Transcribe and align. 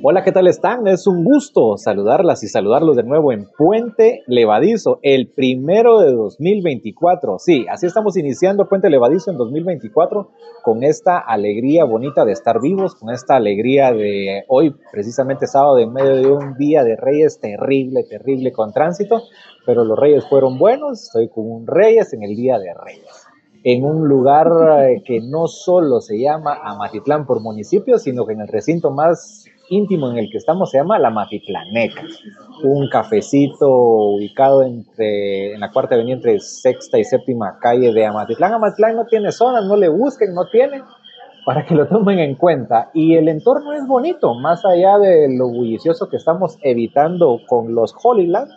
Hola, 0.00 0.22
¿qué 0.22 0.30
tal 0.30 0.46
están? 0.46 0.86
Es 0.86 1.08
un 1.08 1.24
gusto 1.24 1.76
saludarlas 1.76 2.44
y 2.44 2.48
saludarlos 2.48 2.94
de 2.94 3.02
nuevo 3.02 3.32
en 3.32 3.48
Puente 3.58 4.22
Levadizo, 4.28 5.00
el 5.02 5.28
primero 5.28 5.98
de 5.98 6.12
2024. 6.12 7.38
Sí, 7.40 7.66
así 7.68 7.86
estamos 7.86 8.16
iniciando 8.16 8.68
Puente 8.68 8.90
Levadizo 8.90 9.32
en 9.32 9.38
2024 9.38 10.30
con 10.62 10.84
esta 10.84 11.18
alegría 11.18 11.84
bonita 11.84 12.24
de 12.24 12.30
estar 12.30 12.60
vivos, 12.60 12.94
con 12.94 13.10
esta 13.10 13.34
alegría 13.34 13.90
de 13.92 14.44
hoy, 14.46 14.72
precisamente 14.92 15.48
sábado, 15.48 15.80
en 15.80 15.92
medio 15.92 16.14
de 16.14 16.30
un 16.30 16.54
día 16.56 16.84
de 16.84 16.94
Reyes 16.94 17.40
terrible, 17.40 18.04
terrible 18.08 18.52
con 18.52 18.72
tránsito, 18.72 19.22
pero 19.66 19.84
los 19.84 19.98
Reyes 19.98 20.28
fueron 20.28 20.58
buenos, 20.58 21.02
estoy 21.02 21.28
con 21.28 21.66
Reyes 21.66 22.12
en 22.12 22.22
el 22.22 22.36
día 22.36 22.56
de 22.60 22.72
Reyes 22.72 23.26
en 23.64 23.84
un 23.84 24.06
lugar 24.06 24.46
eh, 24.84 25.02
que 25.04 25.18
no 25.20 25.48
solo 25.48 26.00
se 26.00 26.16
llama 26.16 26.60
Amatitlán 26.62 27.26
por 27.26 27.42
municipio, 27.42 27.98
sino 27.98 28.24
que 28.24 28.34
en 28.34 28.42
el 28.42 28.46
recinto 28.46 28.92
más 28.92 29.46
íntimo 29.70 30.10
en 30.10 30.18
el 30.18 30.30
que 30.30 30.38
estamos 30.38 30.70
se 30.70 30.78
llama 30.78 30.98
La 30.98 31.10
Matitlaneca, 31.10 32.02
un 32.62 32.88
cafecito 32.88 33.68
ubicado 33.68 34.62
entre, 34.62 35.54
en 35.54 35.60
la 35.60 35.70
cuarta 35.70 35.94
avenida 35.94 36.16
entre 36.16 36.40
sexta 36.40 36.98
y 36.98 37.04
séptima 37.04 37.58
calle 37.60 37.92
de 37.92 38.06
Amatitlán. 38.06 38.54
Amatitlán 38.54 38.96
no 38.96 39.06
tiene 39.06 39.32
zonas, 39.32 39.64
no 39.64 39.76
le 39.76 39.88
busquen, 39.88 40.34
no 40.34 40.46
tiene, 40.46 40.82
para 41.44 41.64
que 41.64 41.74
lo 41.74 41.86
tomen 41.86 42.18
en 42.18 42.34
cuenta. 42.34 42.90
Y 42.94 43.14
el 43.14 43.28
entorno 43.28 43.72
es 43.72 43.86
bonito, 43.86 44.34
más 44.34 44.64
allá 44.64 44.98
de 44.98 45.28
lo 45.36 45.48
bullicioso 45.48 46.08
que 46.08 46.16
estamos 46.16 46.58
evitando 46.62 47.38
con 47.46 47.74
los 47.74 47.94
Holyland, 48.02 48.50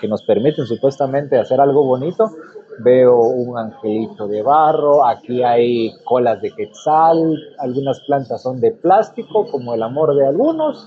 que 0.00 0.08
nos 0.08 0.22
permiten 0.22 0.66
supuestamente 0.66 1.38
hacer 1.38 1.60
algo 1.60 1.84
bonito, 1.84 2.30
veo 2.78 3.18
un 3.18 3.58
angelito 3.58 4.26
de 4.26 4.42
barro, 4.42 5.06
aquí 5.06 5.42
hay 5.42 5.92
colas 6.04 6.40
de 6.40 6.50
quetzal, 6.50 7.36
algunas 7.58 8.00
plantas 8.06 8.42
son 8.42 8.60
de 8.60 8.72
plástico, 8.72 9.46
como 9.50 9.74
el 9.74 9.82
amor 9.82 10.14
de 10.14 10.26
algunos, 10.26 10.86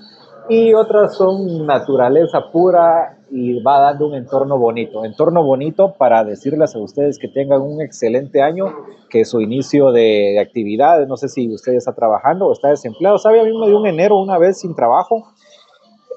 y 0.50 0.74
otras 0.74 1.16
son 1.16 1.66
naturaleza 1.66 2.52
pura 2.52 3.18
y 3.30 3.62
va 3.62 3.80
dando 3.80 4.08
un 4.08 4.16
entorno 4.16 4.58
bonito. 4.58 5.06
Entorno 5.06 5.44
bonito 5.44 5.94
para 5.98 6.24
decirles 6.24 6.76
a 6.76 6.80
ustedes 6.80 7.18
que 7.18 7.28
tengan 7.28 7.62
un 7.62 7.82
excelente 7.82 8.42
año, 8.42 8.66
que 9.10 9.24
su 9.24 9.40
inicio 9.40 9.92
de, 9.92 10.40
actividad, 10.40 11.06
no 11.08 11.16
sé 11.16 11.30
si 11.30 11.54
usted 11.54 11.74
está 11.74 11.94
trabajando 11.94 12.48
o 12.48 12.54
está 12.54 12.70
desempleado, 12.70 13.18
sabe, 13.18 13.40
a 13.40 13.44
mí 13.44 13.58
me 13.58 13.68
dio 13.68 13.80
un 13.80 13.88
enero 13.88 14.18
una 14.18 14.38
vez 14.38 14.60
sin 14.60 14.76
trabajo 14.76 15.28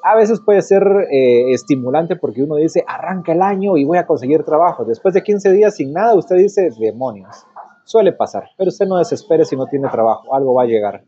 a 0.05 0.15
veces 0.15 0.43
puede 0.43 0.61
ser 0.61 0.83
eh, 1.11 1.53
estimulante 1.53 2.15
porque 2.15 2.43
uno 2.43 2.57
dice, 2.57 2.85
arranca 2.87 3.33
el 3.33 3.41
año 3.41 3.79
y 3.79 3.85
voy 3.85 3.97
a 3.97 4.07
conseguir 4.07 4.45
trabajo. 4.45 4.85
Después 4.85 5.15
de 5.15 5.23
15 5.23 5.51
días 5.53 5.77
sin 5.77 5.95
nada, 5.95 6.15
usted 6.15 6.37
dice, 6.37 6.69
demonios. 6.79 7.47
Suele 7.85 8.13
pasar, 8.13 8.45
pero 8.59 8.69
usted 8.69 8.87
no 8.87 8.99
desespere 8.99 9.47
si 9.47 9.57
no 9.57 9.65
tiene 9.67 9.89
trabajo, 9.89 10.35
algo 10.35 10.53
va 10.55 10.65
a 10.65 10.67
llegar. 10.67 11.05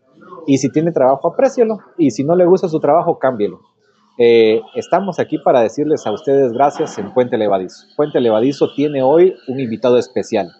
Y 0.46 0.56
si 0.56 0.70
tiene 0.70 0.92
trabajo, 0.92 1.28
aprécielo. 1.28 1.78
Y 1.98 2.10
si 2.10 2.24
no 2.24 2.34
le 2.34 2.46
gusta 2.46 2.70
su 2.70 2.80
trabajo, 2.80 3.18
cámbielo. 3.18 3.60
Eh, 4.18 4.62
estamos 4.74 5.18
aquí 5.18 5.36
para 5.38 5.60
decirles 5.60 6.06
a 6.06 6.12
ustedes 6.12 6.52
gracias 6.52 6.96
en 6.98 7.12
Puente 7.12 7.36
Levadizo. 7.36 7.86
Puente 7.96 8.18
Levadizo 8.18 8.72
tiene 8.74 9.02
hoy 9.02 9.34
un 9.48 9.60
invitado 9.60 9.98
especial. 9.98 10.50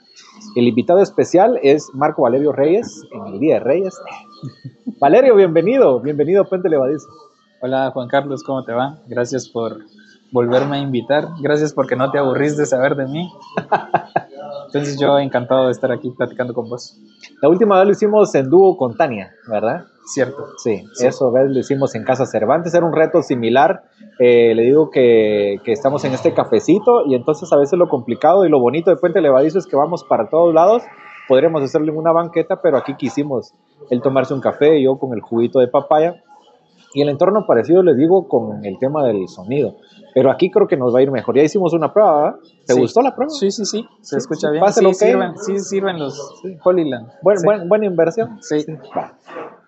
El 0.55 0.69
invitado 0.69 1.01
especial 1.01 1.59
es 1.63 1.89
Marco 1.95 2.23
Valerio 2.23 2.53
Reyes, 2.53 3.03
en 3.13 3.33
el 3.33 3.41
Día 3.41 3.55
de 3.55 3.61
Reyes. 3.61 3.99
Valerio, 5.01 5.35
bienvenido, 5.37 6.01
bienvenido 6.01 6.43
a 6.43 6.45
Puente 6.45 6.69
Levadizo. 6.69 7.09
Hola 7.63 7.91
Juan 7.91 8.07
Carlos, 8.09 8.43
¿cómo 8.45 8.65
te 8.65 8.73
va? 8.75 8.99
Gracias 9.07 9.49
por 9.49 9.79
volverme 10.31 10.77
a 10.77 10.81
invitar. 10.81 11.29
Gracias 11.41 11.73
porque 11.73 11.97
no 11.97 12.11
te 12.11 12.19
aburrís 12.19 12.55
de 12.59 12.67
saber 12.67 12.97
de 12.97 13.07
mí. 13.07 13.33
Entonces 14.67 15.01
yo 15.01 15.19
encantado 15.19 15.65
de 15.65 15.71
estar 15.71 15.91
aquí 15.91 16.11
platicando 16.11 16.53
con 16.53 16.69
vos. 16.69 17.01
La 17.41 17.49
última 17.49 17.79
vez 17.79 17.87
lo 17.87 17.93
hicimos 17.93 18.35
en 18.35 18.51
dúo 18.51 18.77
con 18.77 18.95
Tania, 18.95 19.33
¿verdad? 19.49 19.87
Cierto. 20.05 20.49
Sí, 20.59 20.85
eso 21.01 21.33
vez 21.33 21.51
lo 21.51 21.59
hicimos 21.59 21.95
en 21.95 22.05
Casa 22.05 22.27
Cervantes, 22.27 22.75
era 22.75 22.85
un 22.85 22.93
reto 22.93 23.23
similar. 23.23 23.85
Eh, 24.19 24.55
le 24.55 24.63
digo 24.63 24.91
que, 24.91 25.57
que, 25.65 25.73
estamos 25.73 26.05
en 26.05 26.13
este 26.13 26.35
cafecito 26.35 27.07
y 27.07 27.15
entonces 27.15 27.51
a 27.53 27.57
veces 27.57 27.79
lo 27.79 27.89
complicado 27.89 28.45
y 28.45 28.51
lo 28.51 28.61
bonito 28.61 28.91
de 28.91 28.97
Puente 28.97 29.23
Levadizo 29.23 29.59
es 29.59 29.67
que 29.67 29.77
vamos 29.77 30.05
para 30.05 30.29
todos 30.29 30.53
lados. 30.53 30.83
Podríamos 31.27 31.63
hacerlo 31.63 31.91
en 31.91 31.99
una 31.99 32.13
banqueta, 32.13 32.61
pero 32.63 32.77
aquí 32.77 32.95
quisimos 32.97 33.55
él 33.91 34.03
tomarse 34.03 34.35
un 34.35 34.41
café 34.41 34.79
y 34.79 34.85
yo 34.85 34.99
con 34.99 35.15
el 35.15 35.21
juguito 35.21 35.59
de 35.59 35.69
papaya 35.69 36.23
y 36.97 37.03
el 37.03 37.11
entorno 37.11 37.45
parecido, 37.47 37.83
les 37.83 37.99
digo, 37.99 38.27
con 38.27 38.65
el 38.65 38.79
tema 38.79 39.05
del 39.05 39.29
sonido. 39.29 39.77
Pero 40.15 40.31
aquí 40.31 40.51
creo 40.51 40.67
que 40.67 40.79
nos 40.79 40.95
va 40.95 41.01
a 41.01 41.03
ir 41.03 41.11
mejor. 41.11 41.37
Ya 41.37 41.43
hicimos 41.43 41.75
una 41.75 41.93
prueba, 41.93 42.17
¿verdad? 42.17 42.39
¿Te 42.67 42.73
gustó 42.73 43.03
la 43.03 43.15
prueba? 43.15 43.29
Sí, 43.29 43.51
sí, 43.51 43.67
sí. 43.67 43.85
Se 44.01 44.17
escucha 44.17 44.49
bien. 44.51 44.65
Sí, 44.73 44.95
sirven, 44.95 45.37
sí 45.37 45.59
sirven 45.59 45.99
los 45.99 46.43
Holyland. 46.65 47.07
buena 47.21 47.85
inversión. 47.85 48.39
Sí. 48.41 48.65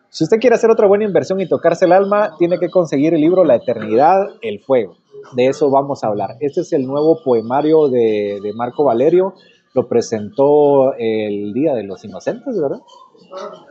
Si 0.09 0.25
usted 0.25 0.39
quiere 0.39 0.57
hacer 0.57 0.71
otra 0.71 0.87
buena 0.89 1.05
inversión 1.05 1.39
y 1.39 1.47
tocarse 1.47 1.85
el 1.85 1.93
alma, 1.93 2.31
tiene 2.39 2.59
que 2.59 2.71
conseguir 2.71 3.13
el 3.13 3.21
libro 3.21 3.45
La 3.45 3.57
Eternidad, 3.57 4.27
el 4.41 4.61
Fuego. 4.61 4.97
De 5.37 5.49
eso 5.49 5.71
vamos 5.71 6.03
a 6.05 6.07
hablar. 6.07 6.37
Este 6.41 6.63
es 6.63 6.73
el 6.73 6.87
nuevo 6.87 7.23
poemario 7.23 7.89
de, 7.89 8.39
de 8.43 8.55
Marco 8.55 8.85
Valerio. 8.85 9.35
Lo 9.75 9.87
presentó 9.87 10.95
el 10.95 11.53
Día 11.53 11.75
de 11.75 11.83
los 11.83 12.03
Inocentes, 12.07 12.59
¿verdad? 12.59 12.81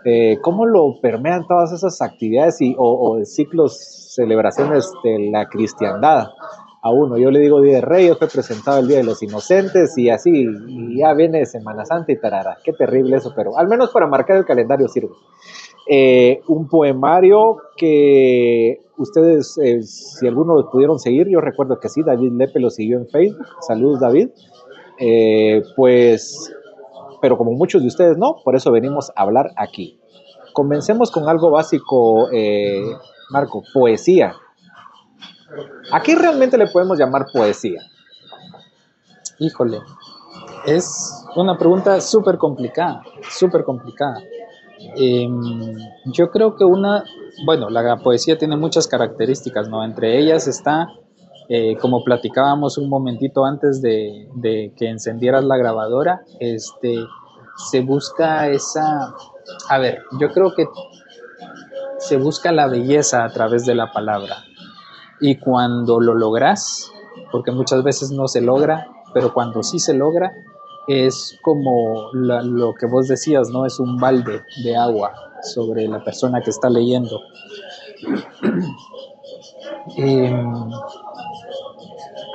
Eh, 0.06 0.38
cómo 0.42 0.66
lo 0.66 1.00
permean 1.02 1.48
todas 1.48 1.72
esas 1.72 2.02
actividades 2.02 2.62
y, 2.62 2.76
o, 2.78 3.20
ciclos, 3.26 4.14
celebraciones 4.16 4.92
de 5.04 5.30
la 5.32 5.48
cristiandad 5.48 6.28
a 6.82 6.92
uno. 6.92 7.18
Yo 7.18 7.30
le 7.32 7.40
digo 7.40 7.62
Día 7.62 7.76
de 7.76 7.82
Reyes, 7.82 8.18
fue 8.18 8.28
presentado 8.28 8.80
el 8.80 8.88
Día 8.88 8.98
de 8.98 9.04
los 9.04 9.22
Inocentes 9.22 9.98
y 9.98 10.10
así, 10.10 10.46
y 10.68 11.00
ya 11.00 11.14
viene 11.14 11.46
Semana 11.46 11.86
Santa 11.86 12.12
y 12.12 12.20
tarara. 12.20 12.58
Qué 12.64 12.74
terrible 12.74 13.18
eso, 13.18 13.34
pero 13.36 13.58
al 13.58 13.68
menos 13.68 13.90
para 13.92 14.08
marcar 14.08 14.38
el 14.38 14.46
calendario 14.46 14.88
sirve. 14.88 15.12
Eh, 15.90 16.42
un 16.48 16.68
poemario 16.68 17.58
que 17.76 18.82
ustedes, 18.98 19.58
eh, 19.58 19.82
si 19.84 20.28
alguno 20.28 20.70
pudieron 20.70 21.00
seguir, 21.00 21.28
yo 21.28 21.40
recuerdo 21.42 21.80
que 21.80 21.90
sí, 21.90 22.02
David 22.04 22.34
Lepe 22.34 22.60
lo 22.60 22.70
siguió 22.70 22.98
en 22.98 23.08
Facebook. 23.08 23.46
Saludos, 23.62 24.00
David. 24.00 24.30
pues 25.76 26.52
pero 27.22 27.38
como 27.38 27.52
muchos 27.52 27.82
de 27.82 27.88
ustedes 27.88 28.18
no, 28.18 28.38
por 28.44 28.56
eso 28.56 28.72
venimos 28.72 29.12
a 29.16 29.24
hablar 29.24 29.52
aquí. 29.56 30.00
Comencemos 30.54 31.12
con 31.12 31.28
algo 31.30 31.52
básico, 31.52 32.30
eh, 32.32 32.84
Marco, 33.30 33.64
poesía. 33.74 34.34
¿A 35.92 36.02
qué 36.02 36.16
realmente 36.16 36.58
le 36.58 36.68
podemos 36.68 36.98
llamar 36.98 37.28
poesía? 37.32 37.82
Híjole, 39.40 39.80
es 40.66 41.26
una 41.36 41.58
pregunta 41.58 42.02
súper 42.02 42.38
complicada, 42.38 43.04
súper 43.30 43.64
complicada. 43.64 44.20
Em, 44.96 45.76
yo 46.06 46.30
creo 46.30 46.56
que 46.56 46.66
una, 46.66 47.04
bueno, 47.46 47.70
la 47.70 47.98
poesía 47.98 48.38
tiene 48.38 48.58
muchas 48.58 48.88
características, 48.88 49.70
¿no? 49.70 49.84
Entre 49.84 50.20
ellas 50.20 50.48
está 50.48 50.88
eh, 51.50 51.78
como 51.78 52.04
platicábamos 52.04 52.78
un 52.78 52.90
momentito 52.90 53.46
antes 53.46 53.82
de, 53.82 54.28
que 54.76 54.90
encendieras 54.90 55.46
la 55.46 55.58
grabadora, 55.58 56.22
este, 56.40 56.98
se 57.70 57.82
busca 57.82 58.50
esa, 58.50 59.14
a 59.70 59.78
ver, 59.80 60.04
yo 60.20 60.32
creo 60.32 60.54
que 60.54 60.66
se 62.00 62.18
busca 62.18 62.52
la 62.52 62.68
belleza 62.68 63.24
a 63.24 63.30
través 63.30 63.66
de 63.66 63.76
la 63.76 63.92
palabra. 63.92 64.44
Y 65.20 65.38
cuando 65.38 66.00
lo 66.00 66.14
logras, 66.14 66.92
porque 67.32 67.52
muchas 67.52 67.84
veces 67.84 68.12
no 68.12 68.28
se 68.28 68.42
logra, 68.42 68.88
pero 69.14 69.34
cuando 69.34 69.64
sí 69.64 69.80
se 69.80 69.94
logra, 69.94 70.32
es 70.88 71.38
como 71.42 72.12
lo 72.14 72.74
que 72.74 72.86
vos 72.86 73.08
decías, 73.08 73.50
¿no? 73.50 73.66
Es 73.66 73.80
un 73.80 73.98
balde 73.98 74.42
de 74.64 74.76
agua 74.76 75.14
sobre 75.42 75.88
la 75.88 76.04
persona 76.04 76.42
que 76.42 76.50
está 76.50 76.70
leyendo. 76.70 77.20
Em, 79.96 80.70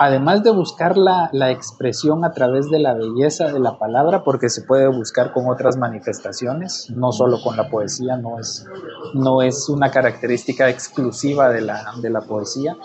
además 0.04 0.42
de 0.42 0.50
buscar 0.50 0.96
la, 0.96 1.30
expresión 1.50 2.24
a 2.24 2.32
través 2.32 2.68
de 2.70 2.78
la 2.78 2.94
belleza 2.94 3.52
de 3.52 3.60
la 3.60 3.78
palabra, 3.78 4.24
porque 4.24 4.48
se 4.48 4.62
puede 4.62 4.88
buscar 4.88 5.32
con 5.32 5.48
otras 5.48 5.76
manifestaciones, 5.76 6.90
no 6.90 7.12
solo 7.12 7.40
con 7.42 7.56
la 7.56 7.68
poesía, 7.68 8.16
no 8.16 8.38
es, 8.38 8.66
no 9.14 9.42
es 9.42 9.68
una 9.68 9.90
característica 9.90 10.68
exclusiva 10.68 11.50
de 11.50 11.60
la, 11.60 11.84
de 12.00 12.10
la 12.10 12.22
poesía. 12.22 12.76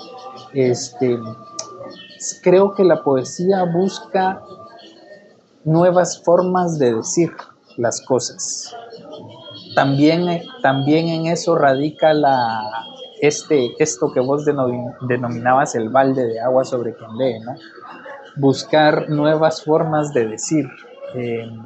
Este, 0.54 1.20
creo 2.44 2.74
que 2.74 2.84
la 2.84 3.04
poesía 3.04 3.64
busca 3.64 4.42
nuevas 5.64 6.22
formas 6.24 6.78
de 6.78 6.96
decir 6.96 7.32
las 7.78 8.02
cosas. 8.02 8.76
También, 9.76 10.42
también 10.62 11.08
en 11.08 11.28
eso 11.28 11.56
radica 11.56 12.14
la, 12.14 12.87
este, 13.22 13.72
esto 13.80 14.12
que 14.14 14.20
vos 14.20 14.46
denominabas 14.46 15.76
el 15.76 15.90
balde 15.90 16.26
de 16.26 16.40
agua 16.40 16.64
sobre 16.64 16.96
quien 16.96 17.18
lee, 17.18 17.40
¿no? 17.40 17.56
Buscar 18.36 19.10
nuevas 19.10 19.64
formas 19.64 20.14
de 20.14 20.28
decir. 20.28 20.68
Em, 21.14 21.64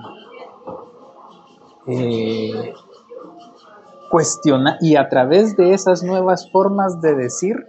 eh, 1.87 2.73
cuestionar 4.11 4.77
y 4.81 4.97
a 4.97 5.09
través 5.09 5.55
de 5.55 5.73
esas 5.73 6.03
nuevas 6.03 6.51
formas 6.51 7.01
de 7.01 7.15
decir, 7.15 7.65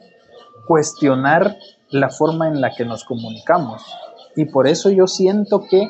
cuestionar 0.66 1.56
la 1.90 2.10
forma 2.10 2.48
en 2.48 2.60
la 2.60 2.74
que 2.74 2.84
nos 2.84 3.04
comunicamos. 3.04 3.82
Y 4.34 4.46
por 4.46 4.66
eso 4.66 4.90
yo 4.90 5.06
siento 5.06 5.62
que 5.70 5.88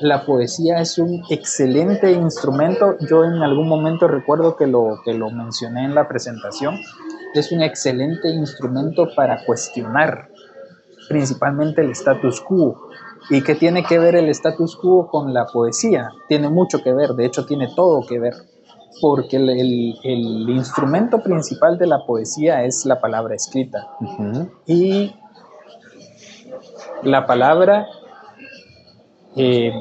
la 0.00 0.24
poesía 0.24 0.80
es 0.80 0.98
un 0.98 1.22
excelente 1.28 2.12
instrumento. 2.12 2.96
Yo 3.08 3.24
en 3.24 3.42
algún 3.42 3.68
momento 3.68 4.08
recuerdo 4.08 4.56
que 4.56 4.66
lo, 4.66 5.00
que 5.04 5.14
lo 5.14 5.30
mencioné 5.30 5.84
en 5.84 5.94
la 5.94 6.08
presentación, 6.08 6.76
es 7.40 7.52
un 7.52 7.62
excelente 7.62 8.28
instrumento 8.28 9.08
para 9.14 9.44
cuestionar 9.44 10.28
principalmente 11.08 11.82
el 11.82 11.90
status 11.90 12.40
quo. 12.40 12.88
¿Y 13.30 13.42
qué 13.42 13.54
tiene 13.54 13.84
que 13.84 13.98
ver 13.98 14.16
el 14.16 14.28
status 14.28 14.76
quo 14.76 15.08
con 15.08 15.32
la 15.32 15.46
poesía? 15.46 16.10
Tiene 16.28 16.48
mucho 16.48 16.82
que 16.82 16.92
ver, 16.92 17.10
de 17.10 17.26
hecho 17.26 17.46
tiene 17.46 17.68
todo 17.74 18.06
que 18.06 18.18
ver, 18.18 18.34
porque 19.00 19.36
el, 19.36 19.48
el, 19.50 20.50
instrumento 20.50 21.22
principal 21.22 21.78
de 21.78 21.86
la 21.86 22.04
poesía 22.06 22.64
es 22.64 22.84
la 22.84 23.00
palabra 23.00 23.34
escrita. 23.34 23.88
Y 24.66 25.14
la 27.02 27.26
palabra 27.26 27.86
eh, 29.36 29.72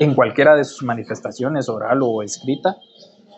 en 0.00 0.14
cualquiera 0.14 0.56
de 0.56 0.64
sus 0.64 0.82
manifestaciones, 0.82 1.68
oral 1.68 2.00
o 2.02 2.22
escrita, 2.22 2.76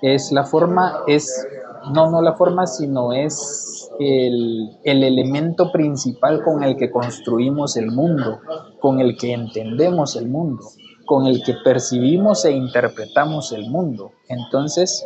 es 0.02 0.32
la 0.32 0.44
forma, 0.44 1.02
es, 1.06 1.46
no, 1.93 2.11
no 2.11 2.23
la 2.23 2.35
forma, 2.35 2.67
sino 2.67 3.12
es 3.12 3.90
el, 3.99 4.70
el, 4.85 5.05
elemento 5.05 5.70
principal 5.73 6.43
con 6.43 6.62
el 6.62 6.76
que 6.76 6.90
construimos 6.90 7.76
el 7.76 7.90
mundo, 7.90 8.40
con 8.81 9.00
el 9.00 9.17
que 9.17 9.32
entendemos 9.32 10.17
el 10.17 10.29
mundo, 10.29 10.62
con 11.06 11.26
el 11.26 11.43
que 11.43 11.55
percibimos 11.64 12.44
e 12.44 12.52
interpretamos 12.52 13.52
el 13.52 13.70
mundo. 13.70 14.12
Entonces, 14.29 15.05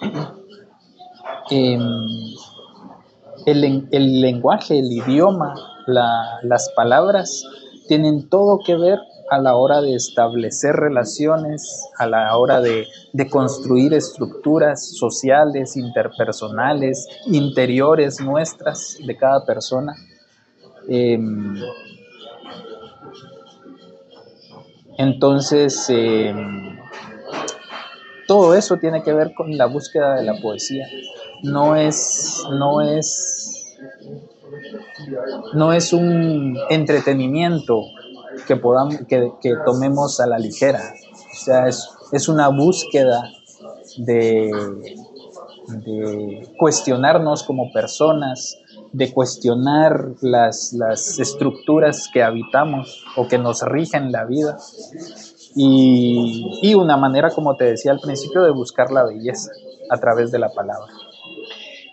em, 1.50 1.82
el, 3.46 3.88
el, 3.90 4.20
lenguaje, 4.20 4.78
el 4.78 4.92
idioma, 4.92 5.54
las 5.86 6.70
palabras 6.76 7.44
tienen 7.88 8.28
todo 8.28 8.60
que 8.64 8.76
ver 8.76 8.98
a 9.30 9.38
la 9.38 9.56
hora 9.56 9.80
de 9.80 9.94
establecer 9.94 10.74
relaciones, 10.74 11.88
a 11.98 12.06
la 12.06 12.36
hora 12.36 12.60
de, 12.60 12.86
construir 13.30 13.94
estructuras 13.94 14.96
sociales, 14.96 15.76
interpersonales, 15.76 17.06
interiores 17.26 18.20
nuestras 18.20 18.98
de 19.04 19.16
cada 19.16 19.44
persona. 19.44 19.94
Em, 20.88 21.56
entonces, 24.96 25.86
em, 25.90 26.78
todo 28.26 28.54
eso 28.54 28.76
tiene 28.76 29.02
que 29.02 29.12
ver 29.12 29.34
con 29.34 29.56
la 29.56 29.66
búsqueda 29.66 30.14
de 30.16 30.24
la 30.24 30.40
poesía. 30.40 30.86
No 31.42 31.76
es, 31.76 32.44
no 32.50 32.80
es, 32.80 33.76
no 35.54 35.72
es 35.72 35.92
un 35.92 36.58
entretenimiento 36.70 37.82
que, 38.46 38.56
podamos, 38.56 38.96
que, 39.08 39.30
tomemos 39.64 40.20
a 40.20 40.26
la 40.26 40.38
ligera. 40.38 40.82
O 41.32 41.36
sea, 41.36 41.66
es, 41.66 42.28
una 42.28 42.48
búsqueda 42.48 43.30
de, 43.98 44.50
de, 45.68 46.48
cuestionarnos 46.58 47.42
como 47.42 47.72
personas, 47.72 48.56
de 48.92 49.12
cuestionar 49.12 50.14
las, 50.20 50.72
las, 50.72 51.18
estructuras 51.18 52.08
que 52.12 52.22
habitamos 52.22 53.04
o 53.16 53.28
que 53.28 53.38
nos 53.38 53.62
rigen 53.62 54.12
la 54.12 54.24
vida. 54.24 54.56
Y, 55.54 56.60
y 56.62 56.74
una 56.74 56.96
manera, 56.96 57.30
como 57.30 57.56
te 57.56 57.64
decía 57.64 57.92
al 57.92 58.00
principio, 58.00 58.42
de 58.42 58.50
buscar 58.50 58.90
la 58.90 59.04
belleza 59.04 59.50
a 59.90 59.98
través 59.98 60.30
de 60.30 60.38
la 60.38 60.50
palabra. 60.50 60.92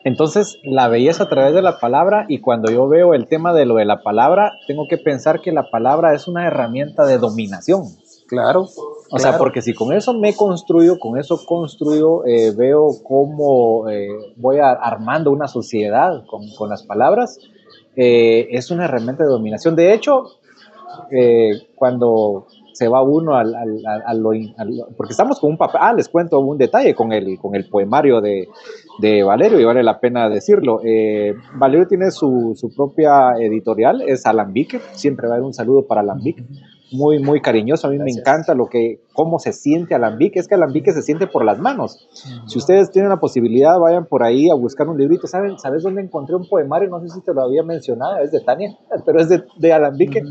Entonces, 0.05 0.59
la 0.63 0.87
belleza 0.87 1.23
a 1.23 1.29
través 1.29 1.55
de 1.55 1.63
la 1.63 1.79
palabra 1.79 2.25
y 2.29 2.39
cuando 2.39 2.71
yo 2.71 2.87
veo 2.87 3.15
el 3.15 3.25
tema 3.25 3.53
de 3.53 3.65
lo 3.65 3.75
de 3.75 3.85
la 3.85 4.03
palabra, 4.03 4.53
tengo 4.67 4.85
que 4.87 4.99
pensar 4.99 5.41
que 5.41 5.51
la 5.51 5.71
palabra 5.71 6.13
es 6.13 6.27
una 6.27 6.45
herramienta 6.45 7.07
de 7.07 7.17
dominación. 7.17 7.85
Claro. 8.27 8.67
O 9.09 9.17
sea, 9.17 9.39
porque 9.39 9.63
si 9.63 9.73
con 9.73 9.93
eso 9.93 10.13
me 10.13 10.35
construyo, 10.35 10.99
con 10.99 11.17
eso 11.17 11.43
construyo, 11.43 12.23
eh, 12.23 12.51
veo 12.55 12.89
cómo 13.03 13.89
eh, 13.89 14.09
voy 14.35 14.57
armando 14.59 15.31
una 15.31 15.47
sociedad 15.47 16.23
con, 16.27 16.69
las 16.69 16.83
palabras, 16.83 17.39
eh, 17.95 18.47
es 18.51 18.69
una 18.69 18.85
herramienta 18.85 19.23
de 19.23 19.29
dominación. 19.29 19.75
De 19.75 19.91
hecho, 19.91 20.25
cuando 21.75 22.45
se 22.73 22.87
va 22.87 23.01
uno 23.01 23.35
al, 23.35 23.55
al, 23.55 24.19
lo, 24.19 24.31
porque 24.97 25.13
estamos 25.13 25.39
con 25.39 25.51
un 25.51 25.57
papel, 25.57 25.79
ah, 25.81 25.93
les 25.93 26.09
cuento 26.09 26.39
un 26.39 26.57
detalle 26.57 26.93
con 26.93 27.11
el, 27.11 27.39
con 27.39 27.55
el 27.55 27.69
poemario 27.69 28.21
de, 28.21 28.49
de 28.99 29.23
Valerio 29.23 29.59
y 29.59 29.65
vale 29.65 29.83
la 29.83 29.99
pena 29.99 30.29
decirlo. 30.29 30.79
Eh, 30.83 31.33
Valerio 31.55 31.87
tiene 31.87 32.11
su, 32.11 32.53
su, 32.55 32.73
propia 32.73 33.33
editorial, 33.39 34.01
es 34.01 34.25
Alambique, 34.25 34.79
siempre 34.93 35.27
va 35.27 35.33
a 35.33 35.37
haber 35.37 35.45
un 35.45 35.53
saludo 35.53 35.85
para 35.85 36.01
Alambique, 36.01 36.45
muy, 36.91 37.19
muy 37.19 37.41
cariñoso, 37.41 37.87
a 37.87 37.89
mí 37.89 37.97
me 37.97 38.11
encanta 38.11 38.53
lo 38.53 38.67
que, 38.67 39.01
cómo 39.13 39.39
se 39.39 39.53
siente 39.53 39.95
Alambique, 39.95 40.39
es 40.39 40.47
que 40.47 40.55
Alambique 40.55 40.91
se 40.91 41.01
siente 41.01 41.27
por 41.27 41.43
las 41.43 41.59
manos. 41.59 42.07
Si 42.47 42.57
ustedes 42.57 42.91
tienen 42.91 43.09
la 43.09 43.19
posibilidad, 43.19 43.79
vayan 43.79 44.05
por 44.05 44.23
ahí 44.23 44.49
a 44.49 44.55
buscar 44.55 44.87
un 44.87 44.97
librito, 44.97 45.27
¿saben? 45.27 45.57
¿sabes 45.57 45.83
dónde 45.83 46.01
encontré 46.01 46.35
un 46.35 46.47
poemario? 46.47 46.89
No 46.89 46.99
sé 47.01 47.09
si 47.09 47.21
te 47.21 47.33
lo 47.33 47.41
había 47.41 47.63
mencionado, 47.63 48.19
es 48.19 48.31
de 48.31 48.41
Tania, 48.41 48.77
pero 49.05 49.19
es 49.19 49.29
de, 49.29 49.43
de 49.57 49.73
Alambique 49.73 50.21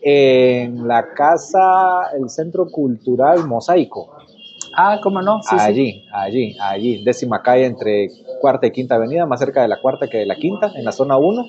en 0.00 0.86
la 0.86 1.12
casa, 1.14 2.10
el 2.16 2.28
Centro 2.30 2.66
Cultural 2.66 3.46
Mosaico. 3.46 4.17
Ah, 4.74 5.00
¿cómo 5.02 5.22
no? 5.22 5.40
allí, 5.50 6.04
allí, 6.12 6.56
allí, 6.60 7.04
décima 7.04 7.42
calle 7.42 7.66
entre 7.66 8.08
cuarta 8.40 8.66
y 8.66 8.70
quinta 8.70 8.96
avenida, 8.96 9.26
más 9.26 9.40
cerca 9.40 9.62
de 9.62 9.68
la 9.68 9.80
cuarta 9.80 10.08
que 10.08 10.18
de 10.18 10.26
la 10.26 10.36
quinta, 10.36 10.72
en 10.74 10.84
la 10.84 10.92
zona 10.92 11.16
1. 11.16 11.44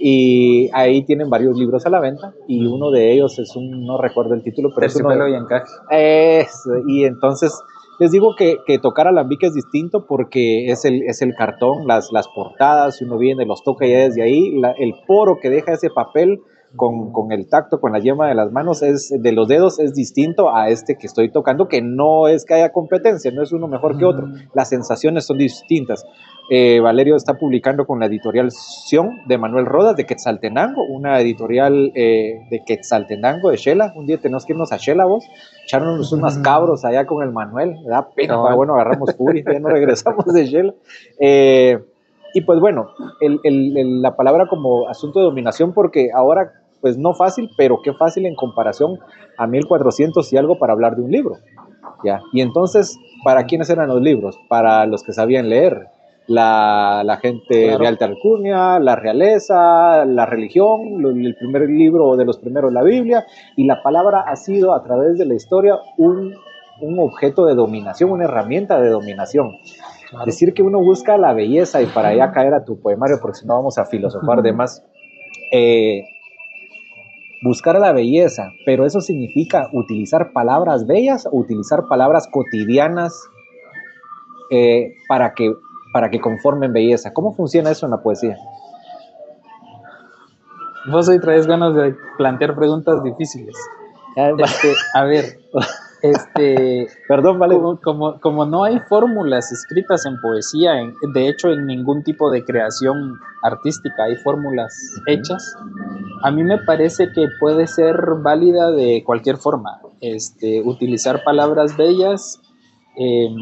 Y 0.00 0.70
ahí 0.74 1.02
tienen 1.02 1.28
varios 1.28 1.58
libros 1.58 1.84
a 1.84 1.90
la 1.90 1.98
venta 1.98 2.32
y 2.46 2.64
uno 2.64 2.92
de 2.92 3.12
ellos 3.12 3.36
es 3.40 3.56
un, 3.56 3.84
no 3.84 3.98
recuerdo 3.98 4.34
el 4.34 4.44
título, 4.44 4.70
pero 4.72 4.86
es 4.86 4.94
uno 4.94 5.26
y 5.26 5.34
encaje. 5.34 5.66
Es, 5.90 6.62
y 6.86 7.04
entonces 7.04 7.52
les 7.98 8.12
digo 8.12 8.36
que, 8.36 8.58
que 8.64 8.78
tocar 8.78 9.08
alambique 9.08 9.48
es 9.48 9.54
distinto 9.54 10.06
porque 10.06 10.70
es 10.70 10.84
el, 10.84 11.02
es 11.02 11.20
el 11.20 11.34
cartón, 11.34 11.86
las, 11.88 12.12
las 12.12 12.28
portadas, 12.28 12.98
si 12.98 13.04
uno 13.04 13.18
viene, 13.18 13.44
los 13.44 13.64
toca 13.64 13.86
ya 13.86 13.98
desde 14.04 14.22
ahí, 14.22 14.60
el 14.78 14.94
poro 15.06 15.38
que 15.40 15.50
deja 15.50 15.72
ese 15.72 15.90
papel 15.90 16.38
con, 16.76 17.12
con, 17.12 17.32
el 17.32 17.48
tacto, 17.48 17.80
con 17.80 17.92
la 17.92 17.98
yema 17.98 18.28
de 18.28 18.34
las 18.34 18.52
manos, 18.52 18.82
es, 18.82 19.10
de 19.10 19.32
los 19.32 19.48
dedos, 19.48 19.78
es 19.78 19.94
distinto 19.94 20.54
a 20.54 20.68
este 20.68 20.96
que 20.96 21.06
estoy 21.06 21.30
tocando, 21.30 21.68
que 21.68 21.80
no 21.82 22.28
es 22.28 22.44
que 22.44 22.54
haya 22.54 22.72
competencia, 22.72 23.30
no 23.30 23.42
es 23.42 23.52
uno 23.52 23.68
mejor 23.68 23.98
que 23.98 24.04
otro, 24.04 24.28
las 24.54 24.68
sensaciones 24.68 25.26
son 25.26 25.38
distintas. 25.38 26.04
Eh, 26.50 26.80
Valerio 26.80 27.16
está 27.16 27.34
publicando 27.34 27.84
con 27.86 28.00
la 28.00 28.06
editorial 28.06 28.50
Sion 28.50 29.10
de 29.26 29.36
Manuel 29.36 29.66
Rodas 29.66 29.96
de 29.96 30.06
Quetzaltenango, 30.06 30.82
una 30.88 31.20
editorial 31.20 31.92
eh, 31.94 32.40
de 32.50 32.64
Quetzaltenango 32.64 33.50
de 33.50 33.56
Shela. 33.56 33.92
Un 33.96 34.06
día 34.06 34.18
tenemos 34.18 34.46
que 34.46 34.54
irnos 34.54 34.72
a 34.72 34.78
Shela, 34.78 35.04
vos, 35.04 35.26
echarnos 35.64 36.10
unos 36.12 36.38
cabros 36.38 36.84
allá 36.84 37.06
con 37.06 37.22
el 37.22 37.32
Manuel, 37.32 37.76
da 37.86 38.08
pena, 38.08 38.36
bueno, 38.54 38.74
agarramos 38.74 39.14
Puri, 39.14 39.44
ya 39.44 39.58
no 39.60 39.68
regresamos 39.68 40.24
de 40.32 40.46
Shela. 40.46 40.74
Eh, 41.20 41.78
y 42.34 42.42
pues 42.42 42.60
bueno, 42.60 42.90
la 43.20 44.16
palabra 44.16 44.46
como 44.46 44.88
asunto 44.88 45.18
de 45.18 45.26
dominación, 45.26 45.72
porque 45.72 46.10
ahora, 46.14 46.52
pues 46.80 46.96
no 46.96 47.14
fácil, 47.14 47.50
pero 47.56 47.80
qué 47.82 47.92
fácil 47.92 48.26
en 48.26 48.34
comparación 48.34 48.98
a 49.36 49.46
1400 49.46 50.32
y 50.32 50.36
algo 50.36 50.58
para 50.58 50.72
hablar 50.72 50.96
de 50.96 51.02
un 51.02 51.10
libro. 51.10 51.36
¿ya? 52.04 52.20
Y 52.32 52.40
entonces, 52.40 52.98
¿para 53.24 53.44
quiénes 53.44 53.70
eran 53.70 53.88
los 53.88 54.00
libros? 54.00 54.38
Para 54.48 54.86
los 54.86 55.02
que 55.02 55.12
sabían 55.12 55.48
leer. 55.48 55.88
La, 56.26 57.18
gente 57.22 57.78
de 57.78 57.86
alta 57.86 58.04
alcurnia, 58.04 58.78
la 58.78 58.96
realeza, 58.96 60.04
la 60.04 60.26
religión, 60.26 61.02
el 61.02 61.34
primer 61.34 61.70
libro 61.70 62.16
de 62.16 62.26
los 62.26 62.36
primeros, 62.36 62.70
la 62.70 62.82
Biblia, 62.82 63.24
y 63.56 63.64
la 63.64 63.82
palabra 63.82 64.24
ha 64.26 64.36
sido 64.36 64.74
a 64.74 64.82
través 64.82 65.16
de 65.16 65.24
la 65.24 65.32
historia 65.32 65.78
un, 65.96 66.34
un 66.82 66.98
objeto 66.98 67.46
de 67.46 67.54
dominación, 67.54 68.10
una 68.10 68.24
herramienta 68.24 68.78
de 68.78 68.90
dominación. 68.90 69.56
Decir 70.24 70.54
que 70.54 70.62
uno 70.62 70.78
busca 70.80 71.18
la 71.18 71.34
belleza 71.34 71.82
y 71.82 71.86
para 71.86 72.08
allá 72.08 72.32
caer 72.32 72.54
a 72.54 72.64
tu 72.64 72.80
poemario, 72.80 73.18
porque 73.20 73.38
si 73.38 73.46
no 73.46 73.54
vamos 73.54 73.78
a 73.78 73.84
filosofar 73.84 74.42
de 74.42 74.52
más. 74.52 74.82
Eh, 75.52 76.04
buscar 77.42 77.78
la 77.78 77.92
belleza, 77.92 78.50
pero 78.64 78.84
eso 78.84 79.00
significa 79.00 79.68
utilizar 79.72 80.32
palabras 80.32 80.86
bellas 80.86 81.26
o 81.26 81.36
utilizar 81.38 81.86
palabras 81.88 82.28
cotidianas 82.30 83.28
eh, 84.50 84.94
para, 85.08 85.34
que, 85.34 85.54
para 85.92 86.10
que 86.10 86.20
conformen 86.20 86.72
belleza. 86.72 87.12
¿Cómo 87.12 87.34
funciona 87.34 87.70
eso 87.70 87.86
en 87.86 87.92
la 87.92 88.02
poesía? 88.02 88.36
Vos 90.90 91.08
hoy 91.08 91.20
traes 91.20 91.46
ganas 91.46 91.74
de 91.74 91.94
plantear 92.16 92.54
preguntas 92.54 93.02
difíciles. 93.02 93.54
Este, 94.16 94.72
a 94.94 95.04
ver, 95.04 95.38
este, 96.02 96.88
Perdón, 97.08 97.38
vale. 97.38 97.56
Como, 97.82 98.20
como, 98.20 98.46
no 98.46 98.64
hay 98.64 98.78
fórmulas 98.88 99.52
escritas 99.52 100.06
en 100.06 100.20
poesía, 100.20 100.72
de 101.14 101.28
hecho 101.28 101.50
en 101.50 101.66
ningún 101.66 102.02
tipo 102.02 102.30
de 102.30 102.44
creación 102.44 103.18
artística 103.42 104.04
hay 104.04 104.16
fórmulas 104.16 104.74
hechas, 105.06 105.56
a 106.22 106.30
mí 106.30 106.42
me 106.42 106.58
parece 106.58 107.12
que 107.12 107.28
puede 107.40 107.66
ser 107.66 107.96
válida 108.22 108.70
de 108.70 109.02
cualquier 109.04 109.36
forma. 109.36 109.80
Este, 110.00 110.62
utilizar 110.62 111.24
palabras 111.24 111.76
bellas 111.76 112.40
em, 112.96 113.34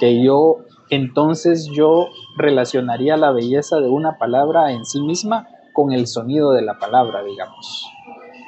que 0.00 0.22
yo, 0.22 0.58
entonces 0.90 1.68
yo 1.70 2.08
relacionaría 2.36 3.16
la 3.16 3.32
belleza 3.32 3.78
de 3.80 3.88
una 3.88 4.16
palabra 4.18 4.72
en 4.72 4.84
sí 4.86 5.00
misma 5.02 5.46
con 5.74 5.92
el 5.92 6.06
sonido 6.06 6.52
de 6.52 6.62
la 6.62 6.78
palabra, 6.78 7.22
digamos. 7.22 7.86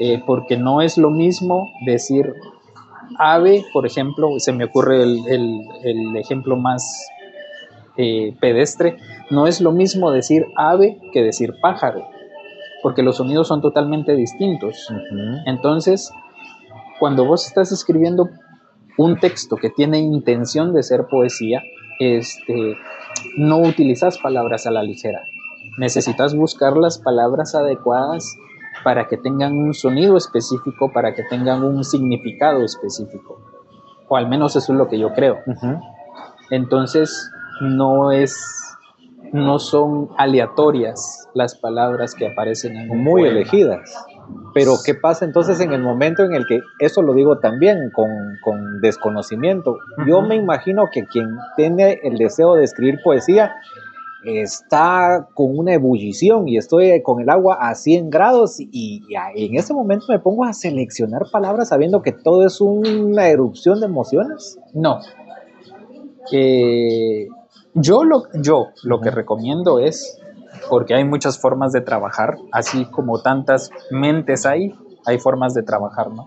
Eh, 0.00 0.22
porque 0.26 0.56
no 0.56 0.80
es 0.80 0.96
lo 0.96 1.10
mismo 1.10 1.68
decir 1.84 2.34
ave, 3.18 3.64
por 3.72 3.86
ejemplo, 3.86 4.30
se 4.38 4.52
me 4.52 4.64
ocurre 4.64 5.02
el, 5.02 6.16
ejemplo 6.16 6.56
más 6.56 7.06
eh, 7.96 8.34
pedestre, 8.40 8.96
no 9.30 9.46
es 9.46 9.60
lo 9.60 9.72
mismo 9.72 10.10
decir 10.10 10.46
ave 10.56 10.98
que 11.12 11.22
decir 11.22 11.54
pájaro, 11.60 12.06
porque 12.82 13.02
los 13.02 13.16
sonidos 13.16 13.48
son 13.48 13.60
totalmente 13.60 14.14
distintos. 14.14 14.88
Entonces, 15.46 16.10
cuando 16.98 17.24
vos 17.24 17.46
estás 17.46 17.72
escribiendo 17.72 18.28
un 18.96 19.18
texto 19.18 19.56
que 19.56 19.70
tiene 19.70 19.98
intención 19.98 20.74
de 20.74 20.82
ser 20.82 21.06
poesía, 21.06 21.62
este, 21.98 22.76
no 23.36 23.58
utilizas 23.58 24.18
palabras 24.18 24.66
a 24.66 24.70
la 24.70 24.82
ligera. 24.82 25.22
Necesitas 25.78 26.34
buscar 26.34 26.76
las 26.76 26.98
palabras 26.98 27.54
adecuadas 27.54 28.36
para 28.84 29.08
que 29.08 29.16
tengan 29.16 29.56
un 29.56 29.74
sonido 29.74 30.16
específico, 30.16 30.92
para 30.92 31.14
que 31.14 31.22
tengan 31.24 31.62
un 31.62 31.84
significado 31.84 32.62
específico. 32.64 33.40
O 34.08 34.16
al 34.16 34.28
menos 34.28 34.56
eso 34.56 34.72
es 34.72 34.78
lo 34.78 34.88
que 34.88 34.98
yo 34.98 35.12
creo. 35.12 35.38
Entonces, 36.50 37.30
no 37.60 38.10
es 38.10 38.36
no 39.32 39.58
son 39.58 40.08
aleatorias 40.16 41.28
las 41.34 41.54
palabras 41.54 42.14
que 42.14 42.26
aparecen 42.26 42.76
en 42.76 42.90
un 42.90 43.04
muy 43.04 43.24
elegidas. 43.24 43.94
Pero 44.54 44.74
¿qué 44.84 44.94
pasa 44.94 45.24
entonces 45.24 45.60
en 45.60 45.72
el 45.72 45.82
momento 45.82 46.24
en 46.24 46.34
el 46.34 46.46
que, 46.46 46.60
eso 46.78 47.02
lo 47.02 47.14
digo 47.14 47.38
también 47.38 47.90
con, 47.92 48.08
con 48.42 48.80
desconocimiento, 48.80 49.78
yo 50.06 50.22
me 50.22 50.36
imagino 50.36 50.88
que 50.92 51.04
quien 51.06 51.36
tiene 51.56 52.00
el 52.02 52.16
deseo 52.16 52.54
de 52.54 52.64
escribir 52.64 53.00
poesía 53.02 53.54
está 54.24 55.28
con 55.34 55.58
una 55.58 55.74
ebullición 55.74 56.48
y 56.48 56.56
estoy 56.56 57.02
con 57.02 57.20
el 57.20 57.30
agua 57.30 57.58
a 57.60 57.74
100 57.74 58.10
grados 58.10 58.56
y, 58.58 59.02
en 59.34 59.56
ese 59.56 59.72
momento 59.72 60.06
me 60.08 60.18
pongo 60.18 60.44
a 60.44 60.52
seleccionar 60.52 61.22
palabras 61.30 61.68
sabiendo 61.68 62.02
que 62.02 62.12
todo 62.12 62.46
es 62.46 62.60
una 62.60 63.28
erupción 63.28 63.80
de 63.80 63.86
emociones. 63.86 64.58
No. 64.74 65.00
Eh, 66.32 67.28
yo 67.74 68.04
lo, 68.04 68.24
yo 68.34 68.68
lo 68.82 69.00
que 69.00 69.10
recomiendo 69.10 69.78
es, 69.78 70.18
porque 70.68 70.94
hay 70.94 71.04
muchas 71.04 71.38
formas 71.38 71.72
de 71.72 71.80
trabajar, 71.80 72.36
así 72.52 72.84
como 72.86 73.22
tantas 73.22 73.70
mentes 73.90 74.44
hay, 74.46 74.74
hay 75.06 75.18
formas 75.18 75.54
de 75.54 75.62
trabajar, 75.62 76.10
¿no? 76.10 76.26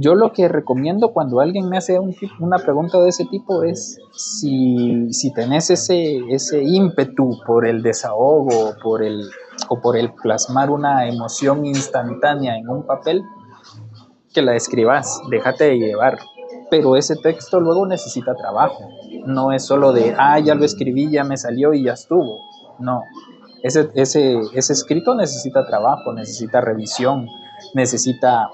Yo 0.00 0.14
lo 0.14 0.32
que 0.32 0.46
recomiendo 0.46 1.08
cuando 1.12 1.40
alguien 1.40 1.68
me 1.68 1.76
hace 1.76 1.98
una 2.38 2.58
pregunta 2.58 3.00
de 3.00 3.08
ese 3.08 3.24
tipo 3.24 3.64
es 3.64 3.98
si, 4.12 5.12
si 5.12 5.32
tenés 5.32 5.70
ese, 5.70 6.18
ese 6.30 6.62
ímpetu 6.62 7.36
por 7.44 7.66
el 7.66 7.82
desahogo 7.82 8.76
por 8.80 9.02
el, 9.02 9.28
o 9.68 9.80
por 9.80 9.96
el 9.96 10.12
plasmar 10.12 10.70
una 10.70 11.08
emoción 11.08 11.66
instantánea 11.66 12.56
en 12.56 12.68
un 12.68 12.84
papel, 12.84 13.24
que 14.32 14.40
la 14.40 14.54
escribas, 14.54 15.20
déjate 15.30 15.64
de 15.64 15.78
llevar. 15.78 16.18
Pero 16.70 16.94
ese 16.94 17.16
texto 17.16 17.58
luego 17.58 17.84
necesita 17.84 18.36
trabajo. 18.36 18.88
No 19.26 19.50
es 19.50 19.64
solo 19.64 19.92
de, 19.92 20.14
ah, 20.16 20.38
ya 20.38 20.54
lo 20.54 20.64
escribí, 20.64 21.10
ya 21.10 21.24
me 21.24 21.36
salió 21.36 21.74
y 21.74 21.82
ya 21.82 21.94
estuvo. 21.94 22.38
No. 22.78 23.02
Ese, 23.64 23.90
ese, 23.94 24.38
ese 24.54 24.72
escrito 24.72 25.16
necesita 25.16 25.66
trabajo, 25.66 26.12
necesita 26.12 26.60
revisión, 26.60 27.26
necesita 27.74 28.48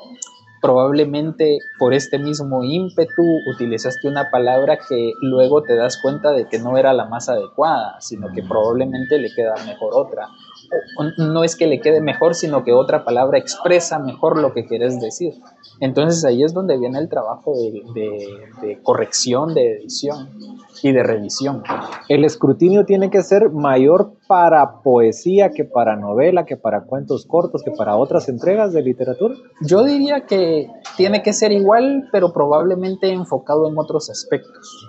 probablemente 0.64 1.58
por 1.78 1.92
este 1.92 2.18
mismo 2.18 2.64
ímpetu 2.64 3.22
utilizaste 3.52 4.08
una 4.08 4.30
palabra 4.30 4.78
que 4.88 5.12
luego 5.20 5.62
te 5.62 5.76
das 5.76 5.98
cuenta 6.00 6.32
de 6.32 6.48
que 6.48 6.58
no 6.58 6.78
era 6.78 6.94
la 6.94 7.04
más 7.04 7.28
adecuada, 7.28 8.00
sino 8.00 8.28
que 8.32 8.42
probablemente 8.42 9.18
le 9.18 9.28
queda 9.34 9.56
mejor 9.66 9.92
otra. 9.92 10.28
No 11.18 11.44
es 11.44 11.56
que 11.56 11.66
le 11.66 11.80
quede 11.80 12.00
mejor, 12.00 12.34
sino 12.34 12.64
que 12.64 12.72
otra 12.72 13.04
palabra 13.04 13.38
expresa 13.38 13.98
mejor 13.98 14.38
lo 14.38 14.52
que 14.52 14.66
quieres 14.66 15.00
decir. 15.00 15.34
Entonces 15.80 16.24
ahí 16.24 16.42
es 16.42 16.54
donde 16.54 16.78
viene 16.78 16.98
el 16.98 17.08
trabajo 17.08 17.52
de, 17.94 18.78
corrección, 18.82 19.54
de 19.54 19.78
edición 19.78 20.28
y 20.82 20.92
de 20.92 21.02
revisión. 21.02 21.62
El 22.08 22.24
escrutinio 22.24 22.84
tiene 22.84 23.10
que 23.10 23.22
ser 23.22 23.50
mayor 23.50 24.12
para 24.26 24.82
poesía 24.82 25.50
que 25.50 25.64
para 25.64 25.96
novela, 25.96 26.44
que 26.44 26.56
para 26.56 26.84
cuentos 26.84 27.26
cortos, 27.26 27.62
que 27.62 27.70
para 27.70 27.96
otras 27.96 28.28
entregas 28.28 28.72
de 28.72 28.82
literatura. 28.82 29.34
Yo 29.60 29.84
diría 29.84 30.26
que 30.26 30.68
tiene 30.96 31.22
que 31.22 31.32
ser 31.32 31.52
igual, 31.52 32.08
pero 32.12 32.32
probablemente 32.32 33.12
enfocado 33.12 33.68
en 33.68 33.78
otros 33.78 34.10
aspectos. 34.10 34.88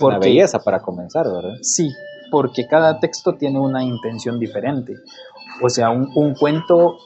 Una 0.00 0.18
belleza 0.18 0.60
para 0.60 0.80
comenzar, 0.80 1.26
¿verdad? 1.26 1.56
Sí, 1.60 1.90
porque 2.30 2.66
cada 2.66 3.00
texto 3.00 3.34
tiene 3.34 3.58
una 3.58 3.82
intención 3.84 4.38
diferente. 4.38 4.94
O 5.62 5.68
sea, 5.68 5.90
un, 5.90 6.34
cuento 6.34 6.96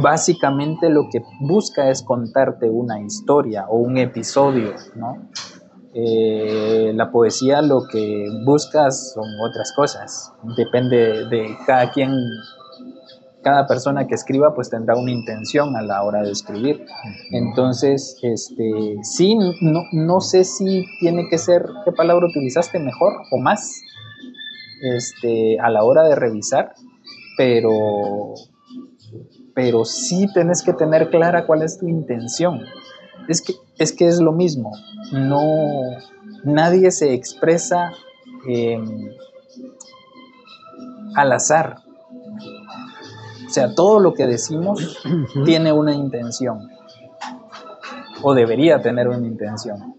básicamente 0.00 0.88
lo 0.88 1.08
que 1.10 1.22
busca 1.40 1.90
es 1.90 2.02
contarte 2.02 2.70
una 2.70 3.00
historia 3.00 3.66
o 3.68 3.78
un 3.78 3.98
episodio, 3.98 4.74
¿no? 4.94 5.28
Eh, 5.94 6.92
la 6.94 7.10
poesía 7.10 7.60
lo 7.60 7.82
que 7.90 8.26
busca 8.46 8.90
son 8.90 9.28
otras 9.46 9.74
cosas, 9.76 10.32
depende 10.56 11.26
de 11.26 11.54
cada 11.66 11.90
quien, 11.90 12.10
cada 13.42 13.66
persona 13.66 14.06
que 14.06 14.14
escriba 14.14 14.54
pues 14.54 14.70
tendrá 14.70 14.96
una 14.96 15.10
intención 15.10 15.76
a 15.76 15.82
la 15.82 16.02
hora 16.02 16.22
de 16.22 16.30
escribir. 16.30 16.84
Entonces, 17.30 18.18
este, 18.22 18.96
sí, 19.02 19.36
no, 19.60 19.82
no 19.92 20.20
sé 20.20 20.44
si 20.44 20.86
tiene 21.00 21.28
que 21.28 21.38
ser, 21.38 21.64
¿qué 21.84 21.92
palabra 21.92 22.26
utilizaste 22.26 22.78
mejor 22.78 23.12
o 23.30 23.38
más? 23.38 23.82
Este, 24.82 25.58
a 25.60 25.70
la 25.70 25.84
hora 25.84 26.02
de 26.04 26.14
revisar, 26.14 26.74
pero 27.36 28.34
pero 29.54 29.84
sí 29.84 30.26
tenés 30.32 30.62
que 30.62 30.72
tener 30.72 31.10
clara 31.10 31.46
cuál 31.46 31.62
es 31.62 31.78
tu 31.78 31.86
intención. 31.86 32.62
Es 33.28 33.42
que 33.42 33.54
es, 33.78 33.92
que 33.92 34.06
es 34.06 34.20
lo 34.20 34.32
mismo, 34.32 34.72
no, 35.12 35.40
nadie 36.44 36.90
se 36.90 37.14
expresa 37.14 37.92
em, 38.48 39.10
al 41.14 41.32
azar. 41.32 41.81
O 43.52 43.54
sea, 43.54 43.74
todo 43.74 44.00
lo 44.00 44.14
que 44.14 44.26
decimos 44.26 44.98
tiene 45.44 45.74
una 45.74 45.92
intención, 45.92 46.70
o 48.22 48.32
debería 48.32 48.80
tener 48.80 49.08
una 49.08 49.26
intención. 49.26 49.94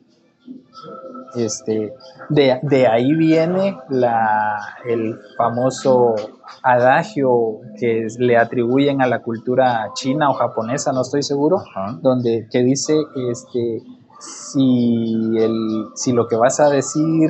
Este, 1.35 1.93
de, 2.29 2.87
ahí 2.87 3.13
viene 3.13 3.77
la, 3.89 4.57
el 4.85 5.19
famoso 5.37 6.15
adagio 6.63 7.59
que 7.79 8.07
le 8.17 8.37
atribuyen 8.37 9.03
a 9.03 9.07
la 9.07 9.21
cultura 9.21 9.87
china 9.93 10.31
o 10.31 10.33
japonesa, 10.33 10.91
no 10.91 11.01
estoy 11.01 11.21
seguro, 11.21 11.57
donde 12.01 12.47
que 12.51 12.63
dice 12.63 12.95
este 13.29 13.83
si 14.17 15.37
el 15.37 15.89
si 15.93 16.11
lo 16.11 16.27
que 16.27 16.37
vas 16.37 16.59
a 16.59 16.69
decir 16.69 17.29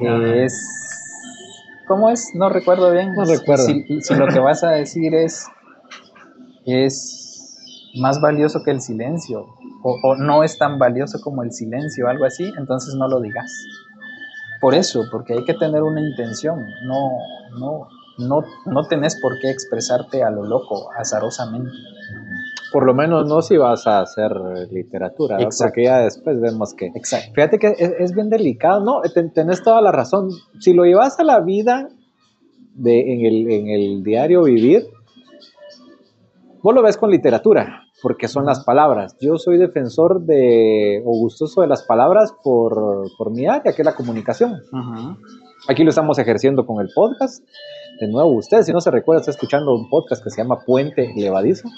es 0.00 0.89
¿cómo 1.90 2.08
es? 2.08 2.30
No 2.34 2.48
recuerdo 2.48 2.92
bien. 2.92 3.14
No 3.14 3.24
recuerdo. 3.24 3.64
Si, 3.64 4.00
si, 4.00 4.14
lo 4.14 4.28
que 4.28 4.38
vas 4.38 4.62
a 4.62 4.70
decir 4.70 5.12
es 5.12 5.44
es 6.64 7.90
más 7.96 8.20
valioso 8.20 8.62
que 8.64 8.70
el 8.70 8.80
silencio 8.80 9.44
o, 9.82 10.14
no 10.14 10.44
es 10.44 10.56
tan 10.56 10.78
valioso 10.78 11.20
como 11.20 11.42
el 11.42 11.50
silencio, 11.50 12.06
algo 12.06 12.26
así, 12.26 12.44
entonces 12.56 12.94
no 12.94 13.08
lo 13.08 13.20
digas. 13.20 13.50
Por 14.60 14.74
eso, 14.74 15.02
porque 15.10 15.32
hay 15.32 15.44
que 15.44 15.54
tener 15.54 15.82
una 15.82 16.00
intención, 16.00 16.64
no, 16.84 17.10
no, 17.58 17.88
no, 18.18 18.44
no 18.66 18.84
tenés 18.84 19.18
por 19.20 19.40
qué 19.40 19.50
expresarte 19.50 20.22
a 20.22 20.30
lo 20.30 20.44
loco, 20.44 20.90
azarosamente. 20.96 21.72
Por 22.72 22.86
lo 22.86 22.94
menos 22.94 23.28
no 23.28 23.42
si 23.42 23.56
vas 23.56 23.86
a 23.86 24.00
hacer 24.00 24.30
literatura, 24.70 25.38
porque 25.38 25.84
ya 25.84 25.98
después 25.98 26.40
vemos 26.40 26.74
que... 26.74 26.86
Exacto. 26.86 27.32
Fíjate 27.34 27.58
que 27.58 27.74
es, 27.78 28.14
bien 28.14 28.30
delicado, 28.30 28.84
¿no? 28.84 29.00
tenés 29.34 29.62
toda 29.62 29.80
la 29.80 29.92
razón. 29.92 30.30
Si 30.60 30.72
lo 30.72 30.84
llevas 30.84 31.18
a 31.18 31.24
la 31.24 31.40
vida 31.40 31.88
de, 32.74 33.12
en, 33.12 33.26
el, 33.26 33.50
en 33.50 33.68
el 33.68 34.02
diario 34.02 34.44
vivir, 34.44 34.86
vos 36.62 36.74
lo 36.74 36.82
ves 36.82 36.96
con 36.96 37.10
literatura 37.10 37.84
porque 38.02 38.28
son 38.28 38.46
las 38.46 38.64
palabras. 38.64 39.16
Yo 39.20 39.36
soy 39.36 39.58
defensor 39.58 40.22
de, 40.22 41.02
o 41.04 41.10
gustoso 41.18 41.60
de 41.60 41.66
las 41.66 41.82
palabras 41.82 42.32
por, 42.42 43.04
por 43.16 43.30
mi 43.30 43.46
área, 43.46 43.72
que 43.72 43.82
es 43.82 43.84
la 43.84 43.94
comunicación. 43.94 44.60
Aquí 45.68 45.84
lo 45.84 45.90
estamos 45.90 46.18
ejerciendo 46.18 46.66
con 46.66 46.80
el 46.80 46.90
podcast. 46.94 47.44
De 48.00 48.08
nuevo, 48.08 48.34
usted, 48.34 48.62
si 48.62 48.72
no 48.72 48.80
se 48.80 48.90
recuerda, 48.90 49.20
está 49.20 49.30
escuchando 49.30 49.74
un 49.74 49.90
podcast 49.90 50.24
que 50.24 50.30
se 50.30 50.42
llama 50.42 50.60
Puente 50.64 51.12
Levadizo. 51.14 51.68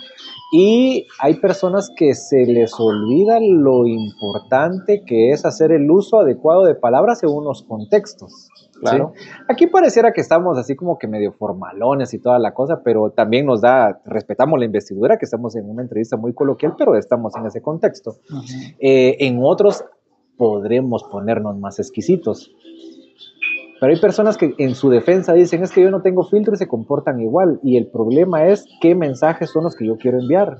Y 0.54 1.06
hay 1.18 1.40
personas 1.40 1.90
que 1.96 2.12
se 2.12 2.44
les 2.44 2.74
olvida 2.78 3.38
lo 3.40 3.86
importante 3.86 5.02
que 5.06 5.30
es 5.30 5.46
hacer 5.46 5.72
el 5.72 5.90
uso 5.90 6.18
adecuado 6.18 6.64
de 6.64 6.74
palabras 6.74 7.20
según 7.20 7.44
los 7.44 7.62
contextos. 7.62 8.50
Claro. 8.78 9.14
Aquí 9.48 9.66
pareciera 9.68 10.12
que 10.12 10.20
estamos 10.20 10.58
así 10.58 10.76
como 10.76 10.98
que 10.98 11.08
medio 11.08 11.32
formalones 11.32 12.12
y 12.12 12.18
toda 12.18 12.38
la 12.38 12.52
cosa, 12.52 12.82
pero 12.84 13.10
también 13.10 13.46
nos 13.46 13.62
da, 13.62 14.02
respetamos 14.04 14.58
la 14.58 14.66
investidura, 14.66 15.16
que 15.16 15.24
estamos 15.24 15.56
en 15.56 15.70
una 15.70 15.82
entrevista 15.82 16.18
muy 16.18 16.34
coloquial, 16.34 16.74
pero 16.76 16.96
estamos 16.96 17.34
en 17.36 17.46
ese 17.46 17.62
contexto. 17.62 18.16
Eh, 18.78 19.16
en 19.20 19.38
otros 19.42 19.84
podremos 20.36 21.04
ponernos 21.04 21.56
más 21.58 21.78
exquisitos. 21.78 22.54
Pero 23.82 23.94
hay 23.94 24.00
personas 24.00 24.36
que 24.36 24.54
en 24.58 24.76
su 24.76 24.90
defensa 24.90 25.32
dicen, 25.32 25.64
es 25.64 25.72
que 25.72 25.82
yo 25.82 25.90
no 25.90 26.02
tengo 26.02 26.22
filtro 26.22 26.54
y 26.54 26.56
se 26.56 26.68
comportan 26.68 27.18
igual. 27.18 27.58
Y 27.64 27.76
el 27.76 27.88
problema 27.88 28.46
es 28.46 28.64
qué 28.80 28.94
mensajes 28.94 29.50
son 29.50 29.64
los 29.64 29.74
que 29.74 29.84
yo 29.84 29.96
quiero 29.96 30.20
enviar. 30.20 30.58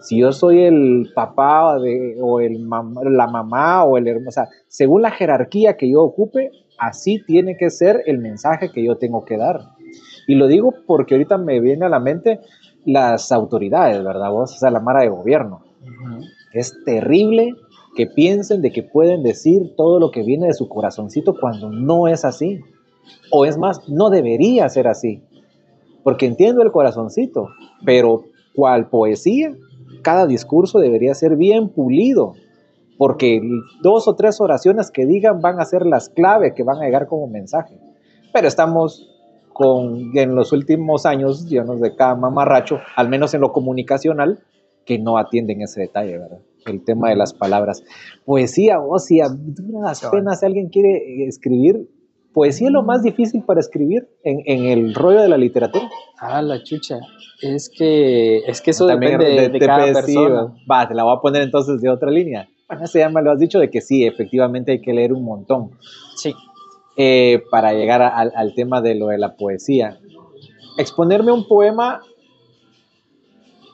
Si 0.00 0.20
yo 0.20 0.32
soy 0.32 0.62
el 0.62 1.10
papá 1.14 1.78
de, 1.78 2.16
o 2.18 2.40
el 2.40 2.66
la 2.66 3.26
mamá 3.26 3.84
o 3.84 3.98
el 3.98 4.08
hermano, 4.08 4.28
o 4.30 4.32
sea, 4.32 4.48
según 4.68 5.02
la 5.02 5.10
jerarquía 5.10 5.76
que 5.76 5.90
yo 5.90 6.00
ocupe, 6.00 6.50
así 6.78 7.22
tiene 7.26 7.58
que 7.58 7.68
ser 7.68 8.02
el 8.06 8.20
mensaje 8.20 8.70
que 8.72 8.82
yo 8.82 8.96
tengo 8.96 9.26
que 9.26 9.36
dar. 9.36 9.60
Y 10.26 10.36
lo 10.36 10.46
digo 10.46 10.72
porque 10.86 11.14
ahorita 11.14 11.36
me 11.36 11.60
viene 11.60 11.84
a 11.84 11.90
la 11.90 12.00
mente 12.00 12.40
las 12.86 13.32
autoridades, 13.32 14.02
¿verdad 14.02 14.30
vos? 14.30 14.54
O 14.54 14.56
sea, 14.56 14.70
la 14.70 14.80
mara 14.80 15.02
de 15.02 15.10
gobierno. 15.10 15.60
Es 16.54 16.72
terrible 16.86 17.52
que 17.96 18.06
piensen 18.06 18.60
de 18.60 18.70
que 18.70 18.82
pueden 18.82 19.22
decir 19.22 19.74
todo 19.74 19.98
lo 19.98 20.10
que 20.10 20.22
viene 20.22 20.46
de 20.46 20.52
su 20.52 20.68
corazoncito 20.68 21.34
cuando 21.40 21.70
no 21.70 22.06
es 22.06 22.24
así. 22.24 22.60
O 23.32 23.44
es 23.46 23.56
más, 23.56 23.88
no 23.88 24.10
debería 24.10 24.68
ser 24.68 24.86
así. 24.86 25.22
Porque 26.04 26.26
entiendo 26.26 26.62
el 26.62 26.70
corazoncito, 26.70 27.48
pero 27.84 28.24
cual 28.54 28.88
poesía, 28.88 29.54
cada 30.02 30.26
discurso 30.26 30.78
debería 30.78 31.14
ser 31.14 31.36
bien 31.36 31.70
pulido. 31.70 32.34
Porque 32.98 33.40
dos 33.82 34.06
o 34.08 34.14
tres 34.14 34.40
oraciones 34.40 34.90
que 34.90 35.06
digan 35.06 35.40
van 35.40 35.58
a 35.58 35.64
ser 35.64 35.86
las 35.86 36.08
claves 36.10 36.52
que 36.54 36.62
van 36.62 36.78
a 36.78 36.84
llegar 36.84 37.06
como 37.06 37.26
mensaje. 37.26 37.78
Pero 38.32 38.46
estamos 38.46 39.10
con, 39.52 40.16
en 40.16 40.34
los 40.34 40.52
últimos 40.52 41.06
años 41.06 41.48
llenos 41.48 41.80
de 41.80 41.96
cada 41.96 42.14
mamarracho, 42.14 42.78
al 42.94 43.08
menos 43.08 43.32
en 43.32 43.40
lo 43.40 43.52
comunicacional, 43.52 44.40
que 44.84 44.98
no 44.98 45.16
atienden 45.16 45.62
ese 45.62 45.80
detalle, 45.80 46.18
¿verdad? 46.18 46.40
El 46.66 46.84
tema 46.84 47.10
de 47.10 47.16
las 47.16 47.32
palabras. 47.32 47.84
Poesía, 48.24 48.80
o 48.80 48.94
oh, 48.94 48.98
si 48.98 49.20
a 49.20 49.28
duras 49.28 50.06
penas 50.10 50.42
alguien 50.42 50.68
quiere 50.68 51.26
escribir, 51.26 51.88
poesía 52.32 52.68
es 52.68 52.72
lo 52.72 52.82
más 52.82 53.02
difícil 53.02 53.42
para 53.44 53.60
escribir 53.60 54.08
en, 54.22 54.40
en, 54.44 54.64
el 54.66 54.94
rollo 54.94 55.22
de 55.22 55.28
la 55.28 55.38
literatura. 55.38 55.88
Ah, 56.18 56.42
la 56.42 56.62
chucha. 56.62 56.98
Es 57.40 57.70
que, 57.70 58.38
es 58.38 58.60
que 58.60 58.72
eso 58.72 58.86
depende 58.86 59.48
de, 59.48 59.58
cada 59.58 59.92
persona. 59.92 60.54
Va, 60.70 60.88
te 60.88 60.94
la 60.94 61.04
voy 61.04 61.16
a 61.16 61.20
poner 61.20 61.42
entonces 61.42 61.80
de 61.80 61.88
otra 61.88 62.10
línea. 62.10 62.48
Bueno, 62.68 62.86
se 62.86 62.98
llama, 62.98 63.22
lo 63.22 63.30
has 63.30 63.38
dicho 63.38 63.58
de 63.58 63.70
que 63.70 63.80
sí, 63.80 64.04
efectivamente 64.04 64.72
hay 64.72 64.80
que 64.80 64.92
leer 64.92 65.12
un 65.12 65.24
montón. 65.24 65.70
Sí. 66.16 66.34
Eh, 66.96 67.42
para 67.50 67.72
llegar 67.72 68.02
al 68.02 68.54
tema 68.54 68.80
de 68.80 68.94
lo 68.94 69.08
de 69.08 69.18
la 69.18 69.36
poesía. 69.36 69.98
Exponerme 70.78 71.30
un 71.30 71.46
poema 71.46 72.00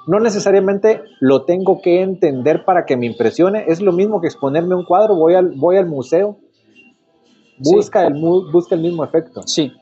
no 0.07 0.21
necesariamente 0.21 1.03
lo 1.21 1.45
tengo 1.45 1.81
que 1.81 2.03
entender 2.03 2.65
para 2.65 2.85
que 2.85 2.97
me 2.97 3.07
impresione. 3.07 3.65
Es 3.69 3.81
lo 3.81 3.93
mismo 3.93 4.21
que 4.21 4.27
exponerme 4.27 4.75
un 4.75 4.85
cuadro. 4.85 5.15
Voy 5.15 5.35
al, 5.35 5.53
voy 5.57 5.77
al 5.77 5.87
museo, 5.87 6.39
busca, 7.59 8.07
el, 8.07 8.21
busca 8.21 8.75
el 8.75 8.81
mismo 8.81 9.05
efecto. 9.05 9.43
Sí, 9.47 9.73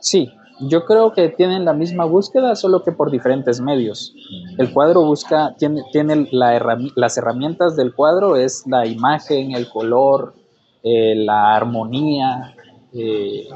sí. 0.00 0.28
Yo 0.62 0.84
creo 0.84 1.12
que 1.12 1.30
tienen 1.30 1.64
la 1.64 1.72
misma 1.72 2.04
búsqueda, 2.04 2.54
solo 2.54 2.82
que 2.82 2.92
por 2.92 3.10
diferentes 3.10 3.62
medios. 3.62 4.14
El 4.58 4.70
cuadro 4.74 5.06
busca, 5.06 5.54
tiene, 5.56 5.82
tiene 5.90 6.28
las 6.30 7.16
herramientas 7.16 7.76
del 7.76 7.94
cuadro, 7.94 8.36
es 8.36 8.64
la 8.66 8.86
imagen, 8.86 9.52
el 9.52 9.70
color, 9.70 10.34
eh, 10.82 11.14
la 11.16 11.54
armonía, 11.56 12.54
eh, 12.92 13.48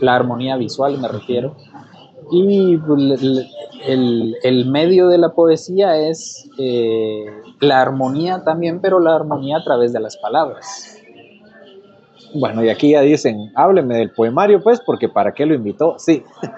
la 0.00 0.16
armonía 0.16 0.56
visual 0.56 0.98
me 0.98 1.06
refiero. 1.06 1.56
Y 2.32 2.80
el, 3.86 4.66
medio 4.66 5.08
de 5.08 5.18
la 5.18 5.34
poesía 5.34 5.96
es 5.98 6.48
eh, 6.58 7.26
la 7.60 7.80
armonía 7.80 8.42
también, 8.42 8.80
pero 8.80 9.00
la 9.00 9.14
armonía 9.14 9.58
a 9.58 9.64
través 9.64 9.92
de 9.92 10.00
las 10.00 10.16
palabras. 10.16 10.98
Bueno, 12.34 12.64
y 12.64 12.70
aquí 12.70 12.92
ya 12.92 13.02
dicen, 13.02 13.52
hábleme 13.54 13.98
del 13.98 14.12
poemario, 14.12 14.62
pues, 14.62 14.80
porque 14.80 15.08
¿para 15.08 15.32
qué 15.32 15.46
lo 15.46 15.54
invitó? 15.54 15.98
Sí. 15.98 16.22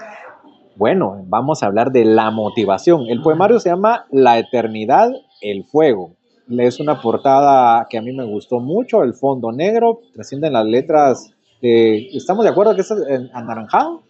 Bueno, 0.77 1.23
vamos 1.29 1.63
a 1.63 1.67
hablar 1.67 1.93
de 1.93 2.05
la 2.05 2.33
motivación. 2.33 3.03
El 3.07 3.23
poemario 3.23 3.61
se 3.61 3.69
llama 3.69 4.07
La 4.11 4.41
Eternidad, 4.41 5.09
el 5.41 5.63
Fuego. 5.67 6.17
Es 6.49 6.81
una 6.81 7.01
portada 7.01 7.87
que 7.89 7.97
a 7.97 8.03
mí 8.03 8.11
me 8.13 8.25
gustó 8.25 8.59
mucho, 8.59 9.05
el 9.05 9.15
fondo 9.15 9.53
negro, 9.53 10.01
trascienden 10.13 10.55
las 10.55 10.67
letras 10.67 11.33
¿Estamos 11.67 12.45
de 12.45 12.51
acuerdo 12.51 12.75
que 12.75 12.83
es 12.83 12.93
anaranjado? 13.33 14.03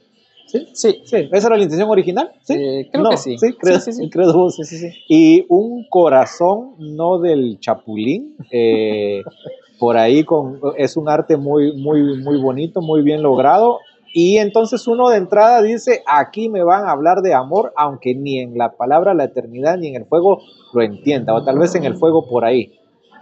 ¿Sí? 0.47 0.69
Sí. 0.73 1.01
sí. 1.05 1.29
¿Esa 1.33 1.49
era 1.49 1.57
la 1.57 1.63
intención 1.63 1.91
original? 1.91 2.31
Sí. 2.43 2.55
Eh, 2.55 2.89
creo 2.93 3.11
que 3.11 3.17
sí. 3.17 3.39
Sí, 3.39 3.53
creo, 3.55 3.81
sí, 3.81 3.93
sí, 3.93 4.09
creo 4.13 4.51
sí, 4.51 4.65
sí, 4.65 4.91
Y 5.09 5.45
un 5.49 5.87
corazón, 5.89 6.75
no 6.79 7.19
del 7.19 7.59
chapulín, 7.61 8.37
eh, 8.51 9.23
por 9.79 9.97
ahí 9.97 10.25
con, 10.25 10.61
es 10.77 10.97
un 10.97 11.09
arte 11.09 11.37
muy, 11.37 11.77
muy, 11.77 12.23
muy 12.23 12.41
bonito, 12.41 12.81
muy 12.81 13.03
bien 13.03 13.23
logrado. 13.23 13.79
Y 14.13 14.37
entonces 14.37 14.87
uno 14.87 15.09
de 15.09 15.17
entrada 15.17 15.61
dice, 15.61 16.03
aquí 16.07 16.49
me 16.49 16.63
van 16.63 16.85
a 16.85 16.93
hablar 16.93 17.21
de 17.21 17.35
amor, 17.35 17.73
aunque 17.77 18.15
ni 18.15 18.39
en 18.39 18.57
la 18.57 18.77
palabra 18.77 19.13
la 19.13 19.25
eternidad 19.25 19.77
ni 19.77 19.89
en 19.89 19.97
el 19.97 20.05
fuego 20.05 20.41
lo 20.73 20.83
entienda, 20.83 21.35
o 21.35 21.45
tal 21.45 21.59
vez 21.59 21.75
en 21.75 21.85
el 21.85 21.97
fuego 21.97 22.25
por 22.25 22.45
ahí, 22.45 22.73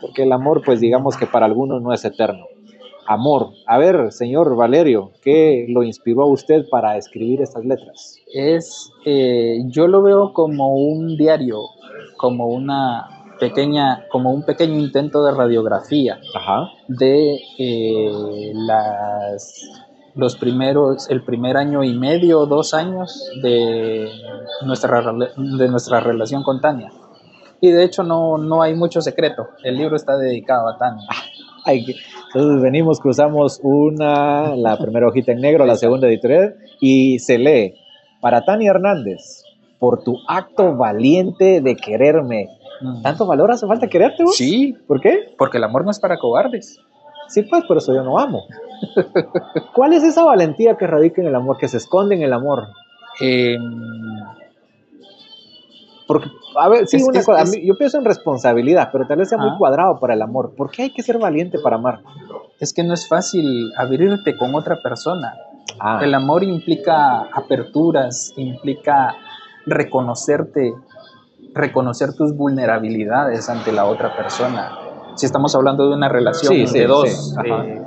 porque 0.03 0.25
el 0.25 0.33
amor 0.33 0.61
pues 0.63 0.81
digamos 0.81 1.17
que 1.17 1.27
para 1.27 1.47
algunos 1.47 1.81
no 1.81 1.95
es 1.95 2.05
eterno 2.05 2.45
amor. 3.07 3.51
A 3.67 3.79
ver, 3.79 4.13
señor 4.13 4.57
Valerio, 4.57 5.13
¿qué 5.23 5.67
lo 5.69 5.83
inspiró 5.83 6.23
a 6.23 6.31
usted 6.31 6.65
para 6.71 6.97
escribir 6.97 7.43
estas 7.43 7.65
letras? 7.65 8.19
Es, 8.33 8.91
eh, 9.05 9.59
yo 9.67 9.89
lo 9.89 10.03
veo 10.03 10.33
como 10.33 10.75
un 10.75 11.17
diario, 11.17 11.59
como 12.17 12.47
una 12.47 13.25
pequeña, 13.39 14.07
como 14.11 14.33
un 14.33 14.45
pequeño 14.45 14.79
intento 14.79 15.25
de 15.25 15.33
radiografía 15.33 16.21
de 16.89 17.41
eh, 17.59 18.53
las 18.55 19.83
los 20.15 20.37
primeros, 20.37 21.09
el 21.09 21.25
primer 21.25 21.57
año 21.57 21.83
y 21.83 21.95
medio, 21.95 22.45
dos 22.47 22.75
años 22.75 23.31
de 23.43 24.11
nuestra, 24.65 25.03
de 25.37 25.69
nuestra 25.69 26.01
relación 26.01 26.43
con 26.43 26.61
Tania. 26.61 26.93
Y 27.61 27.71
de 27.71 27.85
hecho 27.85 28.03
no, 28.03 28.39
no 28.39 28.63
hay 28.63 28.75
mucho 28.75 29.01
secreto, 29.01 29.49
el 29.63 29.77
libro 29.77 29.97
está 29.97 30.17
dedicado 30.17 30.69
a 30.69 30.77
Tania. 30.77 31.09
Entonces 31.67 32.63
venimos, 32.63 33.01
cruzamos 33.01 33.61
una, 33.63 34.57
la 34.57 34.77
primera 34.79 35.09
hojita 35.09 35.33
en 35.33 35.41
negro, 35.41 35.67
la 35.67 35.77
segunda 35.77 36.09
editorial, 36.09 36.57
y 36.81 37.19
se 37.19 37.39
lee, 37.39 37.75
para 38.21 38.45
Tania 38.45 38.71
Hernández, 38.71 39.45
por 39.79 40.03
tu 40.03 40.17
acto 40.29 40.77
valiente 40.77 41.61
de 41.61 41.77
quererme. 41.77 42.49
Mm. 42.81 43.03
¿Tanto 43.03 43.27
valor 43.27 43.51
hace 43.51 43.67
falta 43.67 43.89
quererte 43.89 44.25
vos? 44.25 44.37
Sí. 44.37 44.75
¿Por 44.87 45.01
qué? 45.01 45.35
Porque 45.37 45.59
el 45.59 45.65
amor 45.65 45.85
no 45.85 45.91
es 45.91 46.01
para 46.01 46.19
cobardes. 46.19 46.81
Sí, 47.29 47.43
pues, 47.43 47.65
por 47.65 47.79
eso 47.79 47.95
yo 47.95 48.03
no 48.03 48.19
amo. 48.19 48.43
¿Cuál 49.75 49.93
es 49.93 50.03
esa 50.03 50.25
valentía 50.25 50.77
que 50.77 50.87
radica 50.87 51.23
en 51.23 51.29
el 51.29 51.35
amor, 51.35 51.57
que 51.59 51.69
se 51.69 51.79
esconde 51.79 52.15
en 52.15 52.23
el 52.23 52.33
amor? 52.33 52.69
Eh, 53.21 53.57
porque, 56.13 56.29
a 56.61 56.69
ver, 56.69 56.87
sí, 56.87 57.03
una 57.03 57.23
cosa, 57.25 57.45
yo 57.63 57.75
pienso 57.79 57.97
en 57.97 58.05
responsabilidad, 58.05 58.91
pero 58.93 59.07
tal 59.07 59.17
vez 59.17 59.31
sea 59.31 59.39
muy 59.39 59.57
cuadrado 59.57 59.99
para 59.99 60.13
el 60.13 60.21
amor. 60.21 60.53
¿Por 60.55 60.71
qué 60.71 60.83
hay 60.83 60.93
que 60.93 61.03
ser 61.03 61.17
valiente 61.17 61.59
para 61.59 61.77
amar? 61.77 62.03
Es 62.61 62.75
que 62.75 62.85
no 62.85 62.93
es 62.93 63.09
fácil 63.09 63.73
abrirte 63.79 64.37
con 64.37 64.55
otra 64.55 64.77
persona. 64.83 65.33
Ah. 65.81 66.01
El 66.03 66.13
amor 66.13 66.45
implica 66.45 67.23
aperturas, 67.33 68.35
implica 68.37 69.15
reconocerte, 69.65 70.75
reconocer 71.55 72.13
tus 72.13 72.37
vulnerabilidades 72.37 73.49
ante 73.49 73.73
la 73.73 73.87
otra 73.87 74.15
persona. 74.15 74.71
Si 75.15 75.25
estamos 75.25 75.55
hablando 75.55 75.89
de 75.89 75.95
una 75.95 76.11
relación 76.11 76.71
de 76.71 76.87
dos, 76.87 77.35
eh, 77.43 77.83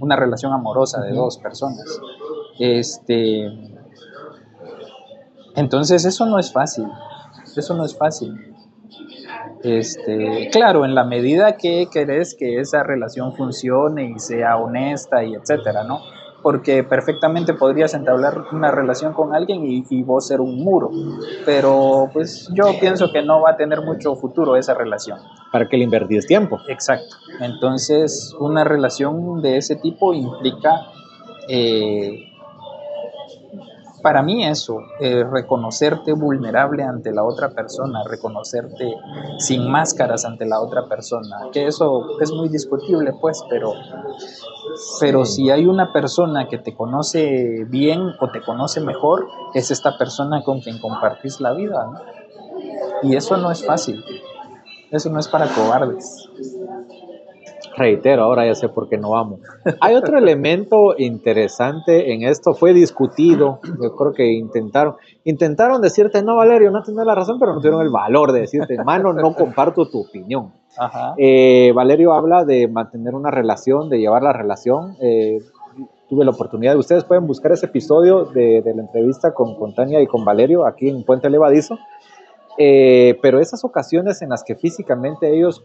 una 0.00 0.14
relación 0.14 0.52
amorosa 0.52 1.00
de 1.00 1.12
dos 1.12 1.38
personas. 1.38 2.00
Este, 2.60 3.48
entonces 5.56 6.04
eso 6.04 6.24
no 6.24 6.38
es 6.38 6.52
fácil. 6.52 6.86
Eso 7.56 7.74
no 7.74 7.84
es 7.84 7.96
fácil. 7.96 8.54
Este, 9.62 10.48
claro, 10.52 10.84
en 10.84 10.94
la 10.94 11.04
medida 11.04 11.56
que 11.56 11.88
querés 11.92 12.34
que 12.38 12.60
esa 12.60 12.82
relación 12.82 13.34
funcione 13.34 14.12
y 14.14 14.18
sea 14.18 14.56
honesta 14.56 15.24
y 15.24 15.34
etcétera, 15.34 15.84
¿no? 15.84 16.00
Porque 16.42 16.84
perfectamente 16.84 17.52
podrías 17.54 17.94
entablar 17.94 18.44
una 18.52 18.70
relación 18.70 19.12
con 19.12 19.34
alguien 19.34 19.64
y, 19.66 20.02
vos 20.04 20.28
ser 20.28 20.40
un 20.40 20.62
muro, 20.62 20.90
pero 21.44 22.08
pues 22.12 22.48
yo 22.54 22.78
pienso 22.78 23.10
que 23.10 23.22
no 23.22 23.42
va 23.42 23.50
a 23.50 23.56
tener 23.56 23.82
mucho 23.82 24.14
futuro 24.14 24.54
esa 24.56 24.74
relación. 24.74 25.18
¿Para 25.50 25.68
que 25.68 25.76
le 25.76 25.84
invertís 25.84 26.26
tiempo? 26.26 26.60
Exacto. 26.68 27.16
Entonces, 27.40 28.34
una 28.38 28.62
relación 28.62 29.42
de 29.42 29.56
ese 29.56 29.74
tipo 29.76 30.14
implica 30.14 30.70
eh, 31.48 32.27
para 34.02 34.22
mí 34.22 34.44
eso, 34.44 34.80
eh, 35.00 35.24
reconocerte 35.24 36.12
vulnerable 36.12 36.82
ante 36.82 37.12
la 37.12 37.24
otra 37.24 37.50
persona, 37.50 38.02
reconocerte 38.04 38.94
sin 39.38 39.70
máscaras 39.70 40.24
ante 40.24 40.46
la 40.46 40.60
otra 40.60 40.88
persona, 40.88 41.48
que 41.52 41.66
eso 41.66 42.20
es 42.20 42.32
muy 42.32 42.48
discutible 42.48 43.12
pues, 43.20 43.42
pero, 43.48 43.72
pero 45.00 45.24
si 45.24 45.50
hay 45.50 45.66
una 45.66 45.92
persona 45.92 46.48
que 46.48 46.58
te 46.58 46.74
conoce 46.74 47.64
bien 47.68 48.12
o 48.20 48.30
te 48.30 48.42
conoce 48.42 48.80
mejor, 48.80 49.28
es 49.54 49.70
esta 49.70 49.96
persona 49.98 50.42
con 50.44 50.60
quien 50.60 50.78
compartís 50.80 51.40
la 51.40 51.52
vida, 51.52 51.86
¿no? 51.86 52.00
Y 53.02 53.16
eso 53.16 53.36
no 53.36 53.50
es 53.50 53.64
fácil, 53.64 54.04
eso 54.90 55.10
no 55.10 55.20
es 55.20 55.28
para 55.28 55.46
cobardes 55.46 56.28
reitero, 57.78 58.24
ahora 58.24 58.46
ya 58.46 58.54
sé 58.54 58.68
por 58.68 58.88
qué 58.88 58.98
no 58.98 59.16
amo. 59.16 59.38
Hay 59.80 59.94
otro 59.94 60.18
elemento 60.18 60.94
interesante 60.98 62.12
en 62.12 62.22
esto, 62.22 62.52
fue 62.54 62.74
discutido, 62.74 63.60
yo 63.64 63.94
creo 63.96 64.12
que 64.12 64.32
intentaron, 64.32 64.96
intentaron 65.24 65.80
decirte, 65.80 66.22
no 66.22 66.36
Valerio, 66.36 66.70
no 66.70 66.82
tienes 66.82 67.06
la 67.06 67.14
razón, 67.14 67.38
pero 67.38 67.54
no 67.54 67.60
tuvieron 67.60 67.82
el 67.82 67.90
valor 67.90 68.32
de 68.32 68.40
decirte, 68.40 68.74
hermano, 68.74 69.12
no 69.12 69.34
comparto 69.34 69.88
tu 69.88 70.00
opinión. 70.00 70.52
Eh, 71.16 71.72
Valerio 71.74 72.12
habla 72.12 72.44
de 72.44 72.68
mantener 72.68 73.14
una 73.14 73.30
relación, 73.30 73.88
de 73.88 73.98
llevar 73.98 74.22
la 74.22 74.32
relación. 74.32 74.96
Eh, 75.00 75.38
tuve 76.08 76.24
la 76.24 76.30
oportunidad, 76.30 76.76
ustedes 76.76 77.04
pueden 77.04 77.26
buscar 77.26 77.52
ese 77.52 77.66
episodio 77.66 78.24
de, 78.24 78.62
de 78.62 78.74
la 78.74 78.82
entrevista 78.82 79.34
con, 79.34 79.56
con, 79.56 79.74
Tania 79.74 80.00
y 80.00 80.06
con 80.06 80.24
Valerio 80.24 80.66
aquí 80.66 80.88
en 80.88 81.04
Puente 81.04 81.28
Levadizo, 81.28 81.78
eh, 82.56 83.18
pero 83.20 83.40
esas 83.40 83.64
ocasiones 83.64 84.22
en 84.22 84.30
las 84.30 84.42
que 84.42 84.56
físicamente 84.56 85.32
ellos 85.32 85.64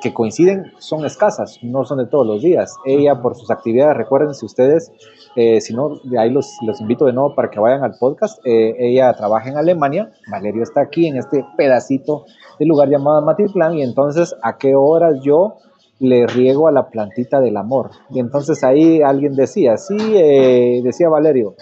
que 0.00 0.14
coinciden 0.14 0.72
son 0.78 1.04
escasas, 1.04 1.58
no 1.62 1.84
son 1.84 1.98
de 1.98 2.06
todos 2.06 2.26
los 2.26 2.42
días. 2.42 2.76
Ella 2.84 3.20
por 3.20 3.36
sus 3.36 3.50
actividades, 3.50 3.96
recuerden 3.96 4.34
si 4.34 4.46
ustedes, 4.46 4.92
eh, 5.36 5.60
si 5.60 5.74
no, 5.74 6.00
ahí 6.18 6.30
los, 6.30 6.56
los, 6.66 6.80
invito 6.80 7.04
de 7.04 7.12
nuevo 7.12 7.34
para 7.34 7.50
que 7.50 7.60
vayan 7.60 7.84
al 7.84 7.94
podcast, 7.98 8.38
eh, 8.46 8.74
ella 8.78 9.12
trabaja 9.12 9.50
en 9.50 9.56
Alemania, 9.56 10.10
Valerio 10.30 10.62
está 10.62 10.82
aquí 10.82 11.06
en 11.06 11.16
este 11.16 11.44
pedacito 11.56 12.24
de 12.58 12.66
lugar 12.66 12.88
llamado 12.88 13.22
Matitlán 13.22 13.74
y 13.74 13.82
entonces 13.82 14.34
a 14.42 14.56
qué 14.56 14.74
horas 14.74 15.20
yo 15.22 15.56
le 15.98 16.26
riego 16.26 16.66
a 16.66 16.72
la 16.72 16.88
plantita 16.88 17.40
del 17.40 17.56
amor. 17.56 17.90
Y 18.10 18.18
entonces 18.18 18.64
ahí 18.64 19.02
alguien 19.02 19.34
decía, 19.34 19.76
sí, 19.76 19.96
eh, 20.16 20.80
decía 20.82 21.08
Valerio, 21.08 21.54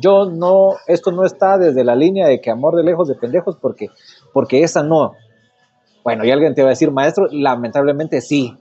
yo 0.00 0.24
no, 0.24 0.76
esto 0.86 1.12
no 1.12 1.24
está 1.24 1.58
desde 1.58 1.84
la 1.84 1.94
línea 1.94 2.26
de 2.26 2.40
que 2.40 2.50
amor 2.50 2.74
de 2.74 2.84
lejos 2.84 3.06
de 3.08 3.16
pendejos 3.16 3.56
porque, 3.60 3.88
porque 4.32 4.62
esa 4.62 4.82
no, 4.82 5.12
bueno, 6.02 6.24
y 6.24 6.30
alguien 6.30 6.54
te 6.54 6.62
va 6.62 6.68
a 6.68 6.70
decir, 6.70 6.90
maestro, 6.90 7.26
lamentablemente 7.30 8.20
sí. 8.20 8.56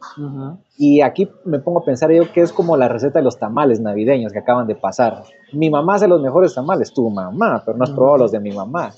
Y 0.78 1.02
aquí 1.02 1.30
me 1.46 1.60
pongo 1.60 1.80
a 1.80 1.86
pensar 1.86 2.12
yo 2.12 2.32
que 2.34 2.42
es 2.42 2.52
como 2.52 2.76
la 2.76 2.90
receta 2.90 3.20
de 3.20 3.24
los 3.24 3.40
tamales 3.40 3.80
navideños 3.80 4.34
que 4.34 4.40
acaban 4.40 4.68
de 4.68 4.76
pasar. 4.76 5.24
Mi 5.54 5.70
mamá 5.70 5.96
hace 5.96 6.08
los 6.08 6.22
mejores 6.22 6.54
tamales, 6.54 6.94
tu 6.94 7.10
mamá, 7.10 7.64
pero 7.66 7.78
no 7.78 7.84
has 7.86 7.92
probado 7.92 8.18
los 8.18 8.32
de 8.32 8.42
mi 8.42 8.52
mamá. 8.52 8.92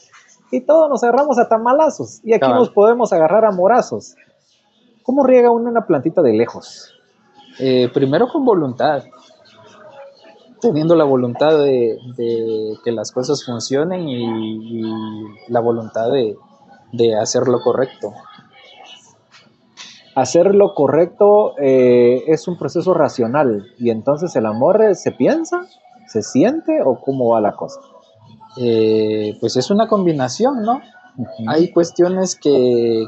Y 0.52 0.62
todos 0.62 0.90
nos 0.90 1.04
agarramos 1.04 1.38
a 1.38 1.48
tamalazos 1.48 2.20
y 2.24 2.34
aquí 2.34 2.48
nos 2.48 2.72
podemos 2.72 3.14
agarrar 3.14 3.46
a 3.46 3.52
morazos. 3.52 4.16
¿Cómo 5.04 5.24
riega 5.24 5.52
uno 5.52 5.70
una 5.70 5.86
plantita 5.86 6.22
de 6.22 6.34
lejos? 6.34 6.94
Eh, 7.60 7.90
primero 7.94 8.28
con 8.28 8.44
voluntad, 8.44 9.04
teniendo 10.60 10.96
la 10.96 11.04
voluntad 11.04 11.58
de, 11.60 11.98
que 12.84 12.92
las 12.92 13.12
cosas 13.12 13.46
funcionen 13.46 14.10
y, 14.10 14.82
la 15.48 15.60
voluntad 15.60 16.12
de, 16.12 16.36
de 16.92 17.16
hacer 17.16 17.48
lo 17.48 17.62
correcto 17.62 18.14
hacer 20.16 20.54
lo 20.56 20.74
correcto 20.74 21.58
eh, 21.60 22.24
es 22.28 22.48
un 22.48 22.58
proceso 22.58 22.94
racional. 22.94 23.68
Y 23.78 23.90
entonces 23.90 24.36
el 24.36 24.46
amor 24.46 24.84
eh, 24.84 24.96
se 24.96 25.12
piensa, 25.12 25.62
se 26.08 26.22
siente 26.22 26.82
o 26.84 27.00
cómo 27.00 27.30
va 27.30 27.42
la 27.42 27.54
cosa? 27.54 27.80
Eh, 28.58 29.38
pues 29.40 29.56
es 29.56 29.72
una 29.72 29.88
combinación, 29.88 30.64
¿no? 30.64 30.82
Hay 31.48 31.72
cuestiones 31.72 32.36
que 32.36 33.06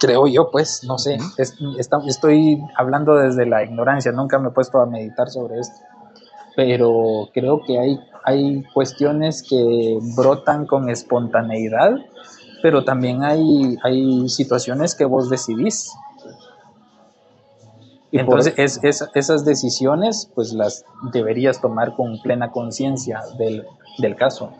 creo 0.00 0.26
yo, 0.26 0.50
pues, 0.50 0.82
no 0.84 0.98
sé, 0.98 1.18
estoy 1.78 2.60
hablando 2.76 3.14
desde 3.14 3.46
la 3.46 3.62
ignorancia, 3.62 4.10
nunca 4.10 4.40
me 4.40 4.48
he 4.48 4.50
puesto 4.50 4.80
a 4.80 4.86
meditar 4.86 5.30
sobre 5.30 5.60
esto, 5.60 5.76
pero 6.56 7.28
creo 7.32 7.60
que 7.64 7.78
hay, 7.78 7.98
hay 8.24 8.64
cuestiones 8.74 9.46
que 9.48 9.98
brotan 10.16 10.66
con 10.66 10.90
espontaneidad, 10.90 11.92
pero 12.60 12.84
también 12.84 13.22
hay, 13.22 13.76
hay 13.84 14.28
situaciones 14.28 14.96
que 14.96 15.04
vos 15.04 15.30
decidís 15.30 15.92
entonces, 18.18 18.78
es, 18.82 19.08
esas 19.14 19.44
decisiones, 19.44 20.30
pues 20.34 20.52
las 20.52 20.84
deberías 21.12 21.60
tomar 21.60 21.94
con 21.94 22.18
plena 22.22 22.50
conciencia 22.50 23.20
del, 23.38 23.64
caso. 24.16 24.52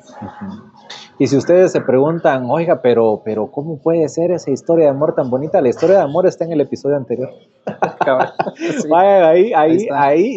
Y 1.19 1.27
si 1.27 1.37
ustedes 1.37 1.73
se 1.73 1.81
preguntan, 1.81 2.47
oiga, 2.51 2.81
pero, 2.83 3.23
pero 3.25 3.51
¿cómo 3.51 3.79
puede 3.79 4.09
ser 4.09 4.31
esa 4.31 4.51
historia 4.51 4.87
de 4.87 4.91
amor 4.91 5.15
tan 5.15 5.31
bonita? 5.31 5.61
La 5.61 5.69
historia 5.69 5.99
de 5.99 6.03
amor 6.03 6.27
está 6.27 6.45
en 6.45 6.53
el 6.53 6.61
episodio 6.61 6.97
anterior. 6.97 7.31
ahí, 8.95 9.53
ahí, 9.55 9.89
ahí, 9.93 10.37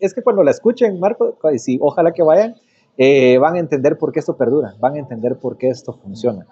Es 0.00 0.14
que 0.14 0.22
cuando 0.22 0.42
la 0.42 0.50
escuchen, 0.50 0.98
Marco, 0.98 1.36
sí, 1.56 1.78
ojalá 1.80 2.12
que 2.12 2.22
vayan, 2.22 2.54
eh, 2.98 3.38
van 3.38 3.56
a 3.56 3.58
entender 3.58 3.96
por 3.96 4.12
qué 4.12 4.20
esto 4.20 4.36
perdura, 4.36 4.74
van 4.78 4.96
a 4.96 4.98
entender 4.98 5.36
por 5.40 5.56
qué 5.56 5.68
esto 5.68 5.92
funciona. 5.94 6.46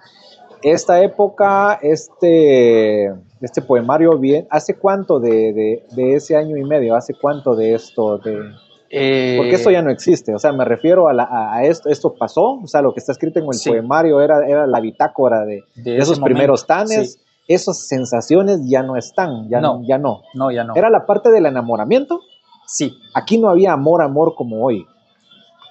Esta 0.63 1.03
época, 1.03 1.79
este 1.83 3.13
este 3.41 3.63
poemario 3.63 4.19
bien, 4.19 4.47
¿hace 4.51 4.77
cuánto 4.79 5.19
de, 5.19 5.83
ese 5.97 6.37
año 6.37 6.57
y 6.57 6.65
medio? 6.65 6.95
¿Hace 6.95 7.15
cuánto 7.15 7.55
de 7.57 7.75
esto? 7.75 8.19
De, 8.19 8.39
eh, 8.91 9.37
porque 9.39 9.55
esto 9.55 9.71
ya 9.71 9.83
no 9.83 9.91
existe, 9.91 10.35
o 10.35 10.39
sea, 10.39 10.53
me 10.53 10.65
refiero 10.65 11.07
a, 11.09 11.63
esto, 11.63 11.89
esto 11.89 12.15
pasó, 12.15 12.59
o 12.63 12.67
sea, 12.67 12.83
lo 12.83 12.93
que 12.93 13.01
está 13.01 13.13
escrito 13.13 13.39
en 13.39 13.47
el 13.47 13.59
poemario 13.65 14.21
era, 14.21 14.47
era 14.47 14.67
la 14.67 14.81
bitácora 14.81 15.45
de, 15.45 15.63
esos 15.97 16.21
primeros 16.21 16.67
tanes, 16.67 17.19
esas 17.49 17.87
sensaciones 17.87 18.61
ya 18.69 18.83
no 18.83 18.97
están, 18.97 19.49
ya 19.49 19.61
no, 19.61 19.81
ya 19.87 19.99
no. 19.99 20.23
No, 20.35 20.51
ya 20.51 20.65
no. 20.65 20.75
Era 20.77 20.91
la 20.91 21.07
parte 21.07 21.31
del 21.31 21.47
enamoramiento. 21.47 22.21
Sí. 22.67 22.97
Aquí 23.13 23.39
no 23.39 23.49
había 23.49 23.73
amor, 23.73 24.03
amor 24.03 24.37
como 24.37 24.65
hoy. 24.65 24.87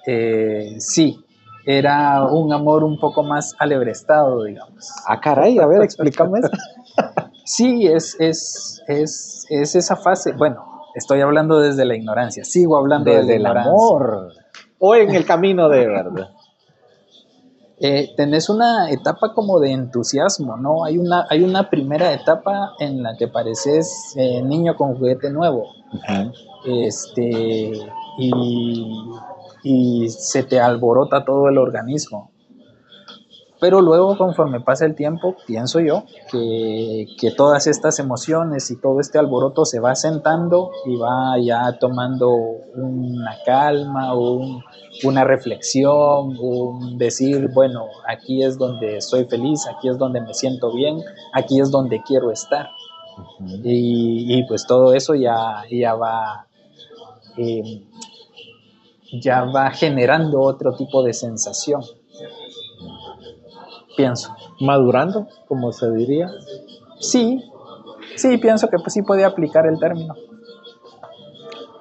Eh, 0.06 0.74
sí, 0.78 1.24
era 1.66 2.24
un 2.24 2.52
amor 2.52 2.84
un 2.84 2.98
poco 2.98 3.22
más 3.22 3.54
alebrestado, 3.58 4.44
digamos. 4.44 4.90
Ah, 5.06 5.20
caray, 5.20 5.58
a 5.58 5.66
ver, 5.66 5.82
explícame 5.82 6.40
eso. 6.40 6.50
Sí, 7.42 7.84
es, 7.88 8.16
es, 8.20 8.80
es, 8.86 9.44
es 9.48 9.74
esa 9.74 9.96
fase. 9.96 10.32
Bueno, 10.34 10.82
estoy 10.94 11.20
hablando 11.20 11.58
desde 11.58 11.84
la 11.84 11.96
ignorancia. 11.96 12.44
Sigo 12.44 12.76
hablando 12.76 13.10
desde, 13.10 13.36
el 13.36 13.46
amor. 13.46 14.32
O 14.78 14.94
en 14.94 15.12
el 15.12 15.24
camino 15.26 15.68
de 15.68 15.86
verdad. 15.88 16.30
Eh, 17.82 18.10
tenés 18.14 18.50
una 18.50 18.90
etapa 18.90 19.32
como 19.34 19.58
de 19.58 19.72
entusiasmo, 19.72 20.58
¿no? 20.58 20.84
Hay 20.84 20.98
una, 20.98 21.26
hay 21.30 21.42
una 21.42 21.70
primera 21.70 22.12
etapa 22.12 22.72
en 22.78 23.02
la 23.02 23.16
que 23.16 23.26
pareces 23.26 24.14
eh, 24.16 24.42
niño 24.42 24.76
con 24.76 24.96
juguete 24.96 25.30
nuevo. 25.30 25.64
Este, 26.66 27.72
y, 28.18 28.30
y 29.62 30.08
se 30.08 30.42
te 30.42 30.60
alborota 30.60 31.24
todo 31.24 31.48
el 31.48 31.58
organismo. 31.58 32.30
Pero 33.60 33.82
luego, 33.82 34.16
conforme 34.16 34.60
pasa 34.60 34.86
el 34.86 34.94
tiempo, 34.94 35.36
pienso 35.46 35.80
yo 35.80 36.04
que, 36.32 37.06
todas 37.36 37.66
estas 37.66 37.98
emociones 37.98 38.70
y 38.70 38.80
todo 38.80 39.00
este 39.00 39.18
alboroto 39.18 39.66
se 39.66 39.80
va 39.80 39.94
sentando 39.94 40.70
y 40.86 40.96
va 40.96 41.38
ya 41.38 41.78
tomando 41.78 42.30
una 42.74 43.36
calma, 43.44 44.14
un, 44.14 44.62
una 45.04 45.24
reflexión, 45.24 46.38
un 46.38 46.96
decir, 46.96 47.50
bueno, 47.52 47.84
aquí 48.08 48.42
es 48.42 48.56
donde 48.56 49.02
soy 49.02 49.26
feliz, 49.26 49.66
aquí 49.68 49.90
es 49.90 49.98
donde 49.98 50.22
me 50.22 50.32
siento 50.32 50.72
bien, 50.72 50.98
aquí 51.34 51.60
es 51.60 51.70
donde 51.70 52.02
quiero 52.02 52.30
estar. 52.30 52.66
y, 53.62 54.42
pues 54.48 54.66
todo 54.66 54.94
eso 54.94 55.14
ya, 55.14 55.64
ya 55.70 55.94
va... 55.94 56.46
Eh, 57.36 57.82
ya 59.12 59.44
va 59.44 59.70
generando 59.70 60.40
otro 60.40 60.74
tipo 60.74 61.02
de 61.02 61.12
sensación 61.12 61.82
pienso. 64.00 64.34
¿Madurando, 64.60 65.26
como 65.46 65.72
se 65.72 65.90
diría? 65.92 66.28
Sí, 67.00 67.44
sí, 68.16 68.38
pienso 68.38 68.68
que 68.68 68.78
pues, 68.78 68.94
sí 68.94 69.02
puede 69.02 69.24
aplicar 69.24 69.66
el 69.66 69.78
término. 69.78 70.14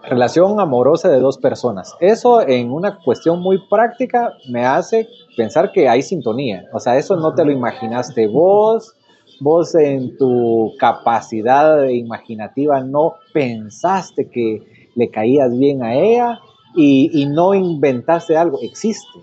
Relación 0.04 0.60
amorosa 0.60 1.08
de 1.08 1.20
dos 1.20 1.38
personas. 1.38 1.96
Eso 2.02 2.42
en 2.42 2.72
una 2.72 3.00
cuestión 3.06 3.40
muy 3.42 3.60
práctica 3.70 4.34
me 4.50 4.66
hace 4.66 5.08
pensar 5.38 5.72
que 5.72 5.88
hay 5.88 6.02
sintonía. 6.02 6.66
O 6.74 6.80
sea, 6.80 6.98
eso 6.98 7.16
no 7.16 7.34
te 7.34 7.46
lo 7.46 7.52
imaginaste 7.52 8.28
vos, 8.28 8.96
vos 9.40 9.76
en 9.76 10.18
tu 10.18 10.74
capacidad 10.78 11.86
imaginativa 11.86 12.82
no 12.82 13.16
pensaste 13.34 14.30
que 14.30 14.90
le 14.96 15.10
caías 15.10 15.58
bien 15.58 15.84
a 15.84 15.96
ella 15.96 16.40
y, 16.76 17.22
y 17.22 17.26
no 17.26 17.54
inventaste 17.54 18.38
algo, 18.38 18.60
existe. 18.62 19.20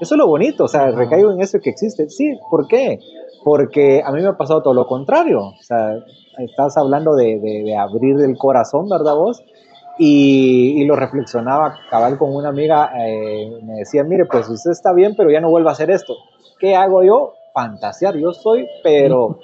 Eso 0.00 0.14
es 0.14 0.18
lo 0.18 0.26
bonito, 0.26 0.64
o 0.64 0.68
sea, 0.68 0.90
recaigo 0.90 1.30
en 1.30 1.42
eso 1.42 1.60
que 1.60 1.68
existe. 1.68 2.08
Sí, 2.08 2.38
¿por 2.50 2.66
qué? 2.66 2.98
Porque 3.44 4.02
a 4.02 4.10
mí 4.12 4.22
me 4.22 4.28
ha 4.28 4.36
pasado 4.36 4.62
todo 4.62 4.72
lo 4.72 4.86
contrario. 4.86 5.40
O 5.40 5.62
sea, 5.62 5.92
estás 6.38 6.76
hablando 6.78 7.14
de, 7.14 7.76
abrir 7.76 8.18
el 8.20 8.36
corazón, 8.38 8.88
¿verdad 8.88 9.14
vos? 9.14 9.42
Y, 9.98 10.82
lo 10.86 10.96
reflexionaba 10.96 11.74
cabal 11.90 12.16
con 12.16 12.34
una 12.34 12.48
amiga, 12.48 12.90
eh, 12.98 13.60
me 13.62 13.74
decía, 13.74 14.02
mire, 14.02 14.24
pues 14.24 14.48
usted 14.48 14.70
está 14.70 14.94
bien, 14.94 15.14
pero 15.14 15.30
ya 15.30 15.40
no 15.40 15.50
vuelva 15.50 15.70
a 15.70 15.72
hacer 15.74 15.90
esto. 15.90 16.14
¿Qué 16.58 16.74
hago 16.74 17.04
yo? 17.04 17.34
Fantasear, 17.52 18.16
yo 18.16 18.32
soy, 18.32 18.66
pero 18.82 19.38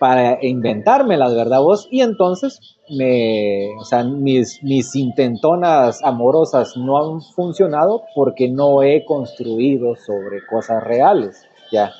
para 0.00 0.38
inventarme 0.42 1.18
las 1.18 1.36
verdad 1.36 1.60
vos. 1.60 1.86
Y 1.90 2.00
entonces, 2.00 2.58
me, 2.88 3.68
o 3.78 3.84
sea, 3.84 4.02
mis, 4.02 4.60
mis 4.64 4.96
intentonas 4.96 6.02
amorosas 6.02 6.74
no 6.76 6.96
han 6.96 7.20
funcionado 7.20 8.02
porque 8.14 8.50
no 8.50 8.82
he 8.82 9.04
construido 9.04 9.94
sobre 9.94 10.44
cosas 10.46 10.82
reales, 10.82 11.46
¿ya? 11.70 11.92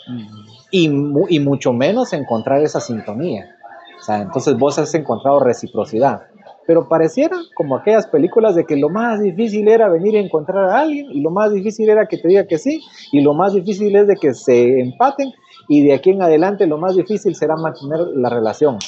y, 0.70 0.86
y, 0.86 1.40
mucho 1.40 1.74
menos 1.74 2.14
encontrar 2.14 2.62
esa 2.62 2.80
sintonía. 2.80 3.54
O 4.00 4.02
sea, 4.02 4.22
entonces 4.22 4.56
vos 4.56 4.78
has 4.78 4.94
encontrado 4.94 5.38
reciprocidad. 5.38 6.22
Pero 6.70 6.86
pareciera 6.88 7.36
como 7.56 7.74
aquellas 7.74 8.06
películas 8.06 8.54
de 8.54 8.64
que 8.64 8.76
lo 8.76 8.90
más 8.90 9.20
difícil 9.20 9.66
era 9.66 9.88
venir 9.88 10.14
a 10.14 10.20
encontrar 10.20 10.70
a 10.70 10.78
alguien 10.78 11.10
y 11.10 11.20
lo 11.20 11.32
más 11.32 11.52
difícil 11.52 11.90
era 11.90 12.06
que 12.06 12.16
te 12.16 12.28
diga 12.28 12.46
que 12.46 12.58
sí 12.58 12.80
y 13.10 13.22
lo 13.22 13.34
más 13.34 13.54
difícil 13.54 13.96
es 13.96 14.06
de 14.06 14.14
que 14.14 14.34
se 14.34 14.78
empaten 14.78 15.32
y 15.66 15.82
de 15.82 15.94
aquí 15.94 16.10
en 16.10 16.22
adelante 16.22 16.68
lo 16.68 16.78
más 16.78 16.94
difícil 16.94 17.34
será 17.34 17.56
mantener 17.56 17.98
la 18.14 18.28
relación. 18.28 18.78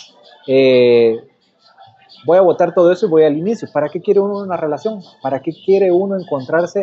Eh, 0.47 1.17
voy 2.25 2.39
a 2.39 2.43
votar 2.43 2.73
todo 2.73 2.93
eso 2.93 3.07
y 3.07 3.09
voy 3.09 3.25
al 3.25 3.37
inicio. 3.37 3.67
¿Para 3.73 3.89
qué 3.89 4.01
quiere 4.01 4.21
uno 4.21 4.39
una 4.39 4.57
relación? 4.57 5.03
¿Para 5.21 5.43
qué 5.43 5.51
quiere 5.51 5.91
uno 5.91 6.17
encontrarse 6.17 6.83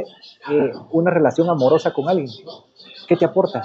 eh, 0.52 0.72
una 0.92 1.12
relación 1.12 1.50
amorosa 1.50 1.94
con 1.94 2.10
alguien? 2.10 2.28
¿Qué 3.08 3.16
te 3.16 3.24
aporta? 3.24 3.64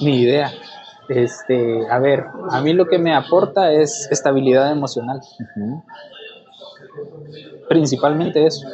Ni 0.00 0.22
idea. 0.22 0.50
Este, 1.08 1.88
a 1.90 1.98
ver, 1.98 2.26
a 2.50 2.60
mí 2.60 2.72
lo 2.74 2.86
que 2.86 2.98
me 2.98 3.14
aporta 3.14 3.72
es 3.72 4.08
estabilidad 4.10 4.70
emocional. 4.70 5.20
Principalmente 7.68 8.46
eso. 8.46 8.66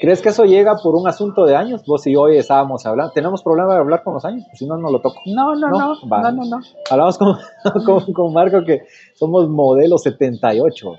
¿Crees 0.00 0.20
que 0.20 0.30
eso 0.30 0.44
llega 0.44 0.74
por 0.82 0.96
un 0.96 1.06
asunto 1.06 1.44
de 1.44 1.54
años? 1.54 1.84
Vos 1.86 2.04
y 2.08 2.14
yo 2.14 2.22
hoy 2.22 2.36
estábamos 2.36 2.84
hablando. 2.86 3.12
¿Tenemos 3.12 3.40
problema 3.40 3.74
de 3.74 3.80
hablar 3.80 4.02
con 4.02 4.14
los 4.14 4.24
años? 4.24 4.44
Pues 4.48 4.58
si 4.58 4.66
no, 4.66 4.76
no 4.76 4.90
lo 4.90 5.00
toco. 5.00 5.20
No, 5.26 5.54
no, 5.54 5.68
no. 5.68 5.94
No, 5.94 6.32
no, 6.32 6.44
no. 6.44 6.60
Hablamos 6.90 7.18
con, 7.86 8.12
con, 8.12 8.32
Marco 8.32 8.64
que 8.64 8.82
somos 9.14 9.48
modelo 9.48 9.98
78. 9.98 10.96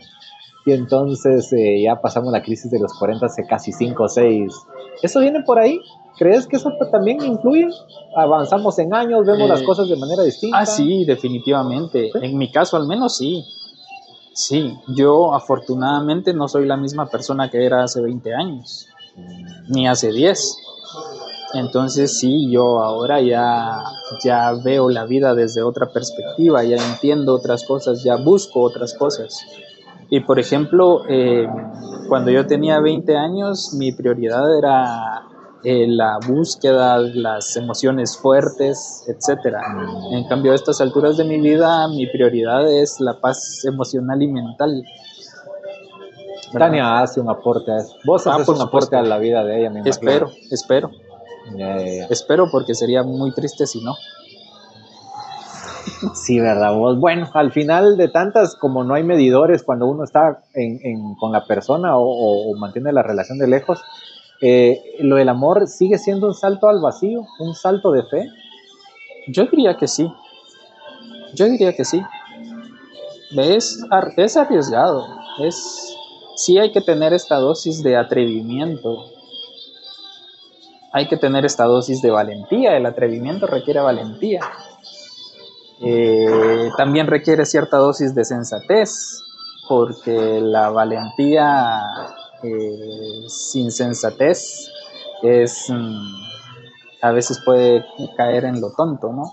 Y 0.66 0.72
entonces 0.72 1.52
eh, 1.52 1.82
ya 1.84 2.00
pasamos 2.00 2.32
la 2.32 2.42
crisis 2.42 2.72
de 2.72 2.80
los 2.80 2.98
40 2.98 3.26
hace 3.26 3.44
casi 3.46 3.74
5 3.74 4.04
o 4.04 4.08
6. 4.08 4.54
¿Eso 5.02 5.20
viene 5.20 5.44
por 5.44 5.60
ahí? 5.60 5.82
¿Crees 6.18 6.48
que 6.48 6.58
eso 6.58 6.72
también 6.92 7.24
influye? 7.24 7.70
Avanzamos 8.16 8.78
en 8.80 8.94
años, 8.94 9.26
vemos 9.26 9.50
las 9.50 9.62
eh, 9.62 9.66
cosas 9.66 9.90
de 9.90 9.96
manera 9.96 10.24
distinta. 10.24 10.60
Ah, 10.60 10.66
sí, 10.66 11.06
definitivamente. 11.06 12.12
En 12.22 12.38
mi 12.38 12.52
caso, 12.52 12.78
al 12.78 12.88
menos 12.88 13.18
sí. 13.18 13.44
Sí, 14.34 14.76
yo 14.88 15.34
afortunadamente 15.34 16.34
no 16.34 16.48
soy 16.48 16.66
la 16.66 16.76
misma 16.76 17.08
persona 17.08 17.50
que 17.50 17.64
era 17.66 17.84
hace 17.84 18.02
20 18.02 18.34
años 18.34 18.88
ni 19.70 19.88
hace 19.88 20.12
10. 20.12 20.58
Entonces 21.54 22.18
sí, 22.18 22.50
yo 22.52 22.82
ahora 22.82 23.22
ya, 23.22 23.78
ya 24.24 24.54
veo 24.64 24.90
la 24.90 25.06
vida 25.06 25.36
desde 25.36 25.62
otra 25.62 25.92
perspectiva, 25.92 26.64
ya 26.64 26.78
entiendo 26.78 27.36
otras 27.36 27.64
cosas, 27.64 28.04
ya 28.04 28.16
busco 28.16 28.62
otras 28.62 28.96
cosas. 28.96 29.46
Y 30.10 30.22
por 30.22 30.40
ejemplo, 30.40 31.04
eh, 31.08 31.48
cuando 32.08 32.32
yo 32.32 32.48
tenía 32.48 32.80
20 32.80 33.16
años, 33.16 33.74
mi 33.78 33.92
prioridad 33.92 34.58
era 34.58 35.28
eh, 35.64 35.86
la 35.88 36.20
búsqueda, 36.28 36.98
las 36.98 37.56
emociones 37.56 38.18
fuertes, 38.18 39.06
etc. 39.08 39.56
En 40.12 40.28
cambio, 40.28 40.52
a 40.52 40.56
estas 40.56 40.82
alturas 40.82 41.18
de 41.18 41.24
mi 41.24 41.40
vida, 41.40 41.88
mi 41.88 42.08
prioridad 42.08 42.70
es 42.70 43.00
la 43.00 43.20
paz 43.20 43.64
emocional 43.66 44.22
y 44.22 44.28
mental. 44.28 44.84
Tania 46.58 47.00
hace 47.00 47.20
un 47.20 47.30
aporte 47.30 47.72
a 47.72 47.78
eso. 47.78 47.96
Vos 48.06 48.28
ah, 48.28 48.36
haces 48.36 48.50
un 48.50 48.62
aporte 48.62 48.96
a 48.96 49.02
la 49.02 49.18
vida 49.18 49.44
de 49.44 49.60
ella, 49.60 49.70
me 49.70 49.82
Espero, 49.90 50.30
espero. 50.52 50.92
Espero 52.10 52.48
porque 52.52 52.74
sería 52.74 53.04
muy 53.04 53.34
triste 53.34 53.66
si 53.66 53.84
no. 53.84 53.96
Sí, 56.14 56.40
verdad. 56.40 56.74
Vos, 56.76 57.00
bueno, 57.00 57.30
al 57.34 57.52
final 57.52 57.98
de 57.98 58.08
tantas, 58.08 58.56
como 58.56 58.84
no 58.84 58.94
hay 58.94 59.04
medidores 59.04 59.64
cuando 59.64 59.88
uno 59.88 60.04
está 60.04 60.44
con 61.20 61.32
la 61.32 61.46
persona 61.46 61.98
o, 61.98 62.54
mantiene 62.58 62.92
la 62.92 63.04
relación 63.04 63.38
de 63.38 63.48
lejos, 63.48 63.82
eh, 64.46 64.98
lo 65.00 65.16
del 65.16 65.30
amor 65.30 65.68
sigue 65.68 65.98
siendo 65.98 66.28
un 66.28 66.34
salto 66.34 66.68
al 66.68 66.82
vacío, 66.82 67.26
un 67.40 67.56
salto 67.56 67.94
de 67.94 68.04
fe. 68.04 68.30
Yo 69.28 69.46
diría 69.46 69.78
que 69.78 69.88
sí. 69.88 70.12
Yo 71.34 71.46
diría 71.46 71.74
que 71.74 71.86
sí. 71.86 72.04
Es, 73.38 73.80
es 74.18 74.36
arriesgado. 74.38 75.08
Es, 75.40 75.96
sí 76.36 76.58
hay 76.58 76.74
que 76.74 76.82
tener 76.82 77.14
esta 77.14 77.38
dosis 77.38 77.82
de 77.84 77.96
atrevimiento. 77.96 79.06
Hay 80.92 81.08
que 81.08 81.16
tener 81.16 81.46
esta 81.46 81.64
dosis 81.64 82.02
de 82.02 82.12
valentía. 82.12 82.76
El 82.76 82.86
atrevimiento 82.86 83.48
requiere 83.48 83.80
valentía. 83.80 84.42
Eh, 85.80 86.70
también 86.76 87.08
requiere 87.08 87.46
cierta 87.46 87.78
dosis 87.78 88.14
de 88.14 88.26
sensatez, 88.26 89.24
porque 89.70 90.42
la 90.42 90.70
valentía 90.70 91.80
eh, 92.44 93.24
sin 93.28 93.72
sensatez 93.72 94.70
es 95.22 95.70
mm, 95.70 96.24
a 97.02 97.12
veces 97.12 97.42
puede 97.44 97.86
caer 98.16 98.46
en 98.46 98.62
lo 98.62 98.72
tonto, 98.72 99.12
¿no? 99.12 99.24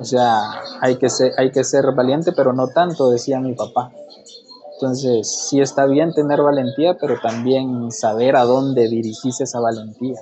O 0.00 0.04
sea, 0.04 0.38
hay 0.80 0.96
que 0.96 1.08
ser, 1.08 1.32
hay 1.38 1.52
que 1.52 1.62
ser 1.62 1.84
valiente, 1.94 2.32
pero 2.32 2.52
no 2.52 2.68
tanto, 2.68 3.10
decía 3.10 3.40
mi 3.40 3.54
papá. 3.54 3.92
Entonces, 4.74 5.46
sí 5.48 5.60
está 5.60 5.86
bien 5.86 6.12
tener 6.12 6.42
valentía, 6.42 6.96
pero 7.00 7.20
también 7.20 7.92
saber 7.92 8.34
a 8.36 8.44
dónde 8.44 8.88
dirigirse 8.88 9.44
esa 9.44 9.60
valentía. 9.60 10.20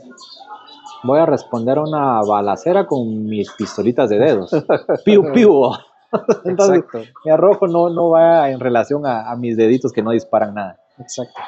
Voy 1.05 1.19
a 1.19 1.27
responder 1.27 1.79
a 1.79 1.83
una 1.83 2.21
balacera 2.21 2.87
con 2.87 3.25
mis 3.25 3.51
pistolitas 3.53 4.11
de 4.11 4.19
dedos. 4.19 4.51
piu, 5.05 5.33
piu. 5.33 5.71
Entonces, 6.45 6.85
mi 7.25 7.31
arrojo 7.31 7.67
no, 7.67 7.89
no 7.89 8.11
va 8.11 8.51
en 8.51 8.61
relación 8.61 9.07
a, 9.07 9.35
mis 9.37 9.57
deditos 9.57 9.91
que 9.91 10.03
no 10.03 10.11
disparan 10.11 10.55
nada. 10.55 10.79
Exacto. 10.99 11.41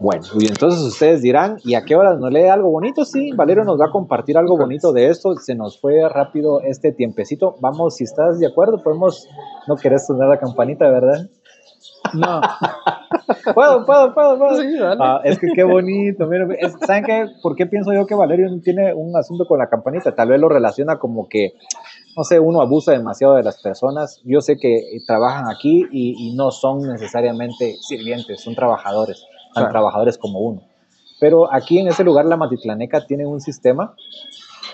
Bueno, 0.00 0.22
y 0.38 0.46
entonces 0.46 0.80
ustedes 0.80 1.20
dirán, 1.20 1.58
¿y 1.62 1.74
a 1.74 1.84
qué 1.84 1.94
hora 1.94 2.16
nos 2.16 2.32
lee 2.32 2.48
algo 2.48 2.70
bonito? 2.70 3.04
Sí, 3.04 3.32
Valerio 3.32 3.64
nos 3.64 3.78
va 3.78 3.88
a 3.88 3.92
compartir 3.92 4.38
algo 4.38 4.56
bonito 4.56 4.94
de 4.94 5.08
esto. 5.08 5.34
Se 5.34 5.54
nos 5.54 5.78
fue 5.78 6.08
rápido 6.08 6.62
este 6.62 6.92
tiempecito. 6.92 7.56
Vamos, 7.60 7.96
si 7.96 8.04
estás 8.04 8.38
de 8.38 8.46
acuerdo, 8.46 8.82
podemos, 8.82 9.28
no 9.68 9.76
querés 9.76 10.06
sonar 10.06 10.30
la 10.30 10.38
campanita, 10.38 10.88
¿verdad? 10.88 11.28
No. 12.14 12.40
puedo, 13.54 13.84
puedo, 13.84 14.14
puedo, 14.14 14.38
puedo. 14.38 14.96
Ah, 15.00 15.20
es 15.22 15.38
que 15.38 15.48
qué 15.54 15.64
bonito. 15.64 16.26
¿Saben 16.86 17.04
qué? 17.04 17.26
¿Por 17.42 17.54
qué 17.54 17.66
pienso 17.66 17.92
yo 17.92 18.06
que 18.06 18.14
Valerio 18.14 18.48
tiene 18.62 18.94
un 18.94 19.14
asunto 19.16 19.44
con 19.46 19.58
la 19.58 19.68
campanita? 19.68 20.14
Tal 20.14 20.28
vez 20.28 20.40
lo 20.40 20.48
relaciona 20.48 20.98
como 20.98 21.28
que, 21.28 21.52
no 22.16 22.24
sé, 22.24 22.38
uno 22.38 22.60
abusa 22.60 22.92
demasiado 22.92 23.34
de 23.34 23.42
las 23.42 23.60
personas. 23.62 24.20
Yo 24.24 24.40
sé 24.40 24.56
que 24.56 24.98
trabajan 25.06 25.44
aquí 25.48 25.86
y, 25.90 26.34
no 26.34 26.50
son 26.50 26.82
necesariamente 26.82 27.76
sirvientes, 27.80 28.40
son 28.40 28.54
trabajadores, 28.54 29.24
tan 29.54 29.68
trabajadores 29.68 30.18
como 30.18 30.40
uno. 30.40 30.62
Pero 31.20 31.52
aquí 31.52 31.78
en 31.78 31.88
ese 31.88 32.04
lugar, 32.04 32.24
la 32.24 32.36
Matitlaneca 32.36 33.06
tiene 33.06 33.26
un 33.26 33.40
sistema 33.40 33.94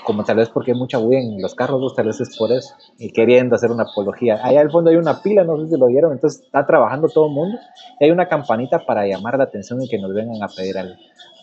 como 0.05 0.23
tal 0.23 0.37
vez 0.37 0.49
porque 0.51 0.71
hay 0.71 0.79
mucha 0.79 0.99
bulla 0.99 1.19
en 1.19 1.43
los 1.43 1.57
carros, 1.57 1.95
tal 1.97 2.07
vez 2.07 2.21
es 2.21 2.39
por 2.39 2.53
eso, 2.53 2.75
y 2.97 3.11
queriendo 3.11 3.57
hacer 3.57 3.73
una 3.73 3.83
apología. 3.83 4.39
Allá 4.41 4.61
al 4.61 4.71
fondo 4.71 4.91
hay 4.91 4.97
una 4.97 5.21
pila, 5.21 5.43
no 5.43 5.61
sé 5.61 5.69
si 5.69 5.77
lo 5.77 5.89
vieron, 5.89 6.13
entonces 6.13 6.43
está 6.45 6.65
trabajando 6.65 7.09
todo 7.09 7.27
el 7.27 7.33
mundo, 7.33 7.59
y 7.99 8.05
hay 8.05 8.13
una 8.13 8.29
campanita 8.29 8.79
para 8.87 9.05
llamar 9.05 9.37
la 9.37 9.45
atención 9.45 9.83
y 9.83 9.89
que 9.89 9.99
nos 9.99 10.15
vengan 10.15 10.41
a 10.45 10.47
pedir 10.47 10.79
algo. 10.79 10.95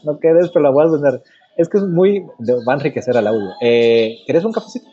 No 0.05 0.17
quedes, 0.17 0.49
pero 0.51 0.63
la 0.63 0.69
voy 0.69 0.87
a 0.87 0.89
poner. 0.89 1.23
Es 1.57 1.67
que 1.67 1.77
es 1.77 1.83
muy, 1.83 2.21
va 2.21 2.73
a 2.73 2.75
enriquecer 2.77 3.17
al 3.17 3.27
audio. 3.27 3.49
Eh, 3.61 4.19
¿Querés 4.25 4.45
un 4.45 4.53
cafecito? 4.53 4.89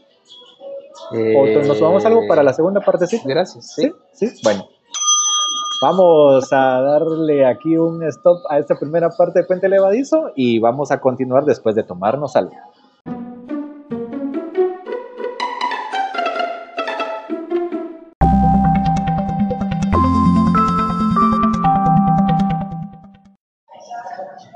¿O 1.12 1.46
nos 1.66 1.78
tomamos 1.78 2.04
algo 2.04 2.26
para 2.28 2.42
la 2.42 2.52
segunda 2.52 2.80
parte? 2.80 3.06
Sí, 3.06 3.20
gracias. 3.24 3.74
¿Sí? 3.74 3.92
¿Sí? 4.12 4.28
Bueno. 4.42 4.64
Vamos 5.82 6.52
a 6.52 6.82
darle 6.82 7.46
aquí 7.46 7.78
un 7.78 8.02
stop 8.04 8.40
a 8.50 8.58
esta 8.58 8.74
primera 8.78 9.08
parte 9.16 9.40
de 9.40 9.46
Puente 9.46 9.66
Levadizo 9.66 10.30
y 10.36 10.58
vamos 10.58 10.90
a 10.90 11.00
continuar 11.00 11.44
después 11.44 11.74
de 11.74 11.82
tomarnos 11.82 12.36
algo. 12.36 12.52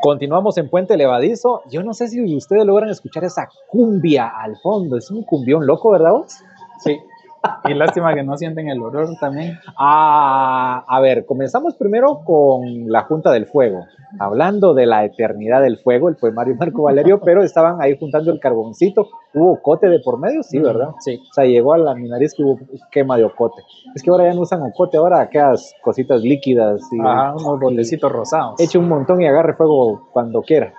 Continuamos 0.05 0.59
en 0.59 0.69
Puente 0.69 0.99
Levadizo. 0.99 1.63
Yo 1.71 1.83
no 1.83 1.95
sé 1.95 2.09
si 2.09 2.23
ustedes 2.37 2.67
logran 2.67 2.91
escuchar 2.91 3.25
esa 3.25 3.49
cumbia 3.69 4.29
al 4.29 4.55
fondo. 4.59 4.99
Es 4.99 5.11
un 5.11 5.23
cumbión 5.23 5.67
loco, 5.67 5.91
¿verdad 5.93 6.11
vos? 6.11 6.35
Sí. 6.81 6.99
Y 7.67 7.75
lástima 7.75 8.15
que 8.15 8.23
no 8.23 8.37
sienten 8.37 8.69
el 8.69 8.81
olor 8.81 9.09
también. 9.19 9.59
Ah, 9.79 10.85
a 10.87 11.01
ver, 11.01 11.25
comenzamos 11.25 11.75
primero 11.77 12.21
con 12.25 12.91
la 12.91 13.03
Junta 13.03 13.33
del 13.33 13.47
Fuego, 13.47 13.87
hablando 14.19 14.75
de 14.75 14.87
la 14.87 15.05
eternidad 15.05 15.63
del 15.63 15.79
fuego, 15.79 16.09
el 16.09 16.17
poemario 16.17 16.57
Marco 16.57 16.83
Valerio, 16.83 17.21
pero 17.21 17.43
estaban 17.43 17.81
ahí 17.81 17.97
juntando 17.99 18.31
el 18.31 18.39
carboncito. 18.39 19.09
¿Hubo 19.33 19.53
ocote 19.53 19.89
de 19.89 20.01
por 20.01 20.19
medio? 20.19 20.43
Sí, 20.43 20.59
¿verdad? 20.59 20.91
Sí. 21.01 21.17
O 21.17 21.33
sea, 21.33 21.45
llegó 21.45 21.75
a 21.75 21.79
la 21.79 21.95
mi 21.95 22.09
nariz 22.09 22.35
que 22.35 22.43
hubo 22.43 22.59
quema 22.91 23.17
de 23.17 23.25
ocote. 23.25 23.63
Es 23.95 24.03
que 24.03 24.11
ahora 24.11 24.25
ya 24.25 24.35
no 24.35 24.43
usan 24.43 24.63
ocote, 24.63 24.99
ahora 24.99 25.21
aquellas 25.21 25.75
cositas 25.83 26.21
líquidas 26.21 26.81
y 26.93 26.99
unos 26.99 27.61
botecitos 27.61 28.13
rosados. 28.13 28.61
Eche 28.61 28.79
un 28.79 28.89
montón 28.89 29.23
y 29.23 29.27
agarre 29.27 29.55
fuego 29.55 30.09
cuando 30.13 30.43
quiera. 30.43 30.75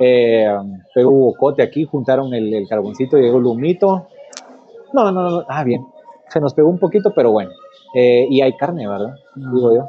Eh, 0.00 0.46
pero 0.94 1.10
hubo 1.10 1.30
ocote 1.30 1.62
aquí, 1.62 1.84
juntaron 1.84 2.32
el, 2.32 2.54
el 2.54 2.68
carboncito, 2.68 3.16
llegó 3.16 3.38
el 3.38 3.46
humito. 3.46 4.06
No, 4.92 5.10
no, 5.10 5.28
no, 5.28 5.44
ah, 5.48 5.64
bien 5.64 5.84
se 6.28 6.40
nos 6.40 6.54
pegó 6.54 6.68
un 6.68 6.78
poquito, 6.78 7.12
pero 7.14 7.32
bueno. 7.32 7.50
Eh, 7.94 8.26
y 8.28 8.42
hay 8.42 8.54
carne, 8.56 8.86
¿verdad? 8.86 9.14
Digo 9.34 9.74
yo. 9.74 9.88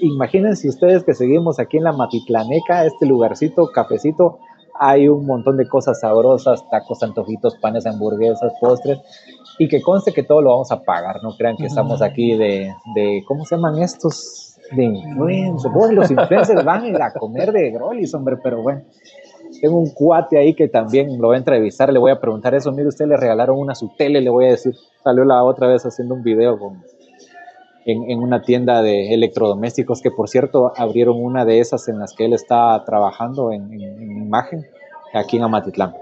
imagínense 0.00 0.68
ustedes 0.68 1.04
que 1.04 1.14
seguimos 1.14 1.60
aquí 1.60 1.76
en 1.76 1.84
la 1.84 1.92
Matitlaneca, 1.92 2.84
este 2.84 3.06
lugarcito, 3.06 3.68
cafecito, 3.68 4.38
hay 4.78 5.08
un 5.08 5.24
montón 5.24 5.56
de 5.56 5.68
cosas 5.68 6.00
sabrosas, 6.00 6.68
tacos, 6.68 7.02
antojitos, 7.02 7.56
panes, 7.58 7.86
hamburguesas, 7.86 8.52
postres, 8.60 9.00
y 9.58 9.68
que 9.68 9.80
conste 9.80 10.12
que 10.12 10.24
todo 10.24 10.42
lo 10.42 10.50
vamos 10.50 10.72
a 10.72 10.82
pagar, 10.82 11.22
no 11.22 11.36
crean 11.36 11.56
que 11.56 11.66
estamos 11.66 12.02
aquí 12.02 12.36
de, 12.36 12.74
de, 12.94 13.22
¿cómo 13.26 13.44
se 13.44 13.54
llaman 13.54 13.78
estos? 13.78 14.50
De 14.72 14.82
influencers. 14.82 15.92
los 15.92 16.10
influencers 16.10 16.64
van 16.64 17.00
a 17.00 17.12
comer 17.12 17.52
de 17.52 17.70
grolis, 17.70 18.14
hombre, 18.14 18.38
pero 18.42 18.62
bueno. 18.62 18.82
Tengo 19.64 19.78
un 19.78 19.88
cuate 19.94 20.36
ahí 20.36 20.52
que 20.52 20.68
también 20.68 21.18
lo 21.18 21.28
voy 21.28 21.36
a 21.36 21.38
entrevistar, 21.38 21.90
le 21.90 21.98
voy 21.98 22.10
a 22.10 22.20
preguntar 22.20 22.54
eso. 22.54 22.70
Mire, 22.70 22.88
usted 22.88 23.06
le 23.06 23.16
regalaron 23.16 23.58
una 23.58 23.74
su 23.74 23.88
tele, 23.96 24.20
le 24.20 24.28
voy 24.28 24.44
a 24.44 24.50
decir. 24.50 24.74
Salió 25.02 25.24
la 25.24 25.42
otra 25.42 25.68
vez 25.68 25.86
haciendo 25.86 26.14
un 26.14 26.22
video 26.22 26.58
con, 26.58 26.84
en, 27.86 28.18
una 28.18 28.42
tienda 28.42 28.82
de 28.82 29.14
electrodomésticos, 29.14 30.02
que 30.02 30.10
por 30.10 30.28
cierto 30.28 30.74
abrieron 30.76 31.16
una 31.16 31.46
de 31.46 31.60
esas 31.60 31.88
en 31.88 31.98
las 31.98 32.12
que 32.12 32.26
él 32.26 32.34
está 32.34 32.84
trabajando 32.84 33.52
en, 33.52 33.72
imagen, 33.72 34.66
aquí 35.14 35.38
en 35.38 35.44
Amatitlán. 35.44 35.94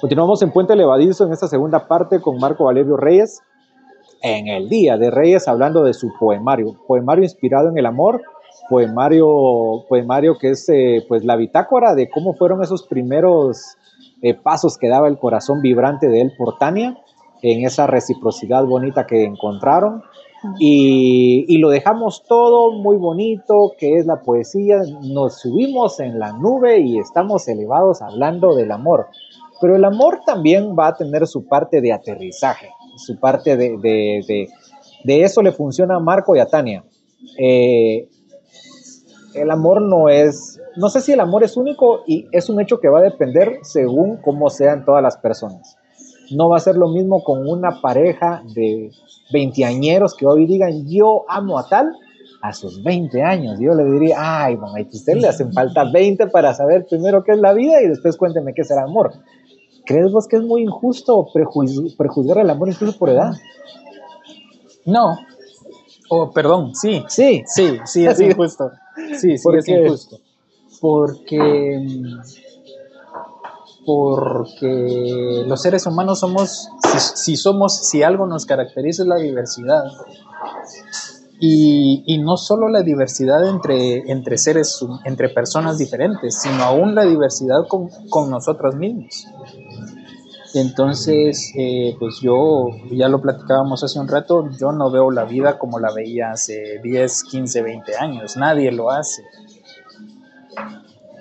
Continuamos 0.00 0.40
en 0.42 0.52
Puente 0.52 0.76
Levadizo 0.76 1.26
en 1.26 1.32
esta 1.32 1.48
segunda 1.48 1.88
parte 1.88 2.20
con 2.20 2.38
Marco 2.38 2.66
Valerio 2.66 2.96
Reyes, 2.96 3.42
en 4.22 4.46
el 4.46 4.68
Día 4.68 4.96
de 4.96 5.10
Reyes, 5.10 5.48
hablando 5.48 5.82
de 5.82 5.92
su 5.92 6.12
poemario, 6.20 6.76
poemario 6.86 7.24
inspirado 7.24 7.68
en 7.68 7.78
el 7.78 7.86
amor, 7.86 8.22
poemario, 8.68 9.84
poemario 9.88 10.38
que 10.38 10.50
es 10.50 10.68
eh, 10.68 11.04
pues 11.08 11.24
la 11.24 11.36
bitácora 11.36 11.94
de 11.94 12.08
cómo 12.08 12.34
fueron 12.34 12.62
esos 12.62 12.86
primeros 12.86 13.76
eh, 14.22 14.34
pasos 14.34 14.76
que 14.78 14.88
daba 14.88 15.08
el 15.08 15.18
corazón 15.18 15.60
vibrante 15.62 16.08
de 16.08 16.22
él 16.22 16.32
por 16.36 16.58
Tania, 16.58 16.98
en 17.42 17.64
esa 17.64 17.86
reciprocidad 17.86 18.64
bonita 18.64 19.06
que 19.06 19.24
encontraron 19.24 20.02
y, 20.58 21.58
lo 21.58 21.70
dejamos 21.70 22.22
todo 22.28 22.72
muy 22.72 22.96
bonito, 22.96 23.72
que 23.76 23.96
es 23.96 24.06
la 24.06 24.22
poesía, 24.22 24.78
nos 25.02 25.40
subimos 25.40 25.98
en 26.00 26.18
la 26.18 26.32
nube 26.32 26.78
y 26.78 26.98
estamos 26.98 27.48
elevados 27.48 28.02
hablando 28.02 28.54
del 28.54 28.70
amor. 28.70 29.08
Pero 29.60 29.74
el 29.74 29.84
amor 29.84 30.20
también 30.24 30.76
va 30.78 30.88
a 30.88 30.96
tener 30.96 31.26
su 31.26 31.46
parte 31.46 31.80
de 31.80 31.92
aterrizaje, 31.92 32.68
su 32.96 33.18
parte 33.18 33.56
de, 33.56 33.76
de, 35.04 35.22
eso 35.22 35.42
le 35.42 35.50
funciona 35.50 35.96
a 35.96 36.00
Marco 36.00 36.36
y 36.36 36.38
a 36.38 36.46
Tania. 36.46 36.84
Eh, 37.36 38.08
el 39.40 39.50
amor 39.50 39.82
no 39.82 40.08
es, 40.08 40.60
no 40.76 40.88
sé 40.88 41.00
si 41.00 41.12
el 41.12 41.20
amor 41.20 41.44
es 41.44 41.56
único 41.56 42.02
y 42.06 42.26
es 42.32 42.48
un 42.48 42.60
hecho 42.60 42.80
que 42.80 42.88
va 42.88 42.98
a 42.98 43.02
depender 43.02 43.58
según 43.62 44.16
cómo 44.18 44.50
sean 44.50 44.84
todas 44.84 45.02
las 45.02 45.16
personas. 45.18 45.76
No 46.30 46.48
va 46.50 46.58
a 46.58 46.60
ser 46.60 46.76
lo 46.76 46.88
mismo 46.88 47.22
con 47.24 47.48
una 47.48 47.80
pareja 47.80 48.42
de 48.54 48.90
veinteañeros 49.32 50.14
que 50.14 50.26
hoy 50.26 50.46
digan 50.46 50.86
yo 50.86 51.24
amo 51.28 51.58
a 51.58 51.68
tal 51.68 51.94
a 52.42 52.52
sus 52.52 52.82
20 52.82 53.22
años. 53.22 53.58
Yo 53.60 53.74
le 53.74 53.84
diría, 53.84 54.16
ay, 54.18 54.56
bueno, 54.56 54.76
a 54.76 54.80
usted 54.80 55.14
le 55.16 55.28
hacen 55.28 55.52
falta 55.52 55.84
20 55.90 56.28
para 56.28 56.54
saber 56.54 56.86
primero 56.88 57.24
qué 57.24 57.32
es 57.32 57.38
la 57.38 57.52
vida 57.52 57.82
y 57.82 57.88
después 57.88 58.16
cuénteme 58.16 58.54
qué 58.54 58.62
es 58.62 58.70
el 58.70 58.78
amor. 58.78 59.12
¿Crees 59.84 60.12
vos 60.12 60.28
que 60.28 60.36
es 60.36 60.42
muy 60.42 60.62
injusto 60.62 61.26
prejuzgar 61.96 62.38
el 62.38 62.50
amor 62.50 62.68
incluso 62.68 62.98
por 62.98 63.08
edad? 63.08 63.32
No. 64.84 65.16
Oh, 66.08 66.30
perdón, 66.30 66.74
sí. 66.74 67.04
Sí. 67.08 67.42
Sí, 67.46 67.78
sí, 67.84 68.06
es 68.06 68.20
injusto. 68.20 68.70
Sí, 69.18 69.38
sí, 69.38 69.48
es 69.56 69.68
injusto. 69.68 70.18
Porque 70.80 71.80
porque 73.88 75.44
los 75.46 75.62
seres 75.62 75.86
humanos 75.86 76.20
somos, 76.20 76.68
si, 77.14 77.36
somos, 77.36 77.88
si 77.88 78.02
algo 78.02 78.26
nos 78.26 78.44
caracteriza 78.44 79.02
es 79.02 79.08
la 79.08 79.16
diversidad. 79.16 79.84
Y, 81.40 82.18
no 82.22 82.36
solo 82.36 82.68
la 82.68 82.82
diversidad 82.82 83.48
entre, 83.48 84.10
entre 84.10 84.36
seres, 84.36 84.84
entre 85.06 85.30
personas 85.30 85.78
diferentes, 85.78 86.38
sino 86.38 86.64
aún 86.64 86.94
la 86.94 87.06
diversidad 87.06 87.66
con, 87.66 87.88
con 88.10 88.28
nosotros 88.28 88.74
mismos. 88.76 89.26
Entonces, 90.60 91.52
eh, 91.56 91.94
pues 92.00 92.18
yo, 92.20 92.70
ya 92.90 93.08
lo 93.08 93.20
platicábamos 93.20 93.84
hace 93.84 94.00
un 94.00 94.08
rato, 94.08 94.50
yo 94.58 94.72
no 94.72 94.90
veo 94.90 95.12
la 95.12 95.24
vida 95.24 95.56
como 95.56 95.78
la 95.78 95.92
veía 95.92 96.32
hace 96.32 96.80
10, 96.82 97.24
15, 97.30 97.62
20 97.62 97.96
años, 97.96 98.36
nadie 98.36 98.72
lo 98.72 98.90
hace. 98.90 99.22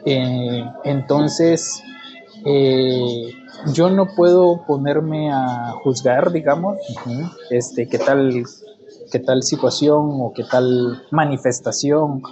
Eh, 0.05 0.65
entonces, 0.85 1.83
eh, 2.45 3.31
yo 3.73 3.91
no 3.91 4.07
puedo 4.15 4.65
ponerme 4.65 5.31
a 5.31 5.73
juzgar, 5.83 6.31
digamos, 6.31 6.77
este, 7.51 7.87
qué 7.87 7.99
tal, 7.99 8.43
qué 9.11 9.19
tal 9.19 9.43
situación 9.43 10.17
o 10.19 10.33
qué 10.33 10.45
tal 10.45 11.03
manifestación 11.11 12.23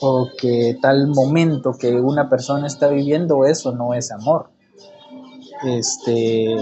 o 0.00 0.28
qué 0.36 0.76
tal 0.82 1.06
momento 1.06 1.72
que 1.78 1.94
una 1.94 2.28
persona 2.28 2.66
está 2.66 2.88
viviendo, 2.88 3.46
eso 3.46 3.72
no 3.72 3.94
es 3.94 4.12
amor. 4.12 4.51
Este, 5.64 6.56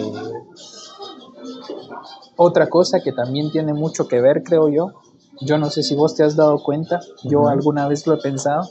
otra 2.36 2.68
cosa 2.68 3.00
que 3.00 3.12
también 3.12 3.50
tiene 3.50 3.74
mucho 3.74 4.08
que 4.08 4.20
ver, 4.20 4.42
creo 4.42 4.68
yo, 4.68 4.92
yo 5.40 5.58
no 5.58 5.70
sé 5.70 5.82
si 5.82 5.94
vos 5.94 6.14
te 6.14 6.22
has 6.22 6.36
dado 6.36 6.62
cuenta, 6.62 7.00
yo 7.24 7.48
alguna 7.48 7.88
vez 7.88 8.06
lo 8.06 8.14
he 8.14 8.18
pensado, 8.18 8.68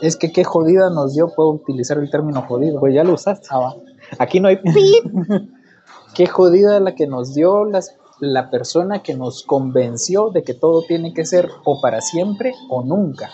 es 0.00 0.16
que 0.16 0.32
qué 0.32 0.44
jodida 0.44 0.90
nos 0.90 1.14
dio, 1.14 1.28
puedo 1.34 1.50
utilizar 1.50 1.98
el 1.98 2.10
término 2.10 2.42
jodido. 2.42 2.80
Pues 2.80 2.94
ya 2.94 3.04
lo 3.04 3.14
usaste. 3.14 3.48
Ah, 3.50 3.74
Aquí 4.18 4.40
no 4.40 4.48
hay 4.48 4.58
qué 6.14 6.26
jodida 6.26 6.80
la 6.80 6.94
que 6.94 7.06
nos 7.06 7.34
dio 7.34 7.64
las, 7.64 7.96
la 8.20 8.50
persona 8.50 9.02
que 9.02 9.14
nos 9.14 9.42
convenció 9.42 10.30
de 10.30 10.42
que 10.42 10.54
todo 10.54 10.82
tiene 10.82 11.12
que 11.12 11.24
ser 11.24 11.48
o 11.64 11.80
para 11.80 12.00
siempre 12.00 12.54
o 12.70 12.82
nunca. 12.82 13.30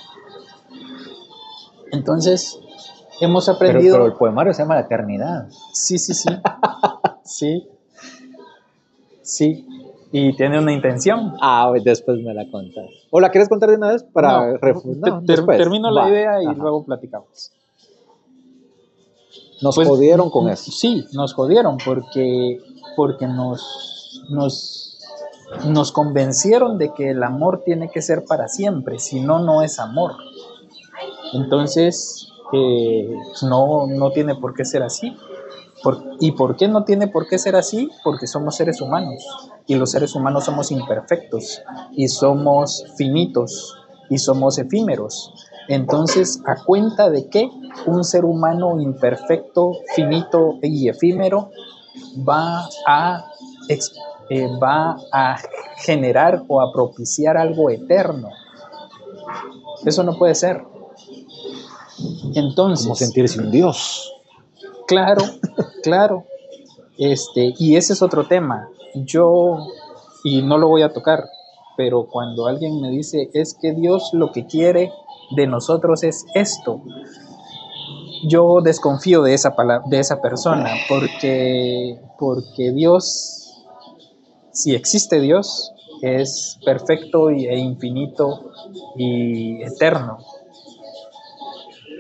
Entonces, 1.92 2.59
hemos 3.25 3.49
aprendido. 3.49 3.95
Pero, 3.95 4.07
el 4.07 4.13
poemario 4.15 4.53
se 4.53 4.63
llama 4.63 4.77
La 4.77 4.83
Eternidad. 4.83 5.49
Sí, 5.73 5.99
sí, 5.99 6.15
sí. 6.15 6.31
sí. 7.25 7.69
Sí 9.23 9.67
y 10.17 10.33
tiene 10.37 10.61
una 10.61 10.73
intención. 10.73 11.35
Ah, 11.41 11.73
después 11.83 12.23
me 12.23 12.33
la 12.33 12.49
contas. 12.49 12.85
¿O 13.11 13.19
la 13.19 13.31
quieres 13.31 13.49
contar 13.49 13.69
de 13.71 13.75
una 13.75 13.91
vez 13.91 14.05
para 14.05 14.53
no, 14.53 15.25
termino 15.45 15.91
la 15.91 16.09
idea 16.09 16.41
y 16.41 16.55
luego 16.55 16.85
platicamos. 16.85 17.51
Nos 19.61 19.75
pues, 19.75 19.89
jodieron 19.89 20.31
con 20.31 20.49
eso. 20.49 20.71
Sí, 20.71 21.05
nos 21.15 21.35
jodieron 21.35 21.79
porque, 21.85 22.61
porque 22.95 23.27
nos, 23.27 24.23
nos, 24.31 25.01
nos 25.67 25.91
convencieron 25.91 26.79
de 26.79 26.95
que 26.95 27.11
el 27.11 27.25
amor 27.25 27.63
tiene 27.65 27.91
que 27.91 28.01
ser 28.01 28.25
para 28.25 28.47
siempre, 28.47 29.01
si 29.01 29.19
no, 29.19 29.41
no 29.41 29.63
es 29.63 29.81
amor. 29.81 30.13
Entonces, 31.33 32.29
no, 33.43 33.87
no 33.87 34.11
tiene 34.11 34.35
por 34.37 34.55
qué 34.55 34.64
ser 34.64 34.83
así. 34.83 35.17
¿Y 36.21 36.33
por 36.33 36.57
qué 36.57 36.69
no 36.69 36.85
tiene 36.85 37.09
por 37.09 37.27
qué 37.29 37.38
ser 37.38 37.57
así? 37.57 37.90
Porque 38.03 38.27
somos 38.27 38.57
seres 38.57 38.81
humanos 38.81 39.23
y 39.67 39.75
los 39.75 39.90
seres 39.90 40.14
humanos 40.14 40.45
somos 40.45 40.71
imperfectos 40.71 41.62
y 41.93 42.09
somos 42.09 42.85
finitos 42.97 43.77
y 44.09 44.19
somos 44.19 44.59
efímeros. 44.59 45.33
Entonces, 45.69 46.43
¿a 46.47 46.62
cuenta 46.64 47.11
de 47.11 47.29
qué 47.29 47.51
un 47.87 48.05
ser 48.05 48.25
humano 48.25 48.81
imperfecto, 48.81 49.73
finito 49.95 50.59
y 50.62 50.88
efímero 50.88 51.51
va 52.27 52.69
a, 52.87 53.25
eh, 54.31 54.49
va 54.62 54.97
a 55.12 55.37
generar 55.79 56.45
o 56.49 56.61
a 56.61 56.73
propiciar 56.73 57.37
algo 57.37 57.71
eterno? 57.71 58.29
Eso 59.85 60.03
no 60.03 60.17
puede 60.17 60.35
ser. 60.35 60.74
Entonces. 62.35 62.87
Como 62.87 62.97
sentirse 62.97 63.40
un 63.40 63.51
Dios. 63.51 64.12
Claro, 64.87 65.23
claro. 65.83 66.25
Este, 66.99 67.55
y 67.59 67.77
ese 67.77 67.94
es 67.94 68.03
otro 68.03 68.27
tema 68.27 68.68
yo, 68.94 69.66
y 70.23 70.42
no 70.42 70.59
lo 70.59 70.68
voy 70.68 70.83
a 70.83 70.92
tocar, 70.92 71.25
pero 71.77 72.07
cuando 72.11 72.47
alguien 72.47 72.81
me 72.81 72.90
dice, 72.90 73.31
es 73.35 73.57
que 73.61 73.73
Dios 73.73 74.11
lo 74.12 74.31
que 74.33 74.47
quiere 74.47 74.92
de 75.37 75.47
nosotros 75.47 76.05
es 76.05 76.25
esto, 76.35 76.83
yo 78.27 78.61
desconfío 78.62 79.23
de 79.23 79.35
esa, 79.35 79.55
de 79.87 79.99
esa 79.99 80.20
persona, 80.20 80.70
porque, 80.88 82.01
porque 82.18 82.73
Dios, 82.73 83.64
si 84.53 84.75
existe 84.75 85.20
Dios, 85.20 85.73
es 86.01 86.59
perfecto 86.64 87.31
e 87.31 87.59
infinito 87.59 88.51
y 88.97 89.62
eterno. 89.62 90.19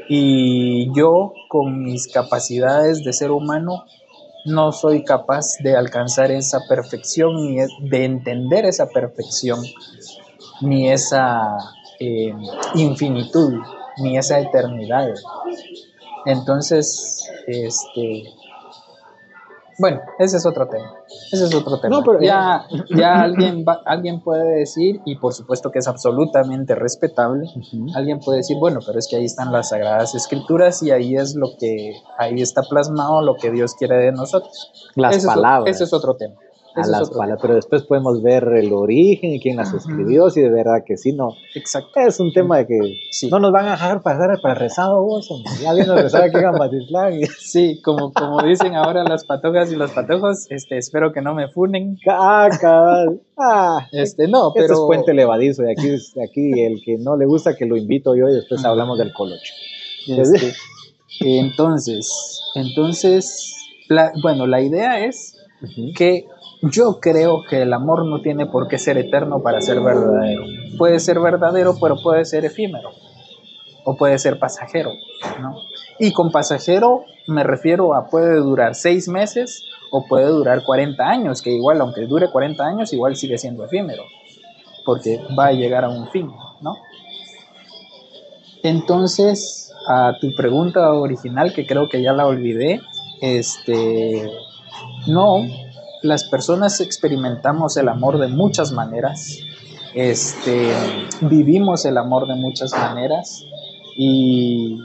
Y 0.08 0.92
yo, 0.94 1.32
con 1.48 1.82
mis 1.82 2.08
capacidades 2.08 3.02
de 3.04 3.12
ser 3.12 3.30
humano, 3.30 3.84
no 4.44 4.72
soy 4.72 5.04
capaz 5.04 5.56
de 5.60 5.76
alcanzar 5.76 6.30
esa 6.30 6.60
perfección, 6.68 7.34
ni 7.36 7.56
de 7.88 8.04
entender 8.04 8.66
esa 8.66 8.88
perfección, 8.88 9.60
ni 10.60 10.90
esa 10.90 11.56
eh, 11.98 12.34
infinitud, 12.74 13.54
ni 13.98 14.18
esa 14.18 14.40
eternidad. 14.40 15.14
Entonces, 16.26 17.26
este, 17.46 18.24
bueno, 19.78 20.00
ese 20.18 20.36
es 20.36 20.46
otro 20.46 20.68
tema. 20.68 20.94
Ese 21.32 21.44
es 21.44 21.54
otro 21.54 21.80
tema. 21.80 22.02
pero 22.04 22.20
ya, 22.20 22.64
ya 22.96 23.20
alguien, 23.22 23.64
alguien 23.84 24.20
puede 24.22 24.60
decir, 24.60 25.00
y 25.04 25.16
por 25.16 25.32
supuesto 25.32 25.70
que 25.70 25.78
es 25.78 25.88
absolutamente 25.88 26.74
respetable, 26.74 27.48
alguien 27.94 28.20
puede 28.20 28.38
decir, 28.38 28.56
bueno, 28.58 28.80
pero 28.84 28.98
es 28.98 29.08
que 29.08 29.16
ahí 29.16 29.24
están 29.24 29.52
las 29.52 29.70
sagradas 29.70 30.14
escrituras 30.14 30.82
y 30.82 30.90
ahí 30.90 31.16
es 31.16 31.34
lo 31.34 31.56
que, 31.58 31.94
ahí 32.18 32.40
está 32.40 32.62
plasmado 32.62 33.22
lo 33.22 33.36
que 33.36 33.50
Dios 33.50 33.74
quiere 33.74 33.96
de 33.96 34.12
nosotros. 34.12 34.72
Las 34.94 35.24
palabras. 35.24 35.74
ese 35.74 35.84
es 35.84 35.92
otro 35.92 36.16
tema. 36.16 36.36
A 36.76 36.86
las 36.86 37.10
palabras, 37.10 37.38
pero 37.40 37.54
después 37.54 37.82
podemos 37.84 38.22
ver 38.22 38.44
el 38.56 38.72
origen 38.72 39.32
y 39.34 39.40
quién 39.40 39.56
las 39.56 39.68
Ajá. 39.68 39.76
escribió, 39.78 40.28
si 40.30 40.40
de 40.40 40.50
verdad 40.50 40.82
que 40.84 40.96
sí, 40.96 41.12
no. 41.12 41.34
Exacto. 41.54 41.90
Es 42.00 42.18
un 42.20 42.32
tema 42.32 42.58
de 42.58 42.66
que 42.66 42.78
Sí. 43.10 43.28
no 43.30 43.38
nos 43.38 43.52
van 43.52 43.66
a 43.66 43.72
dejar 43.72 44.02
pasar 44.02 44.38
para 44.42 44.54
rezado 44.54 45.02
vos, 45.02 45.30
hombre. 45.30 45.50
ya 45.62 45.72
viene 45.72 45.92
el 45.92 46.02
rezado 46.02 46.24
aquí 46.24 46.36
en 46.36 46.46
Amatitlán. 46.46 47.12
y- 47.14 47.24
Sí, 47.38 47.80
como, 47.82 48.12
como 48.12 48.42
dicen 48.42 48.74
ahora 48.74 49.04
las 49.04 49.24
patojas 49.24 49.70
y 49.72 49.76
los 49.76 49.92
patojos, 49.92 50.46
este, 50.50 50.76
espero 50.78 51.12
que 51.12 51.20
no 51.22 51.34
me 51.34 51.48
funen. 51.48 51.96
Ah, 52.08 52.48
cabal. 52.60 53.20
Ah, 53.38 53.86
Este, 53.92 54.26
no, 54.28 54.48
este 54.48 54.60
pero. 54.62 54.74
es 54.74 54.80
puente 54.86 55.14
levadizo 55.14 55.62
y 55.64 55.70
aquí, 55.70 55.90
aquí 56.24 56.60
el 56.62 56.82
que 56.84 56.98
no 56.98 57.16
le 57.16 57.26
gusta 57.26 57.56
que 57.56 57.66
lo 57.66 57.76
invito 57.76 58.14
yo 58.16 58.28
y 58.28 58.34
después 58.34 58.64
hablamos 58.64 58.98
del 58.98 59.12
colocho. 59.12 59.52
Este, 60.08 60.52
entonces, 61.20 62.40
entonces, 62.54 63.54
la- 63.88 64.12
bueno, 64.22 64.46
la 64.46 64.60
idea 64.60 65.04
es 65.04 65.36
que 65.96 66.26
yo 66.62 66.98
creo 67.00 67.42
que 67.48 67.62
el 67.62 67.72
amor 67.72 68.06
no 68.06 68.20
tiene 68.20 68.46
por 68.46 68.68
qué 68.68 68.78
ser 68.78 68.98
eterno 68.98 69.42
para 69.42 69.60
ser 69.60 69.80
verdadero. 69.80 70.44
Puede 70.78 71.00
ser 71.00 71.20
verdadero, 71.20 71.74
pero 71.80 71.96
puede 72.02 72.24
ser 72.24 72.44
efímero. 72.44 72.90
O 73.84 73.96
puede 73.96 74.18
ser 74.18 74.38
pasajero, 74.38 74.92
¿no? 75.40 75.56
Y 75.98 76.12
con 76.12 76.30
pasajero 76.30 77.04
me 77.26 77.44
refiero 77.44 77.94
a 77.94 78.06
puede 78.06 78.36
durar 78.36 78.74
seis 78.74 79.08
meses 79.08 79.64
o 79.90 80.06
puede 80.06 80.26
durar 80.26 80.64
40 80.64 81.04
años, 81.04 81.42
que 81.42 81.50
igual, 81.50 81.80
aunque 81.80 82.06
dure 82.06 82.30
40 82.30 82.64
años, 82.64 82.92
igual 82.92 83.14
sigue 83.16 83.38
siendo 83.38 83.64
efímero, 83.64 84.02
porque 84.84 85.20
va 85.38 85.46
a 85.46 85.52
llegar 85.52 85.84
a 85.84 85.88
un 85.88 86.08
fin, 86.10 86.30
¿no? 86.60 86.74
Entonces, 88.62 89.72
a 89.86 90.14
tu 90.20 90.34
pregunta 90.34 90.90
original, 90.92 91.52
que 91.52 91.66
creo 91.66 91.88
que 91.88 92.02
ya 92.02 92.12
la 92.12 92.26
olvidé, 92.26 92.80
este, 93.20 94.30
no, 95.06 95.46
las 96.04 96.24
personas 96.24 96.80
experimentamos 96.82 97.78
el 97.78 97.88
amor 97.88 98.18
de 98.18 98.28
muchas 98.28 98.72
maneras, 98.72 99.38
este, 99.94 100.70
vivimos 101.22 101.86
el 101.86 101.96
amor 101.96 102.28
de 102.28 102.34
muchas 102.34 102.72
maneras 102.72 103.42
y 103.96 104.78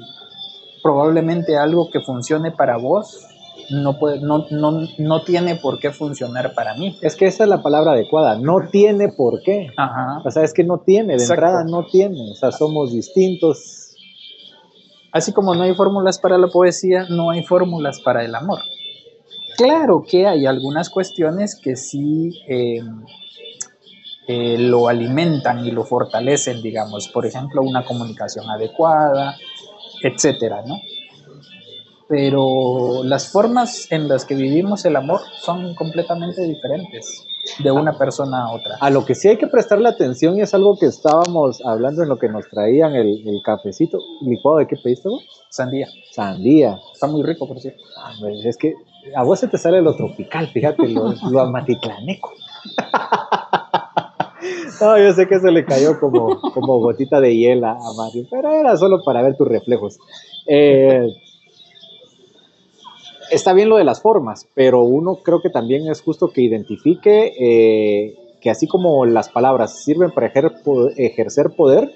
probablemente 0.82 1.58
algo 1.58 1.90
que 1.92 2.00
funcione 2.00 2.52
para 2.52 2.78
vos 2.78 3.28
no, 3.70 4.00
puede, 4.00 4.22
no, 4.22 4.46
no, 4.50 4.88
no 4.98 5.22
tiene 5.24 5.56
por 5.58 5.78
qué 5.80 5.92
funcionar 5.92 6.54
para 6.54 6.74
mí. 6.76 6.98
Es 7.02 7.18
que 7.18 7.26
esa 7.26 7.44
es 7.44 7.50
la 7.50 7.62
palabra 7.62 7.92
adecuada, 7.92 8.40
no 8.40 8.70
tiene 8.72 9.10
por 9.10 9.42
qué. 9.44 9.72
Ajá. 9.76 10.22
O 10.24 10.32
sea, 10.32 10.44
es 10.44 10.54
que 10.54 10.64
no 10.64 10.80
tiene, 10.80 11.18
de 11.18 11.24
Exacto. 11.24 11.34
entrada 11.34 11.64
no 11.66 11.86
tiene. 11.86 12.32
O 12.32 12.36
sea, 12.36 12.54
somos 12.54 12.94
distintos. 12.94 13.94
Así 15.12 15.34
como 15.34 15.54
no 15.54 15.64
hay 15.64 15.76
fórmulas 15.76 16.18
para 16.18 16.38
la 16.38 16.48
poesía, 16.48 17.08
no 17.10 17.30
hay 17.30 17.44
fórmulas 17.44 18.00
para 18.00 18.24
el 18.24 18.34
amor. 18.36 18.60
Claro 19.60 20.06
que 20.10 20.26
hay 20.26 20.46
algunas 20.46 20.90
cuestiones 20.90 21.60
que 21.62 21.76
sí 21.76 22.32
eh, 22.48 22.80
eh, 24.26 24.58
lo 24.58 24.88
alimentan 24.88 25.66
y 25.66 25.72
lo 25.72 25.84
fortalecen, 25.84 26.62
digamos, 26.62 27.10
por 27.10 27.26
ejemplo, 27.26 27.62
una 27.62 27.84
comunicación 27.84 28.50
adecuada, 28.50 29.36
etcétera, 30.02 30.64
¿no? 30.66 30.80
Pero 32.08 33.04
las 33.04 33.34
formas 33.34 33.92
en 33.92 34.08
las 34.08 34.24
que 34.24 34.36
vivimos 34.36 34.86
el 34.86 34.96
amor 34.96 35.20
son 35.42 35.76
completamente 35.76 36.42
diferentes 36.44 37.26
de 37.62 37.70
una 37.70 37.98
persona 37.98 38.46
a 38.46 38.54
otra. 38.54 38.78
A 38.80 38.90
lo 38.90 39.04
que 39.04 39.14
sí 39.14 39.28
hay 39.28 39.38
que 39.38 39.48
prestarle 39.48 39.90
atención 39.90 40.38
y 40.38 40.42
es 40.42 40.54
algo 40.54 40.78
que 40.80 40.86
estábamos 40.86 41.60
hablando 41.66 42.04
en 42.04 42.08
lo 42.08 42.18
que 42.18 42.30
nos 42.30 42.48
traían 42.48 42.96
el, 42.96 43.28
el 43.28 43.42
cafecito. 43.44 44.00
¿Licuado 44.22 44.60
de 44.60 44.68
qué 44.68 44.78
pediste 44.82 45.10
vos? 45.10 45.26
Sandía. 45.50 45.90
Sandía. 46.12 46.80
Está 46.94 47.08
muy 47.08 47.24
rico, 47.24 47.46
por 47.46 47.60
cierto. 47.60 47.84
Ah, 47.98 48.14
es 48.46 48.56
que 48.56 48.74
a 49.16 49.24
vos 49.24 49.40
se 49.40 49.48
te 49.48 49.58
sale 49.58 49.82
lo 49.82 49.96
tropical, 49.96 50.48
fíjate, 50.48 50.88
lo, 50.88 51.14
lo 51.30 51.40
amatitlaneco. 51.42 52.34
No, 54.82 54.98
yo 54.98 55.14
sé 55.14 55.28
que 55.28 55.40
se 55.40 55.52
le 55.52 55.66
cayó 55.66 56.00
como, 56.00 56.40
como 56.54 56.80
gotita 56.80 57.20
de 57.20 57.36
hielo 57.36 57.68
a 57.68 57.94
Mario, 57.98 58.26
pero 58.32 58.52
era 58.54 58.78
solo 58.78 59.04
para 59.04 59.22
ver 59.22 59.36
tus 59.36 59.48
reflejos. 59.48 60.00
Eh, 60.48 61.06
está 63.30 63.54
bien 63.54 63.68
lo 63.68 63.78
de 63.78 63.84
las 63.84 64.02
formas, 64.02 64.48
pero 64.54 64.84
uno 64.84 65.18
creo 65.18 65.42
que 65.42 65.50
también 65.50 65.90
es 65.90 66.02
justo 66.02 66.30
que 66.30 66.42
identifique 66.42 67.34
eh, 67.40 68.16
que 68.40 68.50
así 68.50 68.68
como 68.68 69.06
las 69.06 69.30
palabras 69.30 69.84
sirven 69.84 70.12
para 70.12 70.28
ejercer 70.28 71.50
poder, 71.58 71.92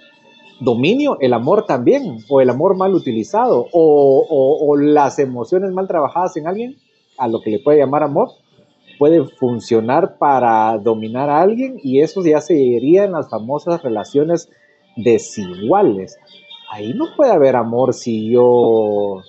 dominio, 0.60 1.18
el 1.22 1.34
amor 1.34 1.66
también, 1.66 2.18
o 2.30 2.42
el 2.42 2.50
amor 2.50 2.76
mal 2.76 2.94
utilizado, 2.94 3.68
o 3.72 4.76
las 4.78 5.20
emociones 5.20 5.72
mal 5.72 5.88
trabajadas 5.88 6.36
en 6.36 6.48
alguien, 6.48 6.76
a 7.24 7.28
lo 7.28 7.40
que 7.42 7.52
le 7.52 7.60
puede 7.60 7.80
llamar 7.80 8.04
amor, 8.04 8.32
puede 9.00 9.26
funcionar 9.26 10.18
para 10.18 10.78
dominar 10.78 11.30
a 11.30 11.42
alguien 11.42 11.80
y 11.82 12.02
eso 12.02 12.24
ya 12.24 12.42
se 12.42 12.56
iría 12.56 13.06
en 13.06 13.14
las 13.14 13.30
famosas 13.30 13.82
relaciones 13.82 14.50
desiguales. 14.96 16.18
Ahí 16.70 16.94
no 16.94 17.06
puede 17.16 17.32
haber 17.32 17.56
amor 17.56 17.94
si 17.94 18.30
yo, 18.30 19.22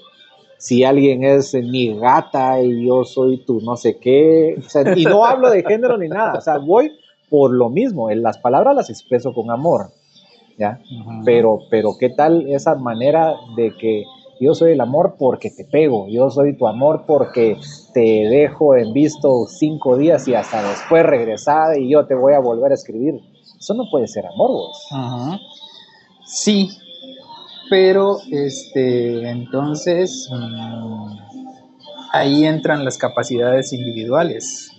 si 0.59 0.83
alguien 0.83 1.25
es 1.25 1.55
mi 1.55 1.97
gata 1.97 2.61
y 2.61 2.87
yo 2.87 3.05
soy 3.05 3.45
tu 3.45 3.61
no 3.61 3.77
sé 3.77 3.99
qué, 3.99 4.57
o 4.59 4.69
sea, 4.69 4.97
y 4.97 5.05
no 5.05 5.25
hablo 5.25 5.51
de 5.51 5.63
género 5.63 5.97
ni 5.97 6.09
nada, 6.09 6.35
o 6.39 6.41
sea, 6.41 6.59
voy 6.59 6.91
por 7.31 7.53
lo 7.53 7.69
mismo, 7.69 8.11
en 8.11 8.23
las 8.23 8.39
palabras 8.39 8.75
las 8.75 8.91
expreso 8.91 9.33
con 9.33 9.51
amor, 9.51 9.91
¿ya? 10.59 10.81
Pero, 11.25 11.61
pero 11.71 11.93
¿qué 11.99 12.11
tal 12.11 12.49
esa 12.49 12.75
manera 12.75 13.35
de 13.57 13.73
que 13.77 14.05
yo 14.41 14.55
soy 14.55 14.73
el 14.73 14.81
amor 14.81 15.17
porque 15.19 15.51
te 15.51 15.65
pego, 15.65 16.07
yo 16.09 16.31
soy 16.31 16.57
tu 16.57 16.67
amor 16.67 17.05
porque 17.07 17.57
te 17.93 18.01
dejo 18.01 18.77
en 18.77 18.93
visto 18.93 19.47
cinco 19.47 19.97
días 19.97 20.27
y 20.29 20.35
hasta 20.35 20.69
después 20.69 21.05
regresada 21.05 21.79
y 21.79 21.91
yo 21.91 22.07
te 22.07 22.15
voy 22.15 22.35
a 22.35 22.41
volver 22.41 22.73
a 22.73 22.75
escribir? 22.75 23.21
Eso 23.59 23.75
no 23.75 23.85
puede 23.91 24.09
ser 24.09 24.27
amor, 24.27 24.51
vos. 24.51 24.89
Sí, 26.27 26.71
pero 27.71 28.19
este, 28.31 29.29
entonces 29.29 30.29
mm, 30.31 31.17
ahí 32.13 32.45
entran 32.45 32.85
las 32.85 32.99
capacidades 32.99 33.73
individuales. 33.73 34.71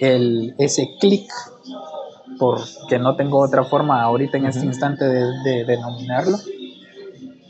El, 0.00 0.54
ese 0.58 0.96
clic, 0.98 1.30
porque 2.38 2.98
no 2.98 3.14
tengo 3.14 3.38
otra 3.38 3.62
forma 3.62 4.02
ahorita 4.02 4.38
en 4.38 4.46
este 4.46 4.66
instante 4.66 5.04
de, 5.04 5.24
de 5.44 5.64
denominarlo, 5.64 6.38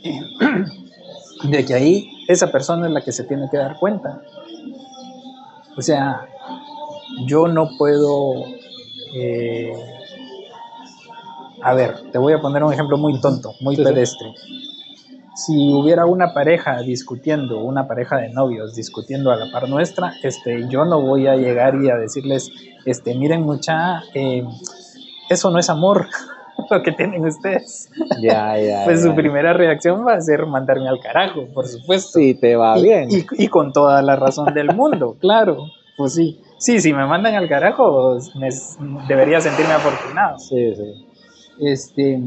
de 1.43 1.65
que 1.65 1.73
ahí 1.73 2.25
esa 2.27 2.51
persona 2.51 2.87
es 2.87 2.93
la 2.93 3.01
que 3.01 3.11
se 3.11 3.23
tiene 3.23 3.47
que 3.51 3.57
dar 3.57 3.77
cuenta. 3.77 4.21
O 5.77 5.81
sea, 5.81 6.21
yo 7.27 7.47
no 7.47 7.69
puedo... 7.77 8.45
eh, 9.15 9.73
a 11.61 11.73
ver, 11.73 12.11
te 12.11 12.17
voy 12.17 12.33
a 12.33 12.41
poner 12.41 12.63
un 12.63 12.73
ejemplo 12.73 12.97
muy 12.97 13.19
tonto, 13.21 13.53
muy 13.61 13.75
Sí, 13.75 13.83
sí. 13.83 13.89
pedestre. 13.89 14.33
Si 15.35 15.73
hubiera 15.73 16.05
una 16.05 16.33
pareja 16.33 16.81
discutiendo, 16.81 17.59
una 17.59 17.87
pareja 17.87 18.17
de 18.17 18.29
novios 18.29 18.75
discutiendo 18.75 19.31
a 19.31 19.35
la 19.35 19.51
par 19.51 19.67
nuestra, 19.67 20.13
este, 20.21 20.67
yo 20.69 20.85
no 20.85 21.01
voy 21.01 21.25
a 21.27 21.35
llegar 21.35 21.75
y 21.81 21.89
a 21.89 21.95
decirles, 21.95 22.51
este, 22.85 23.15
miren 23.15 23.41
mucha, 23.41 24.03
eh, 24.13 24.45
eso 25.29 25.49
no 25.49 25.57
es 25.57 25.69
amor, 25.69 26.07
lo 26.69 26.81
que 26.83 26.91
tienen 26.91 27.25
ustedes. 27.25 27.89
Ya, 28.21 28.57
ya. 28.59 28.81
Pues 28.85 29.01
ya. 29.03 29.09
su 29.09 29.15
primera 29.15 29.53
reacción 29.53 30.05
va 30.05 30.13
a 30.15 30.21
ser 30.21 30.45
mandarme 30.45 30.87
al 30.89 30.99
carajo, 30.99 31.47
por 31.53 31.67
supuesto. 31.67 32.19
Sí, 32.19 32.33
te 32.35 32.55
va 32.55 32.77
y, 32.77 32.83
bien. 32.83 33.09
y- 33.11 33.25
y 33.43 33.47
con 33.47 33.71
toda 33.73 34.01
la 34.01 34.15
razón 34.15 34.53
del 34.53 34.75
mundo, 34.75 35.15
claro. 35.21 35.57
Pues 35.97 36.13
sí. 36.15 36.39
Sí, 36.57 36.79
si 36.81 36.93
me 36.93 37.05
mandan 37.05 37.35
al 37.35 37.47
carajo, 37.49 38.17
me, 38.35 38.49
debería 39.07 39.39
sentirme 39.41 39.73
afortunado. 39.73 40.39
Sí, 40.39 40.73
sí. 40.75 41.05
Este, 41.59 42.19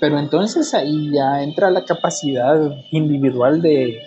pero 0.00 0.18
entonces 0.18 0.72
ahí 0.74 1.10
ya 1.12 1.42
entra 1.42 1.70
la 1.70 1.84
capacidad 1.84 2.56
individual 2.92 3.60
de 3.60 3.98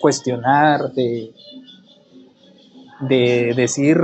cuestionar, 0.00 0.92
de, 0.94 1.32
de 3.00 3.52
decir, 3.54 3.98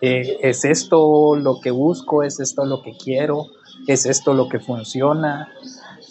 eh, 0.00 0.38
¿es 0.42 0.64
esto 0.64 1.34
lo 1.36 1.60
que 1.60 1.70
busco? 1.70 2.22
¿Es 2.22 2.38
esto 2.40 2.64
lo 2.64 2.82
que 2.82 2.92
quiero? 2.96 3.46
¿Es 3.88 4.06
esto 4.06 4.34
lo 4.34 4.48
que 4.48 4.60
funciona? 4.60 5.48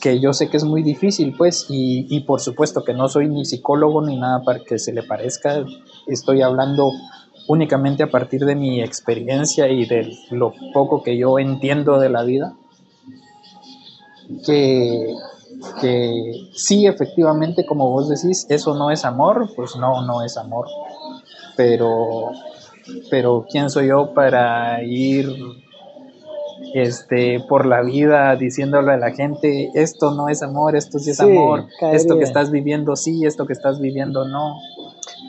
Que 0.02 0.20
yo 0.20 0.34
sé 0.34 0.50
que 0.50 0.58
es 0.58 0.66
muy 0.66 0.84
difícil, 0.84 1.34
pues, 1.38 1.68
y, 1.70 2.08
y 2.10 2.22
por 2.22 2.42
supuesto 2.42 2.84
que 2.84 2.94
no 2.94 3.08
soy 3.08 3.30
ni 3.30 3.46
psicólogo 3.46 4.02
ni 4.02 4.18
nada 4.18 4.42
para 4.44 4.60
que 4.60 4.78
se 4.78 4.92
le 4.92 5.04
parezca. 5.04 5.64
Estoy 6.08 6.42
hablando 6.42 6.92
únicamente 7.48 8.04
a 8.04 8.12
partir 8.12 8.44
de 8.44 8.56
mi 8.56 8.82
experiencia 8.82 9.70
y 9.70 9.86
de 9.86 10.12
lo 10.32 10.54
poco 10.74 11.02
que 11.02 11.18
yo 11.18 11.40
entiendo 11.40 12.00
de 12.00 12.10
la 12.10 12.24
vida 12.24 12.58
que, 14.46 15.14
que 15.82 16.50
sí, 16.54 16.86
efectivamente, 16.86 17.66
como 17.66 17.90
vos 17.92 18.10
decís, 18.10 18.46
eso 18.50 18.76
no 18.76 18.92
es 18.92 19.06
amor, 19.06 19.50
pues 19.56 19.76
no, 19.76 20.06
no 20.06 20.24
es 20.24 20.38
amor. 20.38 20.68
Pero, 21.56 22.32
pero 23.10 23.46
¿quién 23.50 23.70
soy 23.70 23.88
yo 23.88 24.14
para 24.14 24.84
ir 24.84 25.34
este, 26.74 27.40
por 27.48 27.66
la 27.66 27.82
vida 27.82 28.36
diciéndole 28.36 28.94
a 28.94 28.98
la 28.98 29.12
gente, 29.12 29.70
esto 29.74 30.14
no 30.16 30.30
es 30.30 30.44
amor, 30.44 30.76
esto 30.76 31.00
sí 31.00 31.12
es 31.12 31.18
Sí, 31.18 31.24
amor, 31.24 31.66
caería. 31.80 31.98
esto 31.98 32.18
que 32.18 32.24
estás 32.24 32.52
viviendo 32.52 32.96
sí, 32.96 33.26
esto 33.26 33.46
que 33.46 33.54
estás 33.54 33.80
viviendo 33.80 34.28
no? 34.28 34.56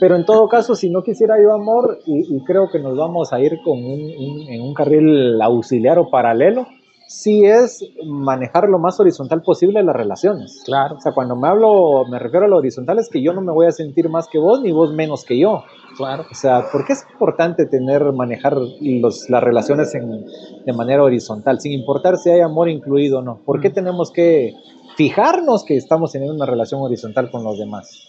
Pero 0.01 0.17
en 0.17 0.25
todo 0.25 0.49
caso, 0.49 0.75
si 0.75 0.91
no 0.91 1.03
quisiera 1.03 1.37
yo 1.43 1.53
amor, 1.53 1.99
y, 2.07 2.43
creo 2.45 2.69
que 2.71 2.79
nos 2.79 2.97
vamos 2.97 3.33
a 3.33 3.41
ir 3.41 3.59
con 3.65 3.79
en 3.79 4.63
un 4.63 4.75
carril 4.75 5.41
auxiliar 5.43 5.99
o 5.99 6.11
paralelo, 6.11 6.67
sí 7.09 7.45
es 7.45 7.83
manejar 8.07 8.69
lo 8.69 8.79
más 8.79 9.01
horizontal 9.01 9.43
posible 9.43 9.83
las 9.83 9.97
relaciones. 9.97 10.63
Claro. 10.65 10.97
O 10.97 11.01
sea, 11.01 11.13
cuando 11.13 11.35
me 11.35 11.49
hablo, 11.49 12.05
me 12.09 12.19
refiero 12.19 12.47
a 12.47 12.49
lo 12.49 12.59
horizontal, 12.59 12.99
es 12.99 13.09
que 13.09 13.23
yo 13.23 13.33
no 13.33 13.41
me 13.41 13.53
voy 13.53 13.67
a 13.67 13.73
sentir 13.73 14.09
más 14.09 14.29
que 14.29 14.39
vos, 14.39 14.61
ni 14.61 14.71
vos 14.71 14.93
menos 14.93 15.25
que 15.25 15.39
yo. 15.39 15.65
Claro. 15.99 16.27
O 16.31 16.35
sea, 16.35 16.71
¿por 16.71 16.87
qué 16.87 16.93
es 16.93 17.05
importante 17.11 17.67
tener, 17.67 18.13
manejar 18.13 18.57
los, 18.57 19.29
las 19.29 19.43
relaciones 19.43 19.93
en, 19.97 20.25
de 20.65 20.73
manera 20.73 21.03
horizontal, 21.03 21.61
sin 21.61 21.73
importar 21.73 22.19
si 22.19 22.31
hay 22.31 22.41
amor 22.41 22.69
incluido 22.69 23.19
o 23.19 23.23
no? 23.23 23.41
¿Por 23.45 23.61
qué 23.61 23.71
mm. 23.71 23.75
tenemos 23.75 24.13
que 24.13 24.55
fijarnos 24.97 25.65
que 25.65 25.77
estamos 25.77 26.13
teniendo 26.13 26.37
una 26.37 26.47
relación 26.47 26.81
horizontal 26.83 27.33
con 27.33 27.43
los 27.43 27.59
demás? 27.59 28.07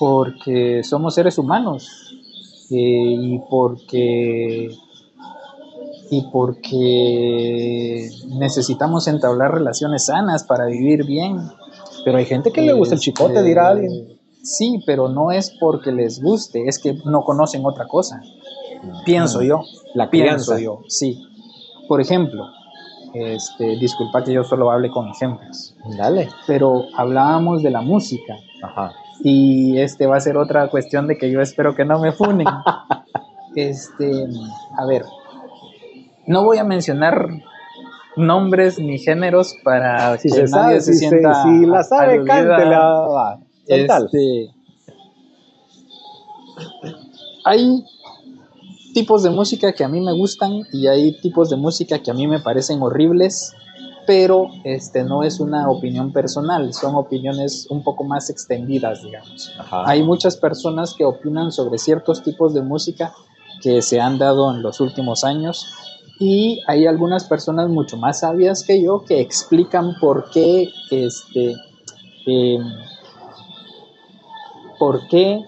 Porque 0.00 0.82
somos 0.82 1.14
seres 1.14 1.38
humanos 1.38 2.12
eh, 2.72 2.76
y 2.76 3.38
porque 3.48 4.70
y 6.10 6.22
porque 6.32 8.08
necesitamos 8.36 9.06
entablar 9.06 9.52
relaciones 9.52 10.06
sanas 10.06 10.42
para 10.42 10.66
vivir 10.66 11.06
bien. 11.06 11.36
Pero 12.04 12.18
hay 12.18 12.24
gente 12.24 12.50
que 12.50 12.62
le 12.62 12.72
gusta 12.72 12.96
el 12.96 13.00
chicote, 13.00 13.44
dirá 13.44 13.72
este, 13.72 13.86
alguien. 13.86 14.17
Sí, 14.48 14.82
pero 14.86 15.08
no 15.08 15.30
es 15.30 15.50
porque 15.60 15.92
les 15.92 16.22
guste, 16.22 16.66
es 16.66 16.78
que 16.78 16.94
no 17.04 17.20
conocen 17.20 17.66
otra 17.66 17.86
cosa. 17.86 18.22
Pienso 19.04 19.42
yo. 19.42 19.60
La 19.94 20.08
pienso 20.08 20.58
yo, 20.58 20.80
sí. 20.88 21.22
Por 21.86 22.00
ejemplo, 22.00 22.44
este, 23.12 23.76
disculpa 23.76 24.24
que 24.24 24.32
yo 24.32 24.44
solo 24.44 24.70
hable 24.70 24.90
con 24.90 25.08
ejemplos. 25.08 25.76
Dale. 25.98 26.30
Pero 26.46 26.86
hablábamos 26.96 27.62
de 27.62 27.70
la 27.70 27.82
música. 27.82 28.36
Ajá. 28.62 28.92
Y 29.20 29.78
este 29.78 30.06
va 30.06 30.16
a 30.16 30.20
ser 30.20 30.38
otra 30.38 30.70
cuestión 30.70 31.06
de 31.08 31.18
que 31.18 31.30
yo 31.30 31.42
espero 31.42 31.74
que 31.74 31.84
no 31.84 31.98
me 31.98 32.12
funen. 32.12 32.46
este, 33.54 34.28
a 34.78 34.86
ver, 34.86 35.04
no 36.26 36.42
voy 36.42 36.56
a 36.56 36.64
mencionar 36.64 37.28
nombres 38.16 38.78
ni 38.78 38.98
géneros 38.98 39.56
para 39.62 40.16
si 40.16 40.30
que 40.30 40.46
se 40.46 40.56
nadie 40.56 40.80
se, 40.80 40.94
sienta 40.94 41.42
si 41.42 41.66
la 41.66 41.82
sabe 41.82 42.24
cántela 42.24 43.38
este, 43.68 44.54
hay 47.44 47.84
tipos 48.94 49.22
de 49.22 49.30
música 49.30 49.72
que 49.72 49.84
a 49.84 49.88
mí 49.88 50.00
me 50.00 50.12
gustan 50.12 50.62
y 50.72 50.86
hay 50.86 51.12
tipos 51.20 51.50
de 51.50 51.56
música 51.56 52.00
que 52.00 52.10
a 52.10 52.14
mí 52.14 52.26
me 52.26 52.40
parecen 52.40 52.82
horribles 52.82 53.54
pero 54.08 54.48
este 54.64 55.04
no 55.04 55.22
es 55.22 55.38
una 55.38 55.68
opinión 55.68 56.14
personal, 56.14 56.72
son 56.72 56.94
opiniones 56.94 57.66
un 57.68 57.82
poco 57.82 58.04
más 58.04 58.30
extendidas, 58.30 59.02
digamos. 59.02 59.52
Hay 59.70 60.02
muchas 60.02 60.38
personas 60.38 60.94
que 60.94 61.04
opinan 61.04 61.52
sobre 61.52 61.76
ciertos 61.76 62.22
tipos 62.22 62.54
de 62.54 62.62
música 62.62 63.12
que 63.60 63.82
se 63.82 64.00
han 64.00 64.16
dado 64.16 64.50
en 64.50 64.62
los 64.62 64.80
últimos 64.80 65.24
años 65.24 65.66
y 66.18 66.62
hay 66.66 66.86
algunas 66.86 67.24
personas 67.24 67.68
mucho 67.68 67.98
más 67.98 68.20
sabias 68.20 68.64
que 68.64 68.82
yo 68.82 69.04
que 69.04 69.20
explican 69.20 69.94
por 70.00 70.30
qué 70.30 70.70
este 70.90 71.54
em, 72.24 72.62
por 74.78 75.06
qué 75.08 75.40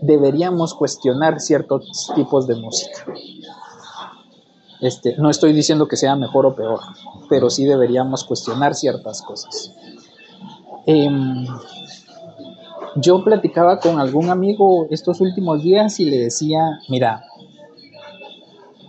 deberíamos 0.00 0.74
cuestionar 0.74 1.40
ciertos 1.40 2.10
tipos 2.14 2.46
de 2.46 2.56
música. 2.56 3.04
Este, 4.80 5.16
no 5.18 5.28
estoy 5.28 5.52
diciendo 5.52 5.86
que 5.86 5.96
sea 5.96 6.16
mejor 6.16 6.46
o 6.46 6.54
peor, 6.54 6.80
pero 7.28 7.50
sí 7.50 7.64
deberíamos 7.64 8.24
cuestionar 8.24 8.74
ciertas 8.74 9.20
cosas. 9.20 9.74
Em, 10.86 11.46
yo 12.96 13.22
platicaba 13.22 13.78
con 13.78 14.00
algún 14.00 14.30
amigo 14.30 14.86
estos 14.90 15.20
últimos 15.20 15.62
días 15.62 16.00
y 16.00 16.06
le 16.06 16.18
decía, 16.18 16.80
mira, 16.88 17.24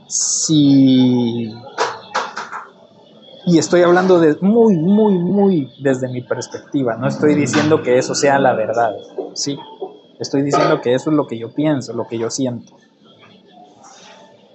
si... 0.07 1.53
Y 3.45 3.57
estoy 3.57 3.81
hablando 3.81 4.19
de 4.19 4.37
muy, 4.41 4.77
muy, 4.77 5.17
muy 5.17 5.73
desde 5.79 6.07
mi 6.07 6.21
perspectiva. 6.21 6.95
No 6.95 7.07
estoy 7.07 7.33
diciendo 7.33 7.81
que 7.81 7.97
eso 7.97 8.13
sea 8.13 8.37
la 8.37 8.53
verdad, 8.53 8.95
¿sí? 9.33 9.57
Estoy 10.19 10.43
diciendo 10.43 10.81
que 10.81 10.93
eso 10.93 11.09
es 11.09 11.15
lo 11.15 11.25
que 11.25 11.39
yo 11.39 11.51
pienso, 11.51 11.93
lo 11.93 12.07
que 12.07 12.19
yo 12.19 12.29
siento. 12.29 12.75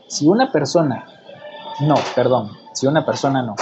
Si 0.07 0.29
una 0.29 0.53
persona, 0.53 1.05
no, 1.81 1.97
perdón, 2.15 2.53
si 2.73 2.87
una 2.87 3.05
persona 3.05 3.43
no. 3.43 3.57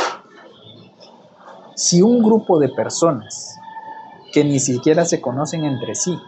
Si 1.74 2.02
un 2.02 2.22
grupo 2.22 2.58
de 2.58 2.68
personas 2.68 3.58
que 4.32 4.44
ni 4.44 4.60
siquiera 4.60 5.06
se 5.06 5.20
conocen 5.22 5.64
entre 5.64 5.94
sí 5.94 6.18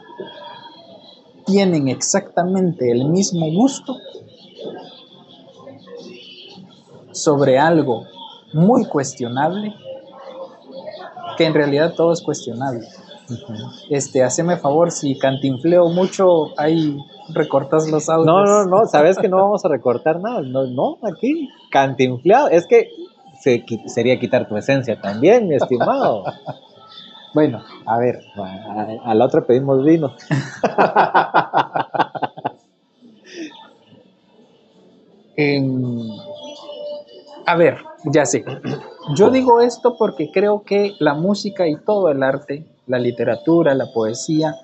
tienen 1.44 1.88
exactamente 1.88 2.90
el 2.90 3.08
mismo 3.08 3.46
gusto, 3.52 3.96
sobre 7.12 7.58
algo 7.58 8.06
muy 8.52 8.84
cuestionable, 8.86 9.74
que 11.36 11.44
en 11.44 11.54
realidad 11.54 11.94
todo 11.94 12.12
es 12.12 12.22
cuestionable. 12.22 12.86
Este, 13.90 14.22
haceme 14.22 14.56
favor, 14.56 14.92
si 14.92 15.18
cantinfleo 15.18 15.88
mucho, 15.88 16.58
ahí 16.58 16.96
recortas 17.34 17.90
los 17.90 18.08
audios. 18.08 18.26
No, 18.26 18.44
no, 18.44 18.64
no, 18.64 18.86
sabes 18.90 19.18
que 19.18 19.28
no 19.28 19.38
vamos 19.38 19.64
a 19.64 19.68
recortar 19.68 20.20
nada. 20.20 20.42
No, 20.42 20.64
no 20.64 20.98
aquí, 21.02 21.50
cantinfleado, 21.70 22.48
es 22.48 22.66
que 22.66 22.90
sería 23.86 24.18
quitar 24.18 24.48
tu 24.48 24.56
esencia 24.56 25.00
también, 25.00 25.46
mi 25.48 25.54
estimado. 25.56 26.24
bueno, 27.34 27.62
a 27.84 27.98
ver. 27.98 28.20
A, 29.04 29.14
la 29.14 29.24
otra 29.24 29.42
pedimos 29.42 29.84
vino. 29.84 30.14
en 35.36 36.08
a 37.46 37.56
ver, 37.56 37.78
ya 38.04 38.26
sé. 38.26 38.44
Yo 39.14 39.30
digo 39.30 39.60
esto 39.60 39.96
porque 39.96 40.30
creo 40.32 40.62
que 40.64 40.94
la 40.98 41.14
música 41.14 41.66
y 41.68 41.76
todo 41.76 42.08
el 42.10 42.22
arte, 42.22 42.66
la 42.86 42.98
literatura, 42.98 43.74
la 43.74 43.92
poesía, 43.92 44.54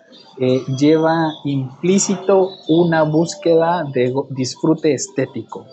eh, 0.40 0.62
lleva 0.76 1.32
implícito 1.44 2.48
una 2.68 3.04
búsqueda 3.04 3.84
de 3.84 4.12
disfrute 4.30 4.94
estético. 4.94 5.64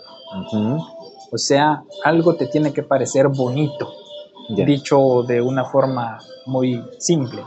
O 1.32 1.38
sea, 1.38 1.82
algo 2.04 2.36
te 2.36 2.46
tiene 2.46 2.72
que 2.72 2.84
parecer 2.84 3.28
bonito, 3.28 3.92
dicho 4.48 5.22
de 5.26 5.40
una 5.40 5.64
forma 5.64 6.18
muy 6.46 6.82
simple. 6.98 7.42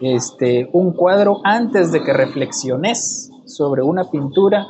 este, 0.00 0.68
un 0.72 0.92
cuadro, 0.92 1.40
antes 1.44 1.92
de 1.92 2.02
que 2.02 2.12
reflexiones 2.12 3.30
sobre 3.44 3.82
una 3.82 4.10
pintura 4.10 4.66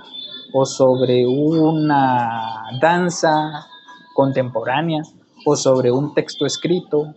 o 0.52 0.66
sobre 0.66 1.26
una 1.26 2.64
danza 2.80 3.69
contemporánea 4.14 5.02
o 5.44 5.56
sobre 5.56 5.90
un 5.90 6.14
texto 6.14 6.46
escrito, 6.46 7.14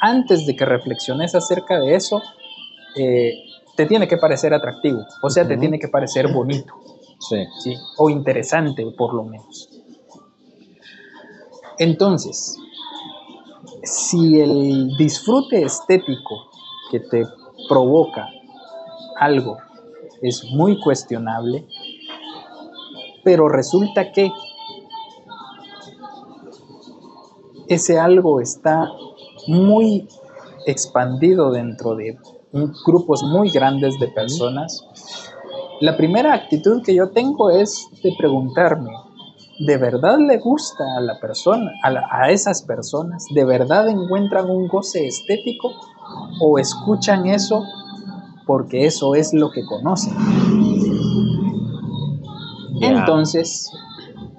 antes 0.00 0.46
de 0.46 0.56
que 0.56 0.64
reflexiones 0.64 1.34
acerca 1.34 1.78
de 1.78 1.94
eso, 1.94 2.22
eh, 2.96 3.34
te 3.76 3.86
tiene 3.86 4.08
que 4.08 4.16
parecer 4.16 4.52
atractivo, 4.54 5.06
o 5.22 5.30
sea, 5.30 5.46
te 5.46 5.56
tiene 5.56 5.78
que 5.78 5.88
parecer 5.88 6.32
bonito, 6.32 6.74
sí. 7.18 7.74
o 7.98 8.10
interesante 8.10 8.84
por 8.96 9.14
lo 9.14 9.24
menos. 9.24 9.68
Entonces, 11.78 12.58
si 13.82 14.40
el 14.40 14.96
disfrute 14.96 15.62
estético 15.62 16.50
que 16.90 17.00
te 17.00 17.24
provoca 17.68 18.28
algo 19.18 19.56
es 20.20 20.44
muy 20.52 20.78
cuestionable, 20.80 21.66
pero 23.24 23.48
resulta 23.48 24.12
que 24.12 24.30
ese 27.70 27.98
algo 27.98 28.40
está 28.40 28.88
muy 29.46 30.06
expandido 30.66 31.52
dentro 31.52 31.94
de 31.94 32.18
grupos 32.84 33.22
muy 33.22 33.50
grandes 33.50 33.98
de 34.00 34.08
personas, 34.08 34.84
la 35.80 35.96
primera 35.96 36.34
actitud 36.34 36.82
que 36.82 36.94
yo 36.94 37.10
tengo 37.10 37.48
es 37.50 37.86
de 38.02 38.12
preguntarme, 38.18 38.90
¿de 39.60 39.76
verdad 39.76 40.18
le 40.18 40.38
gusta 40.38 40.84
a 40.98 41.00
la 41.00 41.20
persona, 41.20 41.70
a, 41.84 42.22
a 42.22 42.30
esas 42.30 42.62
personas? 42.62 43.24
¿De 43.32 43.44
verdad 43.44 43.88
encuentran 43.88 44.50
un 44.50 44.66
goce 44.66 45.06
estético? 45.06 45.70
¿O 46.40 46.58
escuchan 46.58 47.26
eso 47.26 47.62
porque 48.46 48.84
eso 48.84 49.14
es 49.14 49.32
lo 49.32 49.52
que 49.52 49.64
conocen? 49.64 50.14
Entonces, 52.80 53.70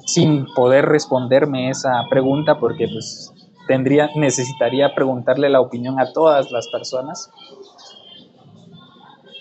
sin 0.06 0.46
poder 0.54 0.86
responderme 0.86 1.70
esa 1.70 2.04
pregunta 2.10 2.60
porque 2.60 2.88
pues 2.88 3.34
tendría 3.68 4.10
necesitaría 4.16 4.94
preguntarle 4.96 5.50
la 5.50 5.62
opinión 5.62 6.00
a 6.00 6.12
todas 6.12 6.52
las 6.52 6.68
personas. 6.70 7.30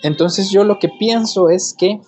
Entonces 0.03 0.51
yo 0.51 0.63
lo 0.63 0.79
que 0.79 0.89
pienso 0.89 1.49
es 1.49 1.75
que 1.77 2.01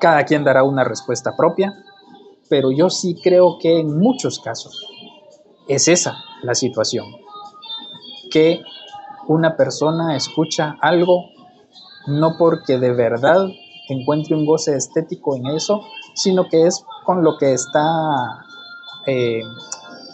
cada 0.00 0.24
quien 0.24 0.44
dará 0.44 0.64
una 0.64 0.84
respuesta 0.84 1.36
propia, 1.36 1.72
pero 2.48 2.70
yo 2.72 2.90
sí 2.90 3.14
creo 3.22 3.58
que 3.60 3.80
en 3.80 3.98
muchos 3.98 4.40
casos 4.40 4.86
es 5.68 5.88
esa 5.88 6.16
la 6.42 6.54
situación, 6.54 7.06
que 8.30 8.62
una 9.28 9.56
persona 9.56 10.16
escucha 10.16 10.76
algo 10.80 11.26
no 12.06 12.36
porque 12.36 12.78
de 12.78 12.92
verdad 12.92 13.48
encuentre 13.88 14.34
un 14.34 14.46
goce 14.46 14.76
estético 14.76 15.36
en 15.36 15.46
eso, 15.48 15.82
sino 16.14 16.48
que 16.48 16.66
es 16.66 16.84
con 17.04 17.22
lo 17.22 17.36
que 17.38 17.52
está 17.52 18.44
eh, 19.06 19.42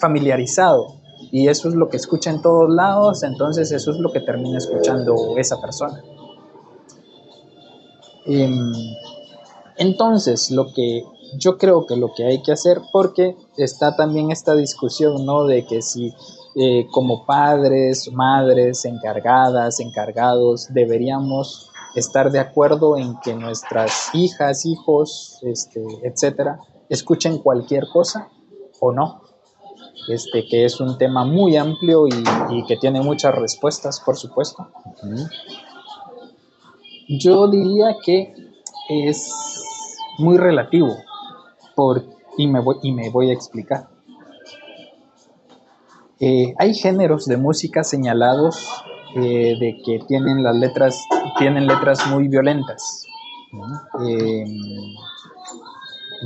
familiarizado. 0.01 0.97
Y 1.31 1.49
eso 1.49 1.69
es 1.69 1.75
lo 1.75 1.89
que 1.89 1.97
escucha 1.97 2.31
en 2.31 2.41
todos 2.41 2.71
lados, 2.71 3.23
entonces 3.23 3.71
eso 3.73 3.91
es 3.91 3.99
lo 3.99 4.11
que 4.13 4.21
termina 4.21 4.59
escuchando 4.59 5.37
esa 5.37 5.61
persona. 5.61 6.03
Em, 8.25 8.73
entonces, 9.77 10.51
lo 10.51 10.73
que 10.73 11.05
yo 11.37 11.59
creo 11.59 11.87
que 11.87 11.97
lo 11.97 12.13
que 12.15 12.25
hay 12.25 12.43
que 12.43 12.53
hacer, 12.53 12.81
porque 12.93 13.37
está 13.57 13.97
también 13.97 14.31
esta 14.31 14.55
discusión, 14.55 15.27
¿no? 15.27 15.45
De 15.45 15.67
que 15.67 15.83
si 15.83 16.15
eh, 16.57 16.87
como 16.91 17.27
padres, 17.27 18.11
madres, 18.13 18.85
encargadas, 18.85 19.81
encargados, 19.81 20.69
deberíamos 20.73 21.68
estar 21.99 22.31
de 22.31 22.39
acuerdo 22.39 22.97
en 22.97 23.19
que 23.21 23.35
nuestras 23.35 24.11
hijas, 24.15 24.65
hijos, 24.67 25.41
este, 25.43 25.83
etcétera, 26.03 26.61
escuchen 26.89 27.39
cualquier 27.39 27.85
cosa 27.93 28.29
o 28.81 28.93
no. 28.93 29.23
Este, 30.09 30.47
que 30.47 30.65
es 30.65 30.81
un 30.81 30.97
tema 30.97 31.27
muy 31.27 31.57
amplio 31.57 32.07
y, 32.07 32.65
que 32.67 32.77
tiene 32.79 33.03
muchas 33.03 33.35
respuestas, 33.35 34.01
por 34.01 34.17
supuesto. 34.17 34.69
Yo 37.09 37.47
diría 37.49 37.97
que 38.03 38.35
es 38.89 39.31
muy 40.19 40.39
relativo, 40.39 40.97
por, 41.77 42.05
y, 42.39 42.47
me 42.47 42.61
voy, 42.61 42.77
y 42.83 42.93
me 42.93 43.11
voy 43.11 43.31
a 43.31 43.35
explicar. 43.35 43.89
Eh, 46.21 46.55
hay 46.59 46.75
géneros 46.75 47.27
de 47.27 47.37
música 47.37 47.85
señalados 47.85 48.67
eh, 49.21 49.57
de 49.59 49.83
que 49.85 49.99
tienen 50.07 50.45
las 50.45 50.55
letras, 50.55 51.05
tienen 51.39 51.67
letras 51.67 52.07
muy 52.09 52.29
violentas, 52.29 53.05
em, 54.01 54.95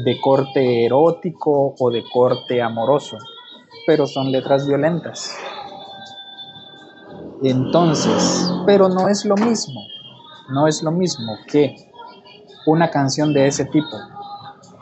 de 0.05 0.21
corte 0.21 0.85
erótico 0.85 1.75
o 1.79 1.91
de 1.91 2.05
corte 2.13 2.61
amoroso, 2.61 3.17
pero 3.87 4.07
son 4.07 4.31
letras 4.31 4.67
violentas. 4.67 5.35
Entonces, 7.43 8.53
pero 8.67 8.89
no 8.89 9.09
es 9.09 9.25
lo 9.25 9.37
mismo, 9.37 9.81
no 10.51 10.67
es 10.67 10.83
lo 10.83 10.93
mismo 10.93 11.33
que 11.47 11.75
una 12.67 12.91
canción 12.91 13.33
de 13.33 13.47
ese 13.47 13.65
tipo 13.65 13.97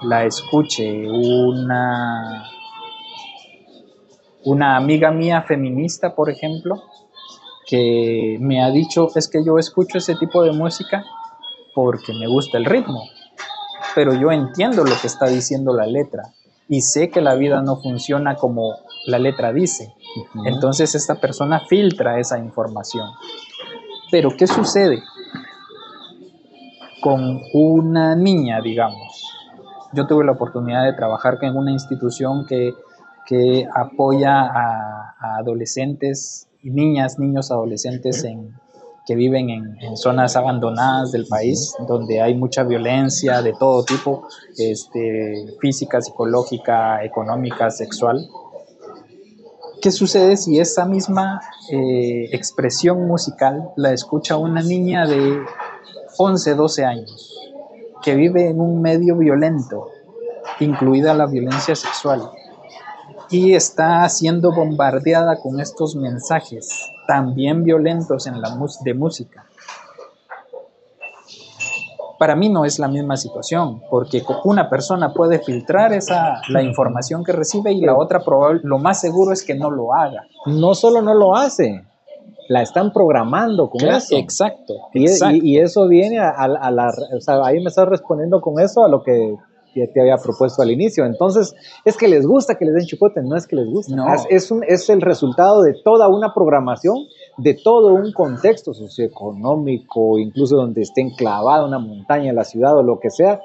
la 0.02 0.24
escuche 0.24 1.08
una 1.08 2.44
una 4.44 4.76
amiga 4.76 5.10
mía 5.10 5.42
feminista, 5.42 6.14
por 6.14 6.30
ejemplo, 6.30 6.82
que 7.70 8.36
me 8.40 8.60
ha 8.60 8.70
dicho, 8.70 9.08
es 9.14 9.28
que 9.28 9.44
yo 9.44 9.56
escucho 9.56 9.98
ese 9.98 10.16
tipo 10.16 10.42
de 10.42 10.50
música 10.50 11.04
porque 11.72 12.12
me 12.12 12.26
gusta 12.26 12.58
el 12.58 12.64
ritmo, 12.64 13.04
pero 13.94 14.12
yo 14.12 14.32
entiendo 14.32 14.82
lo 14.82 14.96
que 15.00 15.06
está 15.06 15.26
diciendo 15.26 15.72
la 15.72 15.86
letra 15.86 16.34
y 16.68 16.80
sé 16.80 17.10
que 17.10 17.20
la 17.20 17.36
vida 17.36 17.62
no 17.62 17.76
funciona 17.76 18.34
como 18.34 18.74
la 19.06 19.20
letra 19.20 19.52
dice. 19.52 19.94
Entonces 20.44 20.96
esta 20.96 21.14
persona 21.14 21.60
filtra 21.68 22.18
esa 22.18 22.40
información. 22.40 23.08
Pero 24.10 24.30
¿qué 24.36 24.48
sucede 24.48 25.04
con 27.00 27.40
una 27.54 28.16
niña, 28.16 28.60
digamos? 28.60 29.32
Yo 29.92 30.08
tuve 30.08 30.24
la 30.24 30.32
oportunidad 30.32 30.84
de 30.84 30.94
trabajar 30.94 31.38
en 31.42 31.56
una 31.56 31.70
institución 31.70 32.46
que, 32.46 32.74
apoya 33.72 34.40
a, 34.40 35.14
a 35.20 35.36
adolescentes 35.38 36.49
niñas, 36.62 37.18
niños, 37.18 37.50
adolescentes 37.50 38.24
en, 38.24 38.54
que 39.06 39.14
viven 39.14 39.50
en, 39.50 39.96
zonas 39.96 40.36
abandonadas 40.36 41.12
del 41.12 41.26
país, 41.26 41.74
donde 41.88 42.20
hay 42.20 42.34
mucha 42.34 42.62
violencia 42.62 43.42
de 43.42 43.52
todo 43.58 43.84
tipo, 43.84 44.26
este, 44.56 45.56
física, 45.60 46.00
psicológica, 46.00 47.02
económica, 47.04 47.70
sexual. 47.70 48.28
¿Qué 49.80 49.90
sucede 49.90 50.36
si 50.36 50.58
esa 50.58 50.84
misma 50.84 51.40
eh, 51.72 52.28
expresión 52.32 53.06
musical 53.06 53.70
la 53.76 53.92
escucha 53.92 54.36
una 54.36 54.62
niña 54.62 55.06
de 55.06 55.40
11, 56.18 56.54
12 56.54 56.84
años, 56.84 57.50
que 58.02 58.14
vive 58.14 58.48
en 58.48 58.60
un 58.60 58.82
medio 58.82 59.16
violento, 59.16 59.88
incluida 60.60 61.14
la 61.14 61.26
violencia 61.26 61.74
sexual? 61.74 62.30
Y 63.30 63.54
está 63.54 64.08
siendo 64.08 64.52
bombardeada 64.52 65.38
con 65.40 65.60
estos 65.60 65.94
mensajes 65.94 66.90
también 67.06 67.62
violentos 67.62 68.26
en 68.26 68.40
la 68.40 68.56
de 68.84 68.94
música. 68.94 69.44
Para 72.18 72.36
mí 72.36 72.50
no 72.50 72.66
es 72.66 72.78
la 72.78 72.88
misma 72.88 73.16
situación, 73.16 73.80
porque 73.88 74.22
una 74.44 74.68
persona 74.68 75.14
puede 75.14 75.38
filtrar 75.38 75.94
esa, 75.94 76.42
la 76.48 76.62
información 76.62 77.24
que 77.24 77.32
recibe 77.32 77.72
y 77.72 77.80
la 77.80 77.96
otra 77.96 78.20
probable, 78.20 78.60
lo 78.62 78.78
más 78.78 79.00
seguro 79.00 79.32
es 79.32 79.42
que 79.42 79.54
no 79.54 79.70
lo 79.70 79.94
haga. 79.94 80.26
No 80.44 80.74
solo 80.74 81.00
no 81.00 81.14
lo 81.14 81.34
hace, 81.34 81.82
la 82.48 82.60
están 82.60 82.92
programando 82.92 83.70
con 83.70 83.88
eso. 83.88 84.16
Exacto. 84.16 84.74
Y, 84.92 85.56
eso 85.58 85.88
viene 85.88 86.18
a, 86.18 86.46
la... 86.48 86.92
O 87.16 87.20
sea, 87.20 87.42
ahí 87.44 87.58
me 87.62 87.70
estás 87.70 87.88
respondiendo 87.88 88.42
con 88.42 88.60
eso 88.60 88.84
a 88.84 88.88
lo 88.88 89.02
que 89.02 89.36
que 89.72 89.86
te 89.86 90.00
había 90.00 90.16
propuesto 90.16 90.62
al 90.62 90.70
inicio. 90.70 91.04
Entonces, 91.04 91.54
es 91.84 91.96
que 91.96 92.08
les 92.08 92.26
gusta 92.26 92.54
que 92.56 92.64
les 92.64 92.74
den 92.74 92.86
chipote, 92.86 93.20
no 93.22 93.36
es 93.36 93.46
que 93.46 93.56
les 93.56 93.66
guste. 93.68 93.94
No. 93.94 94.04
Es, 94.28 94.50
un, 94.50 94.62
es 94.66 94.88
el 94.90 95.00
resultado 95.00 95.62
de 95.62 95.74
toda 95.84 96.08
una 96.08 96.32
programación, 96.34 96.96
de 97.38 97.54
todo 97.54 97.94
un 97.94 98.12
contexto 98.12 98.72
socioeconómico, 98.72 100.18
incluso 100.18 100.56
donde 100.56 100.82
esté 100.82 101.02
enclavada 101.02 101.66
una 101.66 101.78
montaña, 101.78 102.32
la 102.32 102.44
ciudad 102.44 102.76
o 102.76 102.82
lo 102.82 102.98
que 102.98 103.10
sea. 103.10 103.40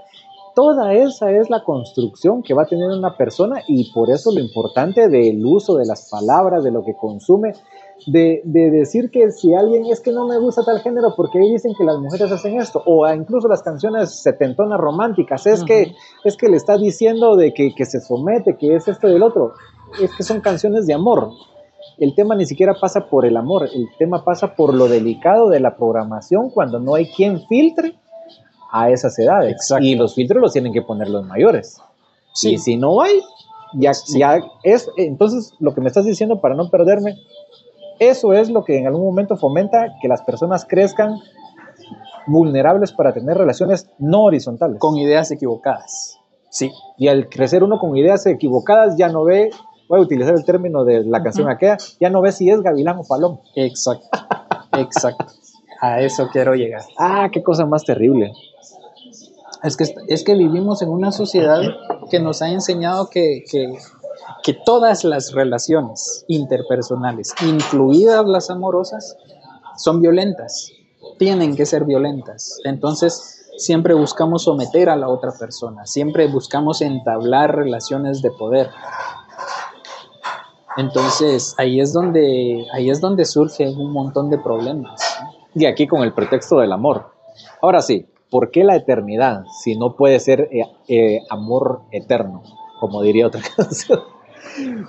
Toda 0.55 0.93
esa 0.93 1.31
es 1.31 1.49
la 1.49 1.65
construcción 1.65 2.41
que 2.41 2.53
va 2.53 2.63
a 2.63 2.65
tener 2.65 2.87
una 2.87 3.17
persona 3.17 3.61
y 3.67 3.91
por 3.91 4.09
eso 4.09 4.31
lo 4.33 4.39
importante 4.39 5.09
del 5.09 5.45
uso 5.45 5.75
de 5.75 5.85
las 5.85 6.09
palabras, 6.09 6.63
de 6.63 6.71
lo 6.71 6.81
que 6.81 6.93
consume, 6.93 7.51
de, 8.07 8.41
decir 8.43 9.09
que 9.09 9.31
si 9.31 9.53
alguien 9.53 9.85
es 9.85 9.99
que 10.01 10.11
no 10.11 10.27
me 10.27 10.37
gusta 10.39 10.63
tal 10.63 10.79
género 10.81 11.13
porque 11.15 11.39
ahí 11.39 11.51
dicen 11.51 11.73
que 11.77 11.83
las 11.83 11.97
mujeres 11.97 12.31
hacen 12.31 12.59
esto, 12.59 12.83
o 12.85 13.07
incluso 13.11 13.47
las 13.47 13.63
canciones 13.63 14.21
setentonas 14.21 14.79
románticas, 14.79 15.45
es, 15.47 15.63
que, 15.63 15.93
es 16.23 16.37
que 16.37 16.47
le 16.47 16.57
está 16.57 16.77
diciendo 16.77 17.35
de 17.35 17.53
que, 17.53 17.85
se 17.85 18.01
somete, 18.01 18.57
que 18.57 18.75
es 18.75 18.87
esto 18.87 19.09
y 19.09 19.15
el 19.15 19.23
otro, 19.23 19.53
es 20.01 20.13
que 20.15 20.23
son 20.23 20.41
canciones 20.41 20.85
de 20.85 20.93
amor. 20.93 21.31
El 21.97 22.13
tema 22.13 22.35
ni 22.35 22.45
siquiera 22.45 22.73
pasa 22.79 23.07
por 23.09 23.25
el 23.25 23.37
amor, 23.37 23.69
el 23.73 23.87
tema 23.97 24.23
pasa 24.23 24.55
por 24.55 24.73
lo 24.73 24.87
delicado 24.87 25.49
de 25.49 25.59
la 25.59 25.77
programación 25.77 26.49
cuando 26.49 26.79
no 26.79 26.95
hay 26.95 27.09
quien 27.11 27.41
filtre 27.47 27.95
a 28.71 28.89
esas 28.89 29.17
edades. 29.17 29.55
Y 29.79 29.95
los 29.95 30.15
filtros 30.15 30.41
los 30.41 30.51
tienen 30.51 30.73
que 30.73 30.81
poner 30.81 31.09
los 31.09 31.25
mayores. 31.25 31.79
Y 32.43 32.57
si 32.57 32.75
no 32.75 33.01
hay, 33.01 33.21
ya, 33.73 33.91
ya 34.17 34.39
es, 34.63 34.89
entonces 34.97 35.53
lo 35.59 35.73
que 35.73 35.81
me 35.81 35.87
estás 35.87 36.05
diciendo 36.05 36.41
para 36.41 36.55
no 36.55 36.69
perderme, 36.69 37.15
eso 37.99 38.33
es 38.33 38.49
lo 38.49 38.63
que 38.63 38.77
en 38.77 38.87
algún 38.87 39.05
momento 39.05 39.37
fomenta 39.37 39.87
que 40.01 40.07
las 40.07 40.21
personas 40.23 40.65
crezcan 40.65 41.15
vulnerables 42.27 42.91
para 42.91 43.13
tener 43.13 43.37
relaciones 43.37 43.89
no 43.99 44.23
horizontales. 44.23 44.79
Con 44.79 44.97
ideas 44.97 45.31
equivocadas. 45.31 46.19
Sí. 46.49 46.71
Y 46.97 47.07
al 47.07 47.29
crecer 47.29 47.63
uno 47.63 47.79
con 47.79 47.95
ideas 47.95 48.25
equivocadas 48.25 48.95
ya 48.97 49.09
no 49.09 49.23
ve, 49.23 49.49
voy 49.89 49.99
a 49.99 50.01
utilizar 50.01 50.33
el 50.33 50.45
término 50.45 50.83
de 50.83 51.03
la 51.03 51.21
canción 51.21 51.49
aquella, 51.49 51.77
ya 51.99 52.09
no 52.09 52.21
ve 52.21 52.31
si 52.31 52.49
es 52.49 52.61
gavilán 52.61 52.97
o 52.97 53.03
paloma. 53.07 53.39
Exacto. 53.55 54.07
Exacto. 54.77 55.25
A 55.81 56.01
eso 56.01 56.27
quiero 56.31 56.55
llegar. 56.55 56.81
Ah, 56.97 57.29
qué 57.31 57.43
cosa 57.43 57.65
más 57.65 57.83
terrible. 57.83 58.31
Es 59.63 59.77
que, 59.77 59.85
es 60.07 60.23
que 60.23 60.35
vivimos 60.35 60.81
en 60.81 60.89
una 60.89 61.11
sociedad 61.11 61.59
que 62.09 62.19
nos 62.19 62.41
ha 62.41 62.49
enseñado 62.49 63.09
que, 63.09 63.43
que 63.49 63.73
que 64.45 64.53
todas 64.53 65.03
las 65.03 65.33
relaciones 65.33 66.23
interpersonales, 66.27 67.33
incluidas 67.41 68.27
las 68.27 68.51
amorosas, 68.51 69.17
son 69.75 70.01
violentas, 70.01 70.71
tienen 71.17 71.55
que 71.55 71.65
ser 71.65 71.83
violentas. 71.83 72.59
Entonces, 72.63 73.49
siempre 73.57 73.95
buscamos 73.95 74.43
someter 74.43 74.89
a 74.89 74.95
la 74.95 75.09
otra 75.09 75.31
persona, 75.31 75.87
siempre 75.87 76.27
buscamos 76.27 76.83
entablar 76.83 77.55
relaciones 77.55 78.21
de 78.21 78.29
poder. 78.29 78.69
Entonces, 80.77 81.55
ahí 81.57 81.79
es 81.79 81.91
donde, 81.91 82.67
ahí 82.71 82.91
es 82.91 83.01
donde 83.01 83.25
surge 83.25 83.67
un 83.67 83.91
montón 83.91 84.29
de 84.29 84.37
problemas. 84.37 85.01
Y 85.55 85.65
aquí 85.65 85.87
con 85.87 86.03
el 86.03 86.13
pretexto 86.13 86.59
del 86.59 86.71
amor. 86.71 87.13
Ahora 87.63 87.81
sí, 87.81 88.05
¿por 88.29 88.51
qué 88.51 88.63
la 88.63 88.75
eternidad 88.75 89.45
si 89.63 89.75
no 89.75 89.95
puede 89.95 90.19
ser 90.19 90.49
eh, 90.51 90.67
eh, 90.87 91.21
amor 91.31 91.81
eterno, 91.89 92.43
como 92.79 93.01
diría 93.01 93.25
otra 93.25 93.41
canción? 93.55 94.14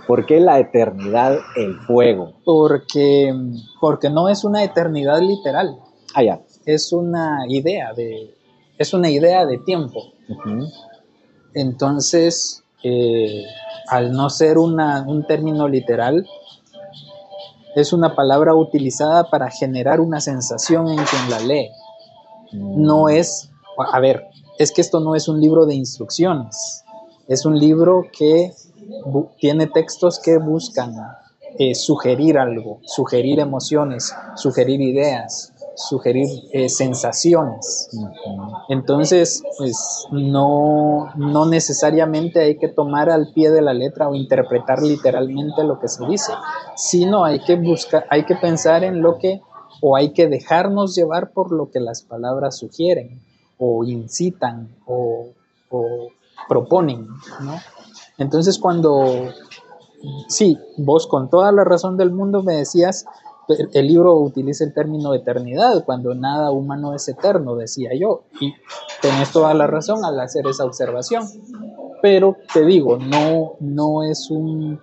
¿Por 0.06 0.26
qué 0.26 0.40
la 0.40 0.58
eternidad, 0.58 1.38
el 1.56 1.78
fuego? 1.80 2.34
Porque, 2.44 3.34
porque 3.80 4.10
no 4.10 4.28
es 4.28 4.44
una 4.44 4.62
eternidad 4.64 5.20
literal. 5.20 5.78
Ah, 6.14 6.22
ya. 6.22 6.40
Es 6.64 6.92
una 6.92 7.44
idea 7.48 7.92
de, 7.94 8.34
es 8.78 8.94
una 8.94 9.10
idea 9.10 9.46
de 9.46 9.58
tiempo. 9.58 10.12
Entonces, 11.54 12.64
eh, 12.82 13.44
al 13.88 14.12
no 14.12 14.30
ser 14.30 14.58
una, 14.58 15.04
un 15.06 15.26
término 15.26 15.68
literal, 15.68 16.26
es 17.74 17.92
una 17.92 18.14
palabra 18.14 18.54
utilizada 18.54 19.28
para 19.28 19.50
generar 19.50 20.00
una 20.00 20.20
sensación 20.20 20.88
en 20.88 20.96
quien 20.96 21.30
la 21.30 21.40
lee. 21.40 21.70
No 22.52 23.08
es, 23.08 23.50
a 23.92 24.00
ver, 24.00 24.24
es 24.58 24.72
que 24.72 24.80
esto 24.80 25.00
no 25.00 25.14
es 25.14 25.28
un 25.28 25.40
libro 25.40 25.66
de 25.66 25.74
instrucciones, 25.74 26.84
es 27.28 27.44
un 27.44 27.58
libro 27.58 28.04
que 28.16 28.52
tiene 29.38 29.66
textos 29.66 30.20
que 30.20 30.38
buscan 30.38 30.94
eh, 31.58 31.74
sugerir 31.74 32.38
algo, 32.38 32.80
sugerir 32.84 33.40
emociones, 33.40 34.14
sugerir 34.34 34.80
ideas, 34.80 35.54
sugerir 35.76 36.28
eh, 36.52 36.68
sensaciones. 36.68 37.88
Entonces, 38.68 39.42
pues 39.56 40.06
no, 40.10 41.12
no 41.16 41.46
necesariamente 41.46 42.40
hay 42.40 42.58
que 42.58 42.68
tomar 42.68 43.10
al 43.10 43.32
pie 43.32 43.50
de 43.50 43.62
la 43.62 43.74
letra 43.74 44.08
o 44.08 44.14
interpretar 44.14 44.82
literalmente 44.82 45.64
lo 45.64 45.78
que 45.78 45.88
se 45.88 46.04
dice, 46.06 46.32
sino 46.76 47.24
hay 47.24 47.40
que 47.40 47.56
buscar, 47.56 48.06
hay 48.10 48.24
que 48.24 48.36
pensar 48.36 48.84
en 48.84 49.00
lo 49.00 49.18
que, 49.18 49.40
o 49.80 49.96
hay 49.96 50.12
que 50.12 50.28
dejarnos 50.28 50.94
llevar 50.94 51.30
por 51.32 51.52
lo 51.52 51.70
que 51.70 51.80
las 51.80 52.02
palabras 52.02 52.58
sugieren, 52.58 53.22
o 53.58 53.84
incitan, 53.84 54.74
o, 54.86 55.28
o 55.70 56.08
proponen, 56.48 57.06
¿no? 57.40 57.58
Entonces 58.18 58.58
cuando, 58.58 59.30
sí, 60.28 60.58
vos 60.76 61.06
con 61.06 61.28
toda 61.28 61.52
la 61.52 61.64
razón 61.64 61.96
del 61.96 62.10
mundo 62.10 62.42
me 62.42 62.56
decías, 62.56 63.06
el 63.48 63.86
libro 63.86 64.16
utiliza 64.16 64.64
el 64.64 64.74
término 64.74 65.14
eternidad, 65.14 65.84
cuando 65.84 66.14
nada 66.14 66.50
humano 66.50 66.94
es 66.94 67.08
eterno, 67.08 67.54
decía 67.54 67.90
yo, 67.98 68.22
y 68.40 68.52
tenés 69.00 69.30
toda 69.30 69.54
la 69.54 69.66
razón 69.66 70.04
al 70.04 70.18
hacer 70.18 70.46
esa 70.46 70.64
observación. 70.64 71.24
Pero 72.02 72.36
te 72.52 72.64
digo, 72.64 72.98
no, 72.98 73.52
no, 73.60 74.02
es 74.02 74.30
un, 74.30 74.80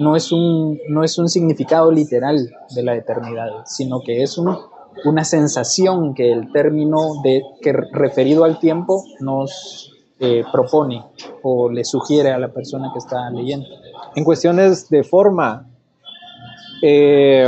no, 0.00 0.16
es 0.16 0.32
un, 0.32 0.78
no 0.88 1.04
es 1.04 1.18
un 1.18 1.28
significado 1.28 1.90
literal 1.90 2.50
de 2.74 2.82
la 2.82 2.96
eternidad, 2.96 3.50
sino 3.66 4.00
que 4.00 4.22
es 4.22 4.36
una 4.38 5.24
sensación 5.24 6.14
que 6.14 6.32
el 6.32 6.50
término 6.52 7.22
de, 7.22 7.42
que 7.60 7.72
referido 7.72 8.44
al 8.44 8.58
tiempo 8.58 9.04
nos 9.20 9.91
eh, 10.24 10.44
propone 10.52 11.04
o 11.42 11.68
le 11.68 11.82
sugiere 11.84 12.30
a 12.30 12.38
la 12.38 12.46
persona 12.46 12.90
que 12.92 13.00
está 13.00 13.28
leyendo. 13.30 13.66
En 14.14 14.22
cuestiones 14.22 14.88
de 14.88 15.02
forma, 15.02 15.68
eh, 16.80 17.44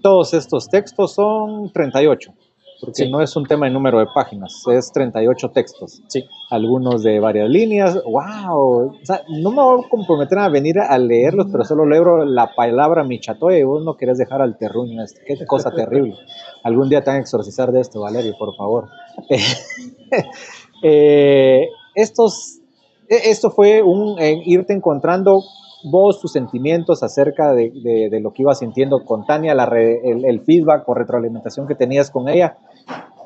todos 0.00 0.34
estos 0.34 0.68
textos 0.68 1.14
son 1.14 1.72
38, 1.72 2.32
porque 2.80 3.08
no 3.08 3.20
es 3.20 3.34
un 3.34 3.44
tema 3.44 3.66
de 3.66 3.72
número 3.72 3.98
de 3.98 4.06
páginas, 4.14 4.62
es 4.70 4.92
38 4.92 5.50
textos. 5.50 6.00
Sí. 6.06 6.24
Algunos 6.48 7.02
de 7.02 7.18
varias 7.18 7.50
líneas. 7.50 8.00
¡Wow! 8.04 8.92
O 8.92 9.04
sea, 9.04 9.22
no 9.28 9.50
me 9.50 9.60
voy 9.60 9.84
a 9.84 9.88
comprometer 9.88 10.38
a 10.38 10.48
venir 10.48 10.78
a 10.78 10.96
leerlos, 10.96 11.48
pero 11.50 11.64
solo 11.64 11.84
leo 11.86 12.24
la 12.24 12.54
palabra 12.54 13.02
michatoe 13.02 13.58
y 13.58 13.64
vos 13.64 13.82
no 13.82 13.96
querés 13.96 14.18
dejar 14.18 14.42
al 14.42 14.56
terruño. 14.56 15.02
Este. 15.02 15.22
Qué 15.26 15.44
cosa 15.44 15.70
terrible. 15.74 16.14
Algún 16.62 16.88
día 16.88 17.02
te 17.02 17.10
van 17.10 17.16
a 17.16 17.22
exorcizar 17.22 17.72
de 17.72 17.80
esto, 17.80 18.00
Valerio, 18.00 18.36
por 18.38 18.54
favor. 18.54 18.88
Eh, 20.82 21.68
estos, 21.94 22.60
e, 23.08 23.30
esto 23.30 23.50
fue 23.50 23.82
un 23.82 24.16
irte 24.44 24.72
encontrando 24.72 25.42
vos 25.84 26.20
tus 26.20 26.32
sentimientos 26.32 27.02
acerca 27.02 27.52
de, 27.52 28.18
lo 28.20 28.32
que 28.32 28.42
ibas 28.42 28.58
sintiendo 28.58 29.04
con 29.04 29.24
Tania, 29.24 29.54
la 29.54 29.64
el, 29.64 30.40
feedback 30.40 30.88
o 30.88 30.94
retroalimentación 30.94 31.66
que 31.66 31.74
tenías 31.74 32.10
con 32.10 32.28
ella. 32.28 32.58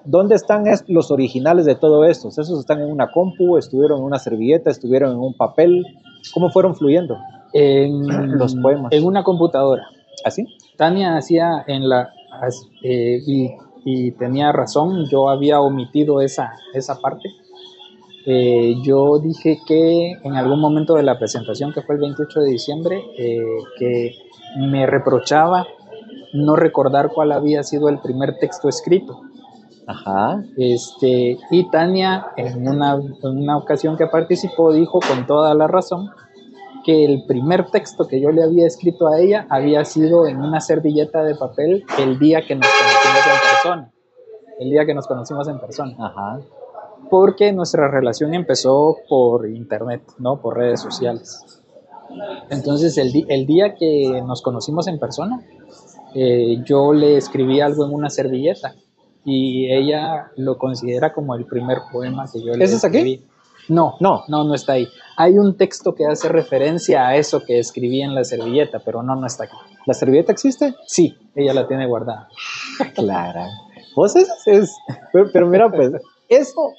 ¿Dónde 0.04 0.34
están 0.34 0.64
los 0.88 1.10
originales 1.10 1.64
de 1.64 1.76
todo 1.76 2.04
esto? 2.04 2.28
¿Esos 2.28 2.58
están 2.58 2.80
en 2.80 2.90
una 2.90 3.10
compu? 3.12 3.56
¿Estuvieron 3.56 4.00
en 4.00 4.04
una 4.04 4.18
servilleta? 4.18 4.70
¿Estuvieron 4.70 5.12
en 5.12 5.18
un 5.18 5.34
papel? 5.34 5.84
¿Cómo 6.34 6.50
fueron 6.50 6.74
fluyendo 6.74 7.16
en, 7.52 8.08
los 8.38 8.56
poemas? 8.56 8.92
En 8.92 9.04
una 9.04 9.22
computadora. 9.22 9.84
¿Así? 10.24 10.46
Tania 10.76 11.16
hacía 11.16 11.64
en 11.66 11.88
la... 11.88 12.10
Eh, 12.82 13.20
y, 13.26 13.50
y, 13.84 14.12
tenía 14.12 14.50
razón, 14.52 15.04
yo 15.08 15.28
había 15.28 15.60
omitido 15.60 16.20
esa, 16.20 16.52
esa 16.72 16.98
parte 16.98 17.28
eh, 18.24 18.74
yo 18.82 19.18
dije 19.18 19.58
que 19.66 20.12
en 20.22 20.34
algún 20.34 20.60
momento 20.60 20.94
de 20.94 21.02
la 21.02 21.18
presentación, 21.18 21.72
que 21.72 21.82
fue 21.82 21.96
el 21.96 22.00
28 22.02 22.40
de 22.40 22.50
diciembre, 22.50 23.04
eh, 23.18 23.42
que 23.78 24.14
me 24.58 24.86
reprochaba 24.86 25.66
no 26.32 26.56
recordar 26.56 27.10
cuál 27.12 27.32
había 27.32 27.62
sido 27.62 27.88
el 27.88 27.98
primer 27.98 28.38
texto 28.38 28.68
escrito. 28.68 29.20
Ajá. 29.86 30.42
Este, 30.56 31.36
y 31.50 31.70
Tania, 31.70 32.26
en 32.36 32.68
una, 32.68 32.94
en 32.94 33.38
una 33.38 33.56
ocasión 33.56 33.96
que 33.96 34.06
participó, 34.06 34.72
dijo 34.72 35.00
con 35.00 35.26
toda 35.26 35.54
la 35.54 35.66
razón 35.66 36.10
que 36.84 37.04
el 37.04 37.24
primer 37.26 37.70
texto 37.70 38.06
que 38.06 38.20
yo 38.20 38.30
le 38.30 38.42
había 38.42 38.66
escrito 38.66 39.08
a 39.08 39.20
ella 39.20 39.46
había 39.50 39.84
sido 39.84 40.26
en 40.26 40.40
una 40.40 40.60
servilleta 40.60 41.22
de 41.22 41.34
papel 41.34 41.84
el 41.98 42.18
día 42.18 42.42
que 42.46 42.54
nos 42.54 42.66
conocimos 42.66 43.26
en 43.26 43.50
persona. 43.50 43.92
El 44.60 44.70
día 44.70 44.86
que 44.86 44.94
nos 44.94 45.06
conocimos 45.06 45.48
en 45.48 45.58
persona. 45.58 45.96
Ajá 45.98 46.40
porque 47.10 47.52
nuestra 47.52 47.88
relación 47.88 48.34
empezó 48.34 48.96
por 49.08 49.48
internet, 49.48 50.02
¿no? 50.18 50.40
Por 50.40 50.56
redes 50.56 50.80
sociales. 50.80 51.62
Entonces, 52.50 52.98
el, 52.98 53.12
el 53.28 53.46
día 53.46 53.74
que 53.74 54.22
nos 54.26 54.42
conocimos 54.42 54.86
en 54.86 54.98
persona, 54.98 55.40
eh, 56.14 56.62
yo 56.64 56.92
le 56.92 57.16
escribí 57.16 57.60
algo 57.60 57.86
en 57.86 57.94
una 57.94 58.10
servilleta 58.10 58.74
y 59.24 59.72
ella 59.72 60.30
lo 60.36 60.58
considera 60.58 61.12
como 61.12 61.34
el 61.34 61.46
primer 61.46 61.78
poema 61.90 62.26
que 62.30 62.42
yo 62.42 62.52
le 62.54 62.64
¿Ese 62.64 62.76
es 62.76 62.84
aquí? 62.84 63.24
No, 63.68 63.94
no, 64.00 64.24
no, 64.28 64.44
no 64.44 64.54
está 64.54 64.72
ahí. 64.72 64.88
Hay 65.16 65.38
un 65.38 65.56
texto 65.56 65.94
que 65.94 66.04
hace 66.04 66.28
referencia 66.28 67.06
a 67.06 67.16
eso 67.16 67.44
que 67.44 67.58
escribí 67.58 68.02
en 68.02 68.14
la 68.14 68.24
servilleta, 68.24 68.80
pero 68.84 69.02
no, 69.02 69.14
no 69.14 69.26
está 69.26 69.44
aquí. 69.44 69.56
¿La 69.86 69.94
servilleta 69.94 70.32
existe? 70.32 70.74
Sí, 70.86 71.16
ella 71.34 71.54
la 71.54 71.68
tiene 71.68 71.86
guardada. 71.86 72.28
Clara. 72.94 73.46
Vos 73.94 74.16
es, 74.16 74.28
es 74.46 74.76
pero, 75.12 75.30
pero, 75.32 75.46
mira, 75.46 75.70
pues, 75.70 75.92
eso 76.28 76.72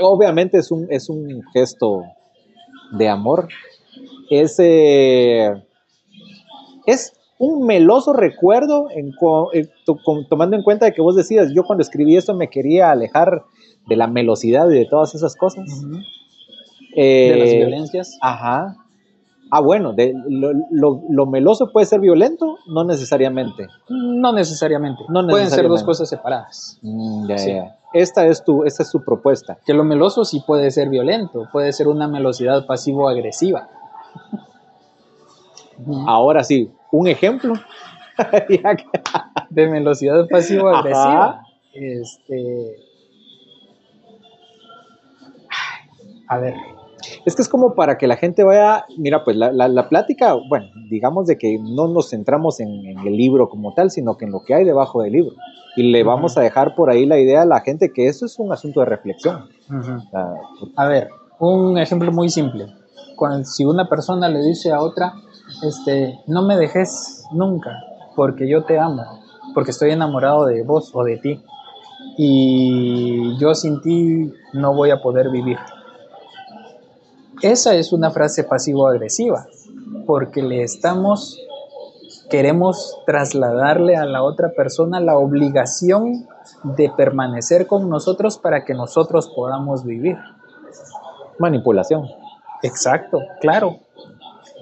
Obviamente 0.00 0.58
es 0.58 0.70
un, 0.70 0.86
es 0.90 1.08
un 1.08 1.42
gesto 1.52 2.04
de 2.92 3.08
amor. 3.08 3.48
Es, 4.30 4.56
eh, 4.58 5.50
es 6.86 7.12
un 7.38 7.66
meloso 7.66 8.12
recuerdo 8.12 8.88
en, 8.90 9.12
tomando 10.28 10.56
en 10.56 10.62
cuenta 10.62 10.86
de 10.86 10.92
que 10.92 11.02
vos 11.02 11.16
decías, 11.16 11.52
yo 11.54 11.64
cuando 11.64 11.82
escribí 11.82 12.16
esto 12.16 12.34
me 12.34 12.48
quería 12.48 12.90
alejar 12.90 13.42
de 13.86 13.96
la 13.96 14.06
melosidad 14.06 14.70
y 14.70 14.74
de 14.74 14.86
todas 14.86 15.14
esas 15.14 15.36
cosas. 15.36 15.64
de 16.94 17.36
las 17.36 17.48
eh, 17.50 17.56
violencias. 17.58 18.18
Ajá. 18.20 18.85
Ah, 19.56 19.60
bueno, 19.60 19.94
de, 19.94 20.12
lo, 20.28 21.26
meloso 21.26 21.72
puede 21.72 21.86
ser 21.86 22.00
violento, 22.00 22.58
no 22.66 22.84
necesariamente. 22.84 23.66
No 23.88 24.30
necesariamente. 24.30 25.02
No 25.08 25.26
Pueden 25.26 25.50
ser 25.50 25.66
dos 25.66 25.82
cosas 25.82 26.10
separadas. 26.10 26.78
Mm, 26.82 27.26
esta 27.94 28.26
es, 28.26 28.44
tu, 28.44 28.64
esta 28.64 28.82
es 28.82 28.90
su 28.90 29.02
propuesta. 29.02 29.56
Que 29.64 29.72
lo 29.72 29.82
meloso 29.82 30.26
sí 30.26 30.42
puede 30.46 30.70
ser 30.70 30.90
violento, 30.90 31.48
puede 31.50 31.72
ser 31.72 31.88
una 31.88 32.06
melosidad 32.06 32.66
pasivo-agresiva. 32.66 33.70
Ahora 36.06 36.44
sí, 36.44 36.70
un 36.92 37.06
ejemplo 37.06 37.54
de 39.48 39.66
velocidad 39.70 40.26
pasivo-agresiva. 40.28 41.44
Este. 41.72 42.76
A 46.28 46.38
ver. 46.40 46.75
Es 47.24 47.36
que 47.36 47.42
es 47.42 47.48
como 47.48 47.74
para 47.74 47.98
que 47.98 48.06
la 48.06 48.16
gente 48.16 48.42
vaya, 48.42 48.86
mira, 48.96 49.24
pues 49.24 49.36
la, 49.36 49.50
la, 49.52 49.88
plática, 49.88 50.34
bueno, 50.48 50.66
digamos 50.88 51.26
de 51.26 51.36
que 51.36 51.58
no 51.58 51.88
nos 51.88 52.10
centramos 52.10 52.60
en, 52.60 52.70
el 52.86 53.16
libro 53.16 53.48
como 53.48 53.74
tal, 53.74 53.90
sino 53.90 54.16
que 54.16 54.24
en 54.24 54.32
lo 54.32 54.42
que 54.42 54.54
hay 54.54 54.64
debajo 54.64 55.02
del 55.02 55.12
libro. 55.12 55.32
Y 55.76 55.90
le 55.90 56.02
vamos 56.04 56.38
a 56.38 56.40
dejar 56.40 56.74
por 56.74 56.90
ahí 56.90 57.04
la 57.04 57.18
idea 57.18 57.42
a 57.42 57.46
la 57.46 57.60
gente 57.60 57.92
que 57.92 58.06
eso 58.06 58.26
es 58.26 58.38
un 58.38 58.52
asunto 58.52 58.80
de 58.80 58.86
reflexión. 58.86 59.48
a 60.76 60.86
ver, 60.86 61.08
un 61.38 61.78
ejemplo 61.78 62.10
muy 62.12 62.30
simple. 62.30 62.66
Cuando, 63.16 63.44
si 63.44 63.64
una 63.64 63.88
persona 63.88 64.28
le 64.28 64.40
dice 64.40 64.72
a 64.72 64.80
otra, 64.80 65.14
este, 65.62 66.18
no 66.26 66.42
me 66.42 66.56
dejes 66.56 67.24
nunca, 67.32 67.70
porque 68.14 68.48
yo 68.48 68.64
te 68.64 68.78
amo, 68.78 69.02
porque 69.54 69.70
estoy 69.70 69.90
enamorado 69.90 70.46
de 70.46 70.62
vos 70.62 70.90
o 70.94 71.04
de 71.04 71.18
ti, 71.18 71.42
y 72.16 73.38
yo 73.38 73.54
sin 73.54 73.80
ti 73.80 74.32
no 74.52 74.74
voy 74.74 74.90
a 74.90 75.02
poder 75.02 75.30
vivir. 75.30 75.58
Esa 77.42 77.74
es 77.74 77.92
una 77.92 78.10
frase 78.10 78.44
pasivo-agresiva, 78.44 79.46
porque 80.06 80.42
le 80.42 80.62
estamos, 80.62 81.38
queremos 82.30 82.98
trasladarle 83.04 83.96
a 83.96 84.06
la 84.06 84.22
otra 84.22 84.52
persona 84.56 85.00
la 85.00 85.18
obligación 85.18 86.26
de 86.62 86.90
permanecer 86.96 87.66
con 87.66 87.88
nosotros 87.90 88.38
para 88.38 88.64
que 88.64 88.74
nosotros 88.74 89.30
podamos 89.34 89.84
vivir. 89.84 90.16
Manipulación. 91.38 92.06
Exacto, 92.62 93.20
claro. 93.40 93.80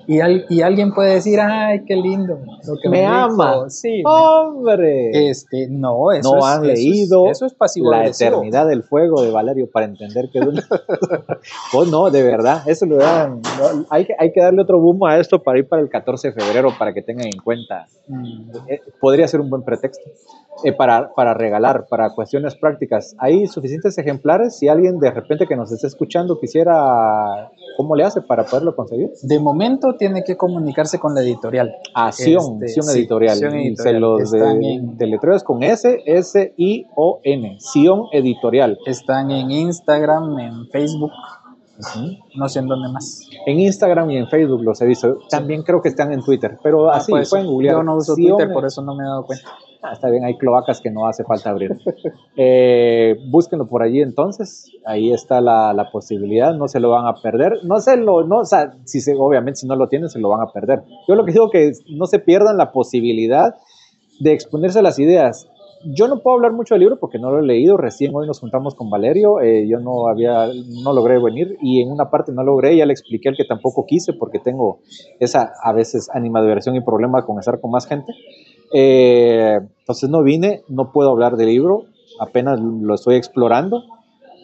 Y, 0.06 0.20
al- 0.20 0.44
y 0.48 0.60
alguien 0.62 0.92
puede 0.92 1.14
decir, 1.14 1.40
ay, 1.40 1.84
qué 1.86 1.96
lindo. 1.96 2.38
Lo 2.66 2.76
que 2.82 2.88
Me 2.88 3.00
dijo". 3.00 3.12
ama. 3.12 3.70
Sí. 3.70 4.02
¡Hombre! 4.04 5.28
Este, 5.30 5.66
no, 5.70 6.12
eso 6.12 6.32
no 6.34 6.38
es, 6.38 6.44
han 6.44 6.64
eso 6.64 6.72
es- 6.72 6.78
leído 6.78 7.26
eso 7.30 7.46
es 7.46 7.54
pasivo 7.54 7.90
La 7.90 7.98
agresivo. 7.98 8.28
eternidad 8.30 8.66
del 8.68 8.82
fuego 8.82 9.22
de 9.22 9.30
Valerio 9.30 9.68
para 9.70 9.86
entender 9.86 10.28
que 10.32 10.38
es. 10.40 10.44
Pues 11.72 11.90
no, 11.90 12.10
de 12.10 12.22
verdad, 12.22 12.62
eso 12.66 12.86
lo 12.86 12.96
dan. 12.96 13.40
no, 13.42 13.86
hay, 13.90 14.04
que, 14.06 14.14
hay 14.18 14.32
que 14.32 14.40
darle 14.40 14.62
otro 14.62 14.78
boom 14.80 15.04
a 15.04 15.18
esto 15.18 15.42
para 15.42 15.58
ir 15.58 15.68
para 15.68 15.82
el 15.82 15.88
14 15.88 16.28
de 16.30 16.34
febrero 16.34 16.70
para 16.78 16.92
que 16.94 17.02
tengan 17.02 17.26
en 17.26 17.40
cuenta. 17.42 17.86
Mm, 18.08 18.50
Eh, 18.68 18.80
podría 19.00 19.26
ser 19.28 19.40
un 19.40 19.50
buen 19.50 19.62
pretexto 19.62 20.02
eh, 20.64 20.72
para, 20.72 21.12
para 21.14 21.34
regalar, 21.34 21.86
para 21.88 22.10
cuestiones 22.14 22.54
prácticas. 22.56 23.14
¿Hay 23.18 23.46
suficientes 23.46 23.96
ejemplares? 23.98 24.56
Si 24.56 24.68
alguien 24.68 24.98
de 24.98 25.10
repente 25.10 25.46
que 25.46 25.56
nos 25.56 25.72
esté 25.72 25.86
escuchando 25.86 26.38
quisiera, 26.38 27.50
¿cómo 27.76 27.94
le 27.96 28.04
hace 28.04 28.20
para 28.22 28.44
poderlo 28.44 28.74
conseguir? 28.76 29.10
De 29.22 29.38
momento 29.40 29.94
tiene 29.98 30.22
que 30.24 30.36
comunicarse 30.36 30.98
con 30.98 31.14
la 31.14 31.22
editorial. 31.22 31.74
A 31.94 32.12
Sion, 32.12 32.62
Este, 32.62 32.80
Sion 32.80 32.96
Editorial. 32.96 33.36
Se 33.76 33.92
los 33.94 34.20
Están 34.32 34.60
de, 34.60 34.72
en- 34.74 34.96
deletreos 34.96 35.42
con 35.44 35.62
S, 35.62 36.02
S, 36.06 36.54
I, 36.56 36.86
O, 36.96 37.20
N. 37.22 37.56
Sion 37.60 38.04
Editorial. 38.12 38.78
Están 38.86 39.30
en 39.30 39.50
Instagram, 39.50 40.38
en 40.38 40.68
Facebook, 40.70 41.10
Ujú. 41.78 42.06
no 42.36 42.48
sé 42.48 42.60
en 42.60 42.68
dónde 42.68 42.88
más. 42.92 43.28
En 43.46 43.58
Instagram 43.58 44.10
y 44.10 44.18
en 44.18 44.28
Facebook 44.28 44.62
los 44.62 44.80
he 44.80 44.86
visto. 44.86 45.18
También 45.28 45.62
creo 45.62 45.82
que 45.82 45.88
están 45.88 46.12
en 46.12 46.22
Twitter, 46.22 46.58
pero 46.62 46.90
Ah, 46.90 46.98
así 46.98 47.10
pues, 47.10 47.28
pueden 47.30 47.46
googlear. 47.46 47.76
Yo 47.76 47.82
no 47.82 47.96
uso 47.96 48.14
Sion- 48.14 48.36
Twitter, 48.36 48.52
por 48.52 48.64
eso 48.64 48.80
no 48.82 48.94
me 48.94 49.02
he 49.04 49.06
dado 49.06 49.24
cuenta. 49.26 49.48
Ah, 49.86 49.92
está 49.92 50.08
bien, 50.08 50.24
hay 50.24 50.38
cloacas 50.38 50.80
que 50.80 50.90
no 50.90 51.06
hace 51.06 51.24
falta 51.24 51.50
abrir. 51.50 51.76
Eh, 52.36 53.16
búsquenlo 53.30 53.68
por 53.68 53.82
allí 53.82 54.00
entonces, 54.00 54.72
ahí 54.86 55.12
está 55.12 55.40
la, 55.40 55.72
la 55.72 55.90
posibilidad, 55.90 56.54
no 56.54 56.68
se 56.68 56.80
lo 56.80 56.90
van 56.90 57.06
a 57.06 57.14
perder. 57.22 57.58
No 57.64 57.78
se 57.80 57.96
lo, 57.96 58.26
no, 58.26 58.38
o 58.38 58.44
sea, 58.44 58.72
si 58.84 59.00
se, 59.00 59.14
obviamente 59.14 59.60
si 59.60 59.66
no 59.66 59.76
lo 59.76 59.88
tienen 59.88 60.08
se 60.08 60.18
lo 60.18 60.30
van 60.30 60.40
a 60.40 60.50
perder. 60.50 60.82
Yo 61.06 61.14
lo 61.14 61.24
que 61.24 61.32
digo 61.32 61.50
que 61.50 61.72
no 61.90 62.06
se 62.06 62.18
pierdan 62.18 62.56
la 62.56 62.72
posibilidad 62.72 63.54
de 64.20 64.32
exponerse 64.32 64.80
las 64.80 64.98
ideas. 64.98 65.48
Yo 65.84 66.08
no 66.08 66.20
puedo 66.20 66.36
hablar 66.36 66.52
mucho 66.52 66.74
del 66.74 66.80
libro 66.80 66.98
porque 66.98 67.18
no 67.18 67.30
lo 67.30 67.40
he 67.40 67.46
leído, 67.46 67.76
recién 67.76 68.14
hoy 68.14 68.26
nos 68.26 68.40
juntamos 68.40 68.74
con 68.74 68.88
Valerio, 68.88 69.42
eh, 69.42 69.68
yo 69.68 69.80
no 69.80 70.08
había, 70.08 70.48
no 70.82 70.94
logré 70.94 71.22
venir 71.22 71.58
y 71.60 71.82
en 71.82 71.90
una 71.90 72.08
parte 72.08 72.32
no 72.32 72.42
logré, 72.42 72.74
ya 72.74 72.86
le 72.86 72.94
expliqué 72.94 73.28
el 73.28 73.36
que 73.36 73.44
tampoco 73.44 73.84
quise 73.84 74.14
porque 74.14 74.38
tengo 74.38 74.78
esa 75.20 75.52
a 75.62 75.74
veces 75.74 76.08
animadversión 76.14 76.74
y 76.74 76.80
problema 76.80 77.26
con 77.26 77.38
estar 77.38 77.60
con 77.60 77.70
más 77.70 77.86
gente. 77.86 78.14
Eh, 78.72 79.58
entonces 79.80 80.08
no 80.10 80.22
vine, 80.22 80.62
no 80.68 80.92
puedo 80.92 81.10
hablar 81.10 81.36
del 81.36 81.48
libro, 81.48 81.84
apenas 82.20 82.60
lo 82.60 82.94
estoy 82.94 83.16
explorando. 83.16 83.82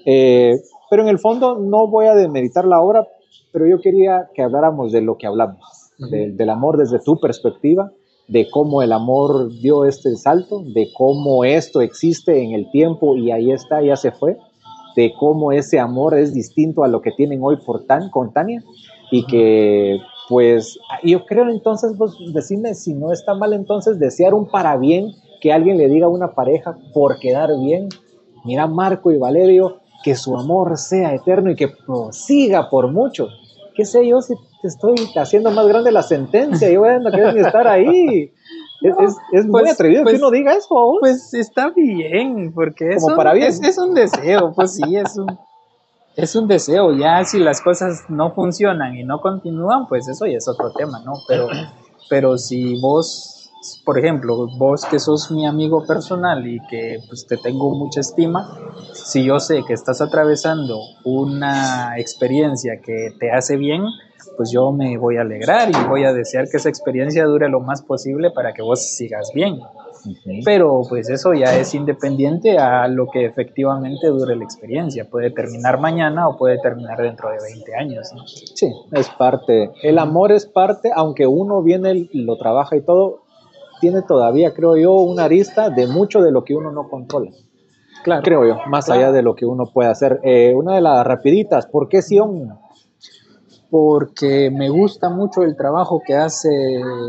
Eh, 0.07 0.61
pero 0.89 1.03
en 1.03 1.09
el 1.09 1.19
fondo 1.19 1.57
no 1.59 1.87
voy 1.89 2.07
a 2.07 2.15
demeritar 2.15 2.65
la 2.65 2.81
obra, 2.81 3.07
pero 3.53 3.67
yo 3.67 3.81
quería 3.81 4.29
que 4.35 4.43
habláramos 4.43 4.93
de 4.93 5.01
lo 5.03 5.17
que 5.17 5.27
hablamos, 5.27 5.61
de- 5.99 6.33
del 6.33 6.51
amor 6.51 6.77
desde 6.79 6.99
tu 7.01 7.19
perspectiva, 7.21 7.91
de 8.29 8.49
cómo 8.51 8.83
el 8.83 8.93
amor 8.93 9.51
dio 9.61 9.85
este 9.85 10.15
salto, 10.17 10.63
de 10.65 10.89
cómo 10.97 11.45
esto 11.45 11.81
existe 11.81 12.43
en 12.43 12.53
el 12.53 12.71
tiempo 12.71 13.17
y 13.17 13.31
ahí 13.33 13.51
está, 13.51 13.83
ya 13.83 13.97
se 13.97 14.13
fue, 14.13 14.37
de 14.97 15.13
cómo 15.19 15.53
ese 15.53 15.79
amor 15.79 16.17
es 16.17 16.33
distinto 16.33 16.85
a 16.85 16.89
lo 16.89 17.01
que 17.01 17.11
tienen 17.13 17.41
hoy 17.43 17.57
por 17.65 17.85
tan, 17.87 18.09
con 18.11 18.33
Tania 18.33 18.63
y 19.11 19.27
que 19.27 19.99
pues 20.31 20.79
yo 21.03 21.27
creo 21.27 21.51
entonces, 21.51 21.99
vos 21.99 22.17
decime 22.33 22.75
si 22.75 22.95
no 22.95 23.13
está 23.13 23.35
mal 23.35 23.53
entonces 23.53 23.99
desear 23.99 24.33
un 24.33 24.47
para 24.49 24.77
bien, 24.79 25.11
que 25.41 25.53
alguien 25.53 25.77
le 25.77 25.89
diga 25.89 26.07
a 26.07 26.09
una 26.09 26.35
pareja 26.35 26.79
por 26.95 27.19
quedar 27.19 27.51
bien, 27.61 27.89
mira 28.45 28.67
Marco 28.69 29.11
y 29.11 29.19
Valerio, 29.19 29.81
que 30.05 30.15
su 30.15 30.37
amor 30.37 30.79
sea 30.79 31.15
eterno 31.15 31.51
y 31.51 31.57
que 31.57 31.67
prosiga 31.69 32.71
por 32.71 32.93
mucho. 32.93 33.27
¿Qué 33.75 33.85
sé 33.85 34.07
yo 34.07 34.21
si 34.23 34.35
te 34.63 34.69
estoy 34.69 34.95
haciendo 35.17 35.51
más 35.51 35.67
grande 35.67 35.91
la 35.91 36.03
sentencia? 36.03 36.71
Yo 36.71 36.81
no 37.01 37.11
quiero 37.11 37.33
ni 37.33 37.41
estar 37.41 37.67
ahí. 37.67 38.33
Es, 38.83 38.95
es, 38.99 39.17
es 39.33 39.45
muy 39.47 39.61
Pues- 39.61 39.73
atrevido 39.75 40.03
pues- 40.05 40.15
que 40.15 40.21
uno 40.23 40.31
diga 40.31 40.55
eso. 40.55 40.69
¿o? 40.71 41.01
Pues 41.01 41.35
está 41.35 41.69
bien, 41.69 42.51
porque 42.55 42.89
es, 42.89 43.03
Como 43.03 43.09
un, 43.09 43.17
para 43.19 43.35
bien. 43.35 43.49
Es, 43.49 43.63
es 43.63 43.77
un 43.77 43.93
deseo, 43.93 44.55
pues 44.57 44.73
sí, 44.77 44.97
es 44.97 45.19
un, 45.19 45.27
es 46.17 46.35
un 46.37 46.49
deseo. 46.49 46.93
Ya 46.93 47.25
si 47.25 47.39
las 47.39 47.61
cosas 47.61 48.05
no 48.09 48.33
funcionan 48.33 48.97
y 48.97 49.05
no 49.05 49.21
continúan, 49.21 49.87
pues 49.89 50.09
eso 50.09 50.27
ya 50.27 50.37
es 50.37 50.49
otro 50.49 50.73
tema, 50.73 51.01
¿no? 51.05 51.15
Pero, 51.29 51.49
pero 52.09 52.39
si 52.39 52.81
vos, 52.81 53.51
por 53.85 53.99
ejemplo, 53.99 54.47
vos 54.59 54.85
que 54.85 54.99
sos 54.99 55.31
mi 55.31 55.47
amigo 55.47 55.87
personal 55.87 56.47
y 56.47 56.61
que 56.69 56.99
pues, 57.09 57.27
te 57.27 57.37
tengo 57.37 57.71
mucha 57.75 58.01
estima, 58.01 58.49
si 58.93 59.25
yo 59.25 59.39
sé 59.41 59.63
que 59.67 59.73
estás 59.73 60.01
atravesando 60.01 60.79
una 61.05 61.99
experiencia 61.99 62.81
que 62.85 63.11
te 63.19 63.31
hace 63.31 63.57
bien, 63.57 63.85
pues 64.37 64.51
yo 64.53 64.73
me 64.73 64.97
voy 64.99 65.17
a 65.17 65.23
alegrar 65.23 65.71
y 65.71 65.89
voy 65.89 66.05
a 66.05 66.13
desear 66.13 66.49
que 66.49 66.57
esa 66.57 66.69
experiencia 66.69 67.25
dure 67.25 67.49
lo 67.49 67.61
más 67.61 67.83
posible 67.83 68.31
para 68.31 68.53
que 68.53 68.63
vos 68.63 68.81
sigas 68.97 69.31
bien. 69.35 69.61
Pero 70.45 70.83
pues 70.89 71.09
eso 71.09 71.33
ya 71.35 71.57
es 71.57 71.75
independiente 71.75 72.59
a 72.59 72.87
lo 72.89 73.09
que 73.09 73.25
efectivamente 73.25 74.07
dure 74.09 74.37
la 74.37 74.45
experiencia. 74.45 75.09
Puede 75.09 75.31
terminar 75.31 75.79
mañana 75.81 76.29
o 76.29 76.37
puede 76.37 76.59
terminar 76.59 77.01
dentro 77.01 77.31
de 77.31 77.37
20 77.43 77.75
años. 77.75 78.13
¿no? 78.15 78.27
Sí, 78.27 78.73
es 78.93 79.09
parte. 79.11 79.71
El 79.83 79.99
amor 79.99 80.33
es 80.33 80.47
parte, 80.47 80.91
aunque 80.95 81.27
uno 81.27 81.63
viene 81.63 82.09
y 82.13 82.23
lo 82.23 82.37
trabaja 82.37 82.77
y 82.77 82.83
todo, 82.83 83.23
tiene 83.81 84.03
todavía, 84.03 84.53
creo 84.55 84.77
yo, 84.77 84.93
una 84.95 85.25
arista 85.25 85.71
de 85.71 85.87
mucho 85.87 86.21
de 86.21 86.33
lo 86.33 86.45
que 86.45 86.55
uno 86.55 86.71
no 86.71 86.89
controla. 86.89 87.31
Claro. 88.05 88.23
Creo 88.23 88.47
yo, 88.47 88.57
más 88.67 88.87
Claro. 88.87 89.01
allá 89.01 89.13
de 89.13 89.23
lo 89.23 89.35
que 89.35 89.45
uno 89.47 89.67
puede 89.67 89.91
hacer. 89.91 90.21
Eh, 90.23 90.55
una 90.55 90.75
de 90.75 90.81
las 90.81 91.07
rapiditas, 91.07 91.67
¿por 91.67 91.89
qué 91.89 92.03
Sion? 92.03 92.59
Porque 93.71 94.51
me 94.51 94.69
gusta 94.69 95.09
mucho 95.11 95.43
el 95.43 95.57
trabajo 95.57 96.03
que 96.05 96.17
hace 96.17 96.49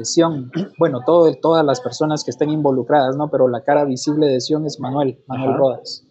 Sion. 0.04 0.52
Bueno, 0.78 1.00
todo, 1.06 1.34
todas 1.42 1.66
las 1.66 1.82
personas 1.82 2.24
que 2.24 2.32
estén 2.32 2.50
involucradas, 2.50 3.16
¿no? 3.18 3.30
Pero 3.30 3.48
la 3.48 3.62
cara 3.64 3.84
visible 3.84 4.28
de 4.28 4.40
Sion 4.40 4.66
es 4.66 4.80
Manuel, 4.80 5.20
Manuel 5.28 5.50
Ajá. 5.50 5.58
Rodas. 5.58 6.04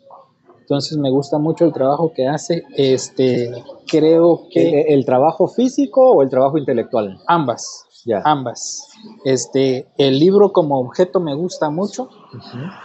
Entonces 0.60 0.98
me 0.98 1.10
gusta 1.10 1.38
mucho 1.38 1.64
el 1.64 1.72
trabajo 1.72 2.12
que 2.14 2.28
hace. 2.28 2.62
Este, 2.76 3.52
creo 3.88 4.42
que 4.52 4.82
¿El, 4.82 4.98
el 5.00 5.04
trabajo 5.04 5.48
físico 5.48 6.12
o 6.12 6.22
el 6.22 6.28
trabajo 6.30 6.58
intelectual? 6.58 7.18
ambas, 7.26 7.86
Ya. 8.04 8.22
ambas. 8.24 8.88
Este, 9.24 9.86
el 9.98 10.18
libro 10.18 10.52
como 10.52 10.80
objeto 10.80 11.20
me 11.20 11.34
gusta 11.34 11.70
mucho. 11.70 12.08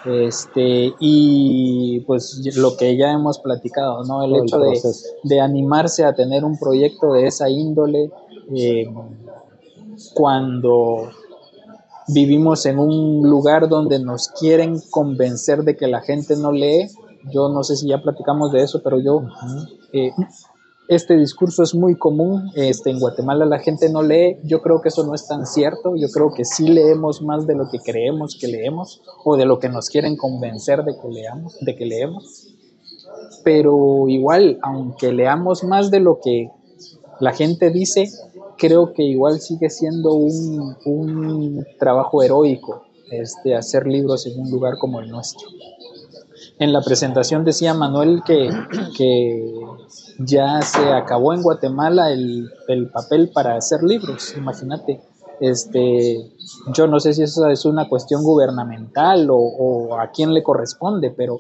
Este, 0.06 0.94
y 1.00 2.02
pues 2.02 2.42
lo 2.58 2.76
que 2.78 2.98
ya 2.98 3.12
hemos 3.12 3.40
platicado, 3.40 4.04
¿no? 4.04 4.24
El 4.24 4.46
Todo 4.46 4.66
el 4.66 4.74
hecho 4.74 4.90
de, 4.90 5.36
de 5.36 5.42
animarse 5.42 6.04
a 6.04 6.14
tener 6.14 6.44
un 6.44 6.58
proyecto 6.58 7.14
de 7.14 7.28
esa 7.28 7.50
índole 7.50 8.12
eh, 8.54 8.94
cuando 10.14 11.10
vivimos 12.08 12.66
en 12.66 12.80
un 12.80 13.28
lugar 13.30 13.68
donde 13.68 14.00
nos 14.00 14.28
quieren 14.28 14.80
convencer 14.92 15.64
de 15.64 15.76
que 15.76 15.88
la 15.88 16.02
gente 16.02 16.36
no 16.36 16.52
lee. 16.52 16.90
Yo 17.32 17.50
no 17.50 17.64
sé 17.64 17.76
si 17.76 17.88
ya 17.88 18.02
platicamos 18.02 18.52
de 18.52 18.62
eso, 18.62 18.82
pero 18.84 19.00
yo 19.00 19.24
eh, 19.94 20.12
este 20.88 21.18
discurso 21.18 21.64
es 21.64 21.74
muy 21.74 21.96
común. 21.96 22.52
Este, 22.56 22.92
en 22.92 23.00
Guatemala 23.00 23.46
la 23.46 23.60
gente 23.60 23.90
no 23.90 24.02
lee. 24.02 24.38
Yo 24.44 24.62
creo 24.62 24.82
que 24.82 24.90
eso 24.90 25.06
no 25.06 25.14
es 25.14 25.28
tan 25.28 25.46
cierto. 25.46 25.96
Yo 25.96 26.08
creo 26.10 26.32
que 26.32 26.46
sí 26.46 26.68
leemos 26.68 27.22
más 27.22 27.48
de 27.48 27.56
lo 27.56 27.70
que 27.70 27.80
creemos 27.80 28.38
que 28.40 28.48
leemos 28.48 29.02
o 29.24 29.38
de 29.38 29.46
lo 29.46 29.60
que 29.60 29.70
nos 29.70 29.90
quieren 29.90 30.16
convencer 30.16 30.84
de 30.84 30.94
que 30.98 31.08
leamos, 31.08 31.58
de 31.60 31.76
que 31.76 31.86
leemos. 31.86 32.56
Pero 33.44 34.08
igual, 34.08 34.60
aunque 34.62 35.12
leamos 35.12 35.64
más 35.64 35.92
de 35.92 36.00
lo 36.00 36.20
que 36.20 36.50
la 37.20 37.34
gente 37.34 37.70
dice, 37.70 38.10
creo 38.58 38.94
que 38.94 39.04
igual 39.04 39.40
sigue 39.40 39.70
siendo 39.70 40.14
un, 40.14 40.76
un 40.86 41.66
trabajo 41.80 42.24
heroico 42.24 42.84
este, 43.12 43.56
hacer 43.56 43.88
libros 43.88 44.26
en 44.26 44.40
un 44.40 44.50
lugar 44.50 44.78
como 44.80 45.00
el 45.00 45.10
nuestro. 45.10 45.48
En 46.58 46.72
la 46.74 46.82
presentación 46.82 47.44
decía 47.44 47.74
Manuel 47.74 48.22
que, 48.26 48.50
que 48.98 49.54
ya 50.20 50.62
se 50.62 50.92
acabó 50.94 51.34
en 51.34 51.42
Guatemala 51.42 52.12
el, 52.12 52.50
el 52.68 52.90
papel 52.90 53.32
para 53.34 53.56
hacer 53.56 53.84
libros, 53.84 54.36
imagínate. 54.38 55.02
Este, 55.40 56.32
yo 56.74 56.88
no 56.88 57.00
sé 57.00 57.14
si 57.14 57.24
eso 57.24 57.48
es 57.50 57.66
una 57.66 57.90
cuestión 57.90 58.24
gubernamental 58.24 59.30
o, 59.30 59.36
o 59.36 60.00
a 60.00 60.12
quién 60.12 60.34
le 60.34 60.44
corresponde, 60.44 61.12
pero 61.12 61.38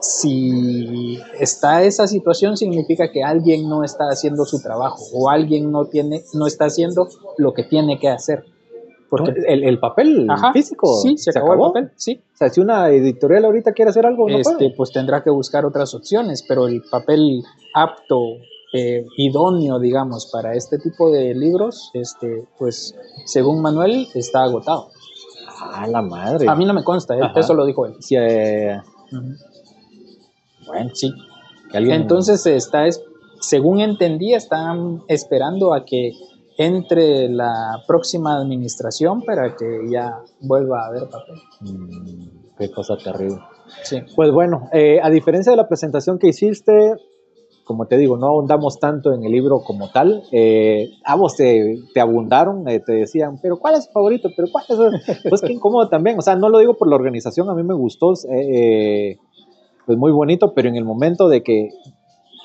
si 0.00 1.18
está 1.38 1.82
esa 1.82 2.06
situación 2.06 2.56
significa 2.56 3.10
que 3.10 3.22
alguien 3.22 3.68
no 3.68 3.84
está 3.84 4.04
haciendo 4.08 4.44
su 4.44 4.62
trabajo 4.62 5.04
o 5.12 5.28
alguien 5.28 5.70
no 5.70 5.84
tiene 5.86 6.24
no 6.32 6.46
está 6.46 6.66
haciendo 6.66 7.08
lo 7.36 7.52
que 7.52 7.64
tiene 7.64 7.98
que 7.98 8.08
hacer. 8.08 8.44
Porque 9.10 9.32
el, 9.48 9.64
el 9.64 9.78
papel 9.80 10.26
Ajá, 10.30 10.52
físico. 10.52 10.94
Sí, 11.02 11.18
se, 11.18 11.30
acabó, 11.30 11.54
el 11.54 11.58
papel, 11.60 11.90
sí. 11.96 12.20
O 12.32 12.36
sea, 12.36 12.48
si 12.48 12.60
una 12.60 12.88
editorial 12.90 13.44
ahorita 13.44 13.72
quiere 13.72 13.90
hacer 13.90 14.06
algo, 14.06 14.28
no 14.28 14.38
este, 14.38 14.54
puede. 14.54 14.70
pues 14.76 14.92
tendrá 14.92 15.22
que 15.24 15.30
buscar 15.30 15.66
otras 15.66 15.92
opciones, 15.94 16.44
pero 16.46 16.68
el 16.68 16.82
papel 16.88 17.42
apto, 17.74 18.20
eh, 18.72 19.04
idóneo, 19.16 19.80
digamos, 19.80 20.30
para 20.32 20.54
este 20.54 20.78
tipo 20.78 21.10
de 21.10 21.34
libros, 21.34 21.90
este, 21.92 22.44
pues 22.56 22.94
según 23.24 23.60
Manuel, 23.60 24.06
está 24.14 24.44
agotado. 24.44 24.90
Ah, 25.60 25.86
la 25.88 26.00
madre. 26.02 26.48
A 26.48 26.54
mí 26.54 26.64
no 26.64 26.72
me 26.72 26.84
consta, 26.84 27.16
¿eh? 27.16 27.20
Eso 27.34 27.52
lo 27.54 27.66
dijo 27.66 27.84
él. 27.86 27.96
Sí, 27.98 28.14
eh, 28.16 28.80
bueno, 30.66 30.90
Sí. 30.94 31.12
Entonces 31.72 32.44
está, 32.46 32.86
es- 32.86 33.02
según 33.40 33.80
entendí, 33.80 34.34
están 34.34 35.02
esperando 35.08 35.72
a 35.74 35.84
que 35.84 36.12
entre 36.60 37.30
la 37.30 37.82
próxima 37.86 38.36
administración 38.36 39.22
para 39.22 39.56
que 39.56 39.80
ya 39.90 40.18
vuelva 40.42 40.82
a 40.82 40.88
haber 40.88 41.08
papel. 41.08 41.36
Mm, 41.60 42.56
qué 42.58 42.70
cosa 42.70 42.98
terrible. 43.02 43.40
Sí. 43.82 44.02
Pues 44.14 44.30
bueno, 44.30 44.68
eh, 44.70 45.00
a 45.02 45.08
diferencia 45.08 45.52
de 45.52 45.56
la 45.56 45.68
presentación 45.68 46.18
que 46.18 46.28
hiciste, 46.28 46.96
como 47.64 47.86
te 47.86 47.96
digo, 47.96 48.18
no 48.18 48.26
ahondamos 48.26 48.78
tanto 48.78 49.14
en 49.14 49.24
el 49.24 49.32
libro 49.32 49.62
como 49.64 49.90
tal. 49.90 50.22
Eh, 50.32 50.90
a 51.02 51.16
vos 51.16 51.34
te, 51.34 51.78
te 51.94 52.00
abundaron, 52.00 52.68
eh, 52.68 52.80
te 52.80 52.92
decían, 52.92 53.38
pero 53.40 53.56
¿cuál 53.58 53.76
es 53.76 53.86
tu 53.86 53.94
favorito? 53.94 54.28
¿Pero 54.36 54.48
cuál 54.52 54.64
es? 54.68 55.22
Pues 55.30 55.40
qué 55.40 55.54
incómodo 55.54 55.88
también. 55.88 56.18
O 56.18 56.20
sea, 56.20 56.36
no 56.36 56.50
lo 56.50 56.58
digo 56.58 56.74
por 56.74 56.90
la 56.90 56.96
organización, 56.96 57.48
a 57.48 57.54
mí 57.54 57.62
me 57.62 57.74
gustó, 57.74 58.12
eh, 58.30 59.16
pues 59.86 59.96
muy 59.96 60.12
bonito, 60.12 60.52
pero 60.52 60.68
en 60.68 60.76
el 60.76 60.84
momento 60.84 61.26
de 61.30 61.42
que 61.42 61.70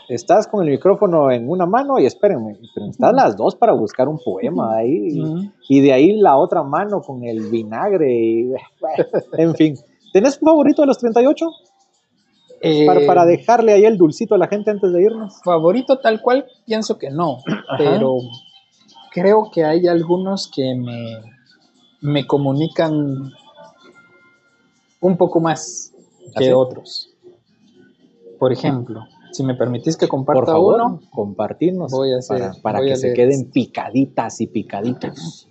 estás 0.10 0.48
con 0.48 0.64
el 0.64 0.72
micrófono 0.72 1.32
en 1.32 1.50
una 1.50 1.66
mano 1.66 2.00
y 2.00 2.06
espérenme, 2.06 2.58
pero 2.74 2.88
estás 2.88 3.14
las 3.14 3.36
dos 3.36 3.56
para 3.56 3.74
buscar 3.74 4.08
un 4.08 4.20
poema 4.24 4.76
ahí. 4.78 5.20
Y 5.68 5.82
de 5.82 5.94
ahí 5.94 6.14
la 6.14 6.38
otra 6.38 6.64
mano 6.64 7.02
con 7.02 7.24
el 7.24 7.50
vinagre. 7.50 8.14
Y, 8.14 8.44
bueno, 8.80 9.06
en 9.38 9.56
fin. 9.56 9.76
¿Tenés 10.14 10.40
un 10.42 10.48
favorito 10.48 10.82
de 10.82 10.88
los 10.88 10.98
38? 10.98 11.46
Para, 12.86 13.02
Eh, 13.02 13.06
para 13.06 13.26
dejarle 13.26 13.74
ahí 13.74 13.86
el 13.86 13.98
dulcito 13.98 14.34
a 14.36 14.38
la 14.38 14.48
gente 14.48 14.72
antes 14.72 14.92
de 14.92 15.04
irnos. 15.04 15.42
Favorito 15.44 16.00
tal 16.00 16.22
cual, 16.22 16.46
pienso 16.66 16.98
que 16.98 17.10
no, 17.10 17.40
pero 17.78 18.18
creo 19.12 19.50
que 19.52 19.64
hay 19.66 19.88
algunos 19.88 20.50
que 20.54 20.74
me, 20.76 21.22
me 22.02 22.26
comunican 22.26 23.32
un 25.02 25.18
poco 25.18 25.40
más 25.40 25.94
que 26.38 26.46
¿Así? 26.46 26.52
otros. 26.52 27.10
Por 28.40 28.52
ejemplo, 28.52 29.02
si 29.36 29.44
me 29.44 29.56
permitís 29.56 29.98
que 29.98 30.08
comparta 30.08 30.40
Por 30.40 30.46
favor, 30.48 30.76
uno, 30.82 31.02
compartirnos 31.12 31.92
Voy 31.92 32.14
a 32.14 32.18
hacer- 32.18 32.40
para, 32.40 32.54
para 32.62 32.80
voy 32.80 32.88
que 32.88 32.94
a 32.94 32.98
se 32.98 33.14
queden 33.14 33.52
picaditas 33.52 34.42
y 34.42 34.48
picaditos. 34.48 35.48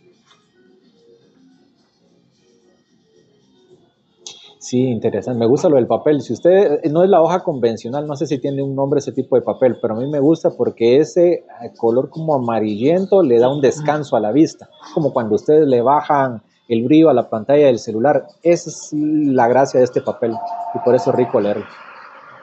Sí, 4.58 4.80
interesante. 4.80 5.38
Me 5.38 5.46
gusta 5.46 5.68
lo 5.68 5.76
del 5.76 5.86
papel. 5.86 6.22
Si 6.22 6.32
usted 6.32 6.80
eh, 6.82 6.88
no 6.90 7.04
es 7.04 7.10
la 7.10 7.20
hoja 7.20 7.40
convencional, 7.44 8.06
no 8.06 8.16
sé 8.16 8.26
si 8.26 8.38
tiene 8.38 8.62
un 8.62 8.74
nombre 8.74 8.98
ese 8.98 9.12
tipo 9.12 9.36
de 9.36 9.42
papel, 9.42 9.76
pero 9.80 9.94
a 9.94 9.98
mí 9.98 10.08
me 10.08 10.20
gusta 10.20 10.52
porque 10.56 10.96
ese 10.96 11.32
eh, 11.32 11.44
color 11.76 12.08
como 12.08 12.34
amarillento 12.34 13.22
le 13.22 13.38
da 13.38 13.50
un 13.50 13.60
descanso 13.60 14.16
a 14.16 14.20
la 14.20 14.32
vista. 14.32 14.70
Como 14.94 15.12
cuando 15.12 15.34
ustedes 15.34 15.68
le 15.68 15.82
bajan 15.82 16.42
el 16.68 16.82
brillo 16.82 17.10
a 17.10 17.12
la 17.14 17.28
pantalla 17.28 17.66
del 17.66 17.78
celular. 17.78 18.26
Esa 18.42 18.70
es 18.70 18.88
la 18.94 19.48
gracia 19.48 19.80
de 19.80 19.84
este 19.84 20.00
papel 20.00 20.32
y 20.74 20.78
por 20.78 20.94
eso 20.94 21.10
es 21.10 21.16
rico 21.16 21.40
leerlo. 21.40 21.66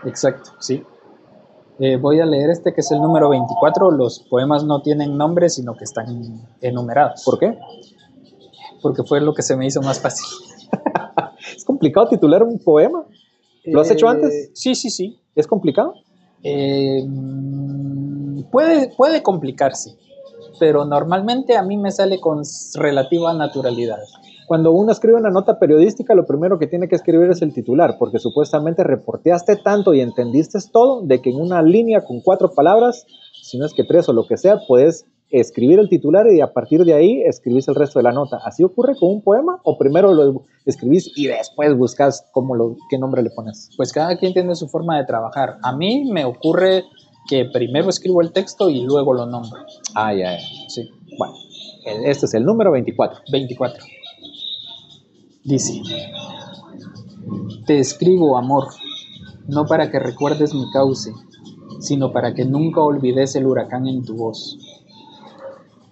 exacto, 0.06 0.52
sí. 0.60 0.84
Eh, 1.84 1.98
voy 1.98 2.20
a 2.20 2.28
leer 2.28 2.52
este 2.52 2.74
que 2.76 2.82
es 2.82 2.92
el 2.92 3.02
número 3.02 3.28
24. 3.30 3.90
Los 3.90 4.20
poemas 4.30 4.64
no 4.64 4.84
tienen 4.84 5.18
nombre, 5.18 5.50
sino 5.50 5.74
que 5.74 5.84
están 5.84 6.46
enumerados. 6.62 7.24
¿Por 7.26 7.40
qué? 7.40 7.58
Porque 8.84 9.02
fue 9.02 9.20
lo 9.20 9.34
que 9.34 9.42
se 9.42 9.56
me 9.58 9.66
hizo 9.66 9.82
más 9.82 10.00
fácil. 10.00 10.26
Es 11.58 11.66
complicado 11.66 12.08
titular 12.08 12.44
un 12.44 12.60
poema. 12.60 13.04
¿Lo 13.66 13.82
has 13.82 13.90
hecho 13.90 14.06
Eh, 14.06 14.10
antes? 14.10 14.52
Sí, 14.54 14.76
sí, 14.76 14.92
sí. 14.92 15.20
¿Es 15.36 15.48
complicado? 15.48 15.96
Eh, 16.44 17.04
puede, 18.52 18.90
puede 18.96 19.24
complicarse, 19.24 19.96
pero 20.60 20.86
normalmente 20.86 21.58
a 21.58 21.64
mí 21.64 21.78
me 21.78 21.92
sale 21.92 22.20
con 22.20 22.44
relativa 22.76 23.34
naturalidad. 23.34 23.98
Cuando 24.52 24.74
uno 24.74 24.92
escribe 24.92 25.16
una 25.16 25.30
nota 25.30 25.60
periodística, 25.60 26.14
lo 26.14 26.26
primero 26.26 26.60
que 26.60 26.68
tiene 26.68 26.90
que 26.90 26.96
escribir 26.98 27.30
es 27.30 27.42
el 27.42 27.54
titular, 27.54 27.96
porque 27.98 28.20
supuestamente 28.20 28.84
reporteaste 28.84 29.56
tanto 29.56 29.94
y 29.94 30.02
entendiste 30.02 30.60
todo 30.74 31.04
de 31.04 31.22
que 31.22 31.30
en 31.30 31.38
una 31.38 31.62
línea 31.62 32.04
con 32.04 32.20
cuatro 32.20 32.52
palabras, 32.54 33.06
si 33.42 33.58
no 33.58 33.66
es 33.66 33.74
que 33.74 33.86
tres 33.86 34.10
o 34.10 34.12
lo 34.12 34.28
que 34.28 34.36
sea, 34.36 34.58
puedes 34.68 35.06
escribir 35.30 35.80
el 35.80 35.88
titular 35.88 36.26
y 36.30 36.42
a 36.42 36.52
partir 36.52 36.84
de 36.84 36.94
ahí 36.94 37.22
escribís 37.26 37.70
el 37.70 37.76
resto 37.76 38.00
de 38.00 38.04
la 38.04 38.12
nota. 38.12 38.40
¿Así 38.44 38.62
ocurre 38.62 38.98
con 39.00 39.12
un 39.12 39.22
poema? 39.22 39.62
¿O 39.64 39.78
primero 39.78 40.14
lo 40.14 40.44
escribís 40.66 41.10
y 41.16 41.28
después 41.28 41.78
buscas 41.78 42.28
cómo 42.34 42.54
lo, 42.54 42.76
qué 42.90 42.98
nombre 42.98 43.24
le 43.24 43.30
pones? 43.30 43.70
Pues 43.78 43.94
cada 43.94 44.18
quien 44.18 44.34
tiene 44.34 44.54
su 44.56 44.68
forma 44.68 44.98
de 44.98 45.06
trabajar. 45.06 45.60
A 45.64 45.74
mí 45.78 46.12
me 46.12 46.26
ocurre 46.26 46.84
que 47.30 47.46
primero 47.46 47.88
escribo 47.88 48.20
el 48.20 48.34
texto 48.34 48.70
y 48.70 48.82
luego 48.82 49.14
lo 49.14 49.26
nombro. 49.28 49.62
Ah, 49.96 50.14
ya, 50.14 50.34
ya. 50.34 50.46
Sí, 50.68 50.90
Bueno, 51.18 51.36
este 52.04 52.26
es 52.26 52.34
el 52.34 52.44
número 52.44 52.70
24. 52.74 53.22
24. 53.32 53.82
Dice, 55.44 55.82
te 57.66 57.80
escribo 57.80 58.38
amor, 58.38 58.68
no 59.48 59.66
para 59.66 59.90
que 59.90 59.98
recuerdes 59.98 60.54
mi 60.54 60.70
cauce, 60.72 61.12
sino 61.80 62.12
para 62.12 62.36
que 62.36 62.46
nunca 62.46 62.82
olvides 62.82 63.36
el 63.36 63.48
huracán 63.48 63.88
en 63.88 64.06
tu 64.06 64.16
voz. 64.16 64.60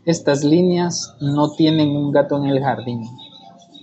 Estas 0.06 0.44
líneas 0.44 1.16
no 1.20 1.52
tienen 1.54 1.90
un 1.90 2.12
gato 2.12 2.38
en 2.38 2.46
el 2.46 2.62
jardín, 2.62 3.02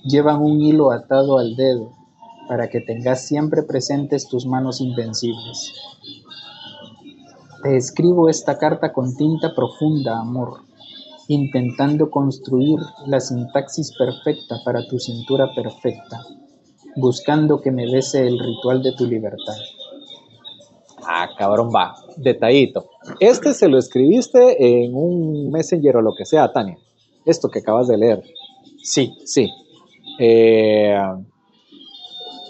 llevan 0.04 0.40
un 0.40 0.60
hilo 0.60 0.92
atado 0.92 1.38
al 1.38 1.56
dedo 1.56 1.92
para 2.48 2.68
que 2.68 2.80
tengas 2.80 3.26
siempre 3.26 3.64
presentes 3.64 4.28
tus 4.28 4.46
manos 4.46 4.80
invencibles. 4.80 5.72
Te 7.64 7.76
escribo 7.76 8.28
esta 8.28 8.56
carta 8.58 8.92
con 8.92 9.16
tinta 9.16 9.52
profunda, 9.52 10.20
amor, 10.20 10.65
intentando 11.28 12.10
construir 12.10 12.78
la 13.06 13.20
sintaxis 13.20 13.92
perfecta 13.96 14.56
para 14.64 14.86
tu 14.86 14.98
cintura 14.98 15.48
perfecta, 15.54 16.20
buscando 16.96 17.60
que 17.60 17.70
me 17.70 17.90
bese 17.90 18.26
el 18.26 18.38
ritual 18.38 18.82
de 18.82 18.92
tu 18.92 19.06
libertad. 19.06 19.56
Ah, 21.08 21.28
cabrón, 21.38 21.70
va. 21.74 21.94
Detallito. 22.16 22.90
Este 23.20 23.54
se 23.54 23.68
lo 23.68 23.78
escribiste 23.78 24.82
en 24.84 24.94
un 24.94 25.50
messenger 25.50 25.96
o 25.96 26.02
lo 26.02 26.14
que 26.16 26.24
sea, 26.24 26.52
Tania. 26.52 26.78
Esto 27.24 27.48
que 27.48 27.60
acabas 27.60 27.88
de 27.88 27.96
leer. 27.96 28.22
Sí, 28.82 29.14
Sí. 29.24 29.50
Eh, 30.18 30.96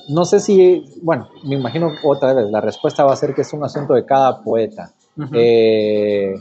no 0.08 0.24
sé 0.24 0.40
si, 0.40 0.84
bueno, 1.02 1.28
me 1.42 1.56
imagino 1.56 1.90
otra 2.04 2.32
vez, 2.32 2.48
la 2.50 2.60
respuesta 2.60 3.04
va 3.04 3.12
a 3.12 3.16
ser 3.16 3.34
que 3.34 3.40
es 3.42 3.52
un 3.52 3.64
asunto 3.64 3.94
de 3.94 4.04
cada 4.04 4.42
poeta. 4.42 4.94
Eh, 5.32 6.34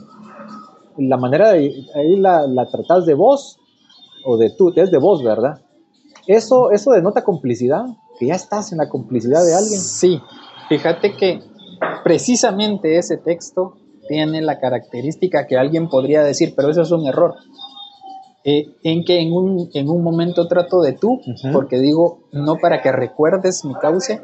la 0.98 1.18
manera 1.18 1.52
de, 1.52 1.74
ahí 1.96 2.16
la, 2.18 2.48
la 2.48 2.66
tratás 2.68 3.06
de 3.06 3.14
vos 3.14 3.58
o 4.26 4.38
de 4.38 4.50
tú, 4.50 4.72
es 4.76 4.92
de 4.92 4.98
vos, 4.98 5.24
¿verdad? 5.24 5.62
Eso, 6.28 6.72
eso 6.72 6.92
denota 6.92 7.24
complicidad, 7.24 7.86
que 8.20 8.28
ya 8.28 8.36
estás 8.36 8.72
en 8.72 8.80
la 8.80 8.90
complicidad 8.90 9.46
de 9.46 9.54
alguien. 9.54 9.80
Sí, 9.80 10.20
fíjate 10.70 11.16
que 11.16 11.42
precisamente 12.04 12.98
ese 12.98 13.18
texto 13.18 13.74
tiene 14.08 14.42
la 14.42 14.60
característica 14.60 15.48
que 15.48 15.58
alguien 15.58 15.90
podría 15.90 16.24
decir, 16.24 16.54
pero 16.56 16.70
eso 16.70 16.82
es 16.82 16.92
un 16.92 17.06
error. 17.08 17.36
Eh, 18.44 18.68
en 18.84 19.04
que 19.04 19.20
en 19.22 19.34
un, 19.34 19.70
en 19.74 19.90
un 19.90 20.04
momento 20.04 20.48
trato 20.48 20.82
de 20.82 20.94
tú, 20.94 21.20
porque 21.52 21.80
digo, 21.80 22.20
no 22.32 22.58
para 22.58 22.84
que 22.84 22.92
recuerdes 22.92 23.66
mi 23.66 23.74
cauce, 23.74 24.22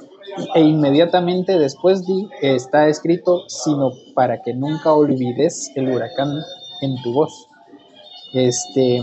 e 0.54 0.62
inmediatamente 0.62 1.58
después 1.58 2.06
di- 2.06 2.30
está 2.42 2.88
escrito, 2.88 3.40
sino 3.48 3.90
para 4.14 4.44
que 4.44 4.54
nunca 4.54 4.94
olvides 4.94 5.72
el 5.76 5.90
huracán 5.92 6.38
en 6.82 7.02
tu 7.02 7.14
voz. 7.14 7.48
Este, 8.34 9.02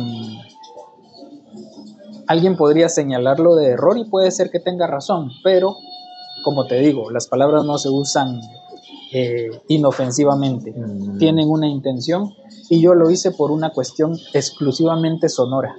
alguien 2.26 2.56
podría 2.56 2.88
señalarlo 2.88 3.54
de 3.56 3.68
error 3.68 3.98
y 3.98 4.04
puede 4.04 4.30
ser 4.30 4.50
que 4.50 4.60
tenga 4.60 4.86
razón, 4.86 5.30
pero 5.42 5.76
como 6.44 6.66
te 6.66 6.78
digo, 6.78 7.10
las 7.10 7.26
palabras 7.26 7.64
no 7.64 7.78
se 7.78 7.88
usan 7.90 8.40
eh, 9.12 9.50
inofensivamente, 9.68 10.72
Mm. 10.72 11.16
tienen 11.18 11.48
una 11.48 11.66
intención 11.66 12.34
y 12.68 12.80
yo 12.82 12.94
lo 12.94 13.10
hice 13.10 13.30
por 13.30 13.50
una 13.50 13.70
cuestión 13.70 14.16
exclusivamente 14.34 15.28
sonora. 15.30 15.74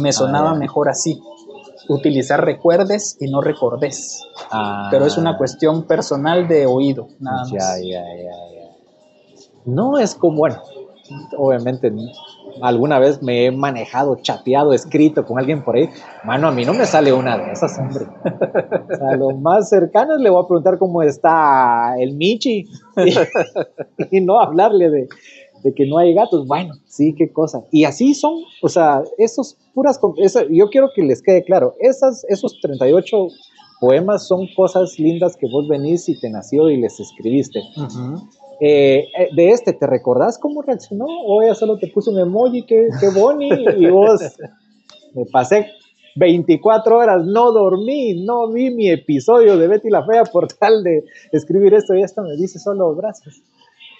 Me 0.00 0.12
sonaba 0.12 0.54
mejor 0.54 0.90
así, 0.90 1.18
utilizar 1.88 2.44
recuerdes 2.44 3.16
y 3.18 3.30
no 3.30 3.40
recordes, 3.40 4.20
Ah, 4.50 4.88
pero 4.90 5.06
es 5.06 5.16
una 5.16 5.38
cuestión 5.38 5.84
personal 5.84 6.46
de 6.48 6.66
oído, 6.66 7.08
nada 7.18 7.38
más. 7.44 7.50
Ya, 7.50 7.78
ya, 7.78 8.02
ya. 8.22 8.30
No 9.64 9.98
es 9.98 10.14
como, 10.14 10.36
bueno, 10.38 10.60
obviamente 11.36 11.92
alguna 12.62 12.98
vez 12.98 13.22
me 13.22 13.46
he 13.46 13.50
manejado, 13.50 14.16
chateado, 14.22 14.72
escrito 14.72 15.24
con 15.24 15.38
alguien 15.38 15.62
por 15.62 15.76
ahí. 15.76 15.88
Mano, 16.24 16.48
a 16.48 16.52
mí 16.52 16.64
no 16.64 16.74
me 16.74 16.86
sale 16.86 17.12
una 17.12 17.38
de 17.38 17.52
esas, 17.52 17.78
hombre. 17.78 18.06
O 18.88 18.96
sea, 18.96 19.16
lo 19.16 19.30
más 19.36 19.68
cercano 19.68 20.16
le 20.16 20.30
voy 20.30 20.42
a 20.42 20.46
preguntar 20.46 20.78
cómo 20.78 21.02
está 21.02 21.94
el 21.98 22.14
Michi 22.14 22.66
y, 24.10 24.20
no 24.20 24.40
hablarle 24.40 24.88
de, 24.90 25.08
de 25.62 25.74
que 25.74 25.86
no 25.86 25.98
hay 25.98 26.14
gatos. 26.14 26.46
Bueno, 26.46 26.74
sí, 26.86 27.14
qué 27.16 27.30
cosa. 27.32 27.62
Y 27.70 27.84
así 27.84 28.14
son, 28.14 28.34
o 28.62 28.68
sea, 28.68 29.02
esos 29.18 29.56
puras, 29.74 30.00
esa- 30.18 30.44
yo 30.50 30.70
quiero 30.70 30.88
que 30.94 31.02
les 31.02 31.22
quede 31.22 31.44
claro, 31.44 31.74
esas, 31.80 32.24
esos 32.28 32.58
38 32.60 33.28
poemas 33.80 34.26
son 34.26 34.46
cosas 34.56 34.98
lindas 34.98 35.36
que 35.36 35.46
vos 35.46 35.68
venís 35.68 36.08
y 36.08 36.18
te 36.18 36.30
nació 36.30 36.70
y 36.70 36.78
les 36.78 36.98
escribiste. 36.98 37.60
Eh, 38.60 39.08
de 39.34 39.50
este, 39.50 39.72
¿te 39.72 39.86
recordás 39.86 40.38
cómo 40.38 40.62
reaccionó? 40.62 41.06
O 41.26 41.42
ella 41.42 41.54
solo 41.54 41.78
te 41.78 41.88
puso 41.88 42.10
un 42.10 42.20
emoji, 42.20 42.64
qué, 42.64 42.88
qué 43.00 43.08
boni, 43.10 43.50
y 43.78 43.90
vos 43.90 44.20
me 45.14 45.24
pasé 45.32 45.66
24 46.16 46.98
horas, 46.98 47.24
no 47.26 47.52
dormí, 47.52 48.24
no 48.24 48.50
vi 48.50 48.70
mi 48.70 48.90
episodio 48.90 49.56
de 49.56 49.68
Betty 49.68 49.90
la 49.90 50.04
Fea 50.04 50.24
por 50.24 50.48
tal 50.48 50.82
de 50.82 51.04
escribir 51.32 51.74
esto 51.74 51.94
y 51.94 52.02
esto 52.02 52.22
me 52.22 52.36
dice 52.36 52.58
solo 52.58 52.94
gracias. 52.94 53.42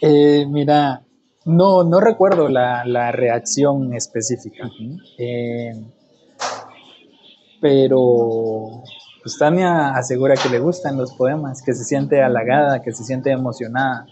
Eh, 0.01 0.47
mira, 0.49 1.03
No, 1.45 1.85
no 1.85 2.01
recuerdo 2.01 2.49
la, 2.49 2.85
la 2.85 3.13
reacción 3.13 3.95
específica. 3.95 4.69
Eh, 5.19 5.73
pero 7.61 8.83
pues 9.23 9.39
Tania 9.39 9.91
asegura 9.91 10.35
que 10.35 10.49
le 10.49 10.59
gustan 10.59 10.97
los 10.97 11.15
poemas, 11.15 11.63
que 11.63 11.73
se 11.73 11.85
siente 11.85 12.23
halagada, 12.23 12.83
que 12.83 12.93
se 12.93 13.05
siente 13.05 13.31
emocionada. 13.31 14.07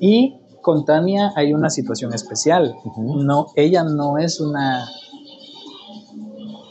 Y 0.00 0.36
con 0.62 0.84
Tania 0.84 1.32
hay 1.36 1.54
una 1.54 1.70
situación 1.70 2.12
especial. 2.14 2.74
No, 2.96 3.46
ella 3.54 3.84
no 3.84 4.18
es 4.18 4.40
una 4.40 4.88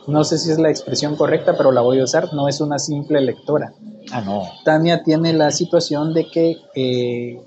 no 0.07 0.23
sé 0.23 0.37
si 0.37 0.51
es 0.51 0.59
la 0.59 0.69
expresión 0.69 1.15
correcta, 1.15 1.55
pero 1.57 1.71
la 1.71 1.81
voy 1.81 1.99
a 1.99 2.03
usar, 2.03 2.33
no 2.33 2.47
es 2.47 2.61
una 2.61 2.79
simple 2.79 3.21
lectora. 3.21 3.73
Ah, 4.11 4.21
no. 4.21 4.43
Tania 4.63 5.03
tiene 5.03 5.33
la 5.33 5.51
situación 5.51 6.13
de 6.13 6.27
que 6.29 6.57
eh, 6.75 7.41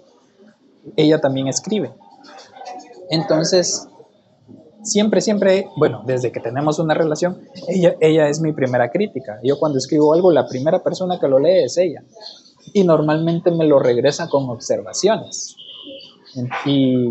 ella 0.97 1.21
también 1.21 1.47
escribe. 1.47 1.95
Entonces, 3.11 3.89
siempre, 4.83 5.21
siempre, 5.21 5.69
bueno, 5.77 6.03
desde 6.05 6.33
que 6.33 6.41
tenemos 6.41 6.79
una 6.79 6.95
relación, 6.95 7.43
ella, 7.69 7.95
ella 8.01 8.29
es 8.29 8.41
mi 8.41 8.53
primera 8.53 8.91
crítica. 8.91 9.39
Yo 9.45 9.59
cuando 9.59 9.79
escribo 9.79 10.13
algo, 10.13 10.33
la 10.33 10.49
primera 10.49 10.83
persona 10.83 11.19
que 11.21 11.29
lo 11.29 11.39
lee 11.39 11.65
es 11.65 11.77
ella. 11.79 12.03
Y 12.75 12.85
normalmente 12.85 13.51
me 13.51 13.67
lo 13.67 13.79
regresa 13.79 14.29
con 14.29 14.51
observaciones. 14.51 15.57
Y, 16.65 17.11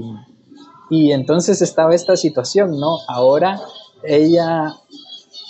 y 0.89 1.11
entonces 1.11 1.61
estaba 1.61 1.93
esta 1.95 2.15
situación, 2.15 2.79
¿no? 2.79 2.99
Ahora 3.07 3.59
ella 4.03 4.73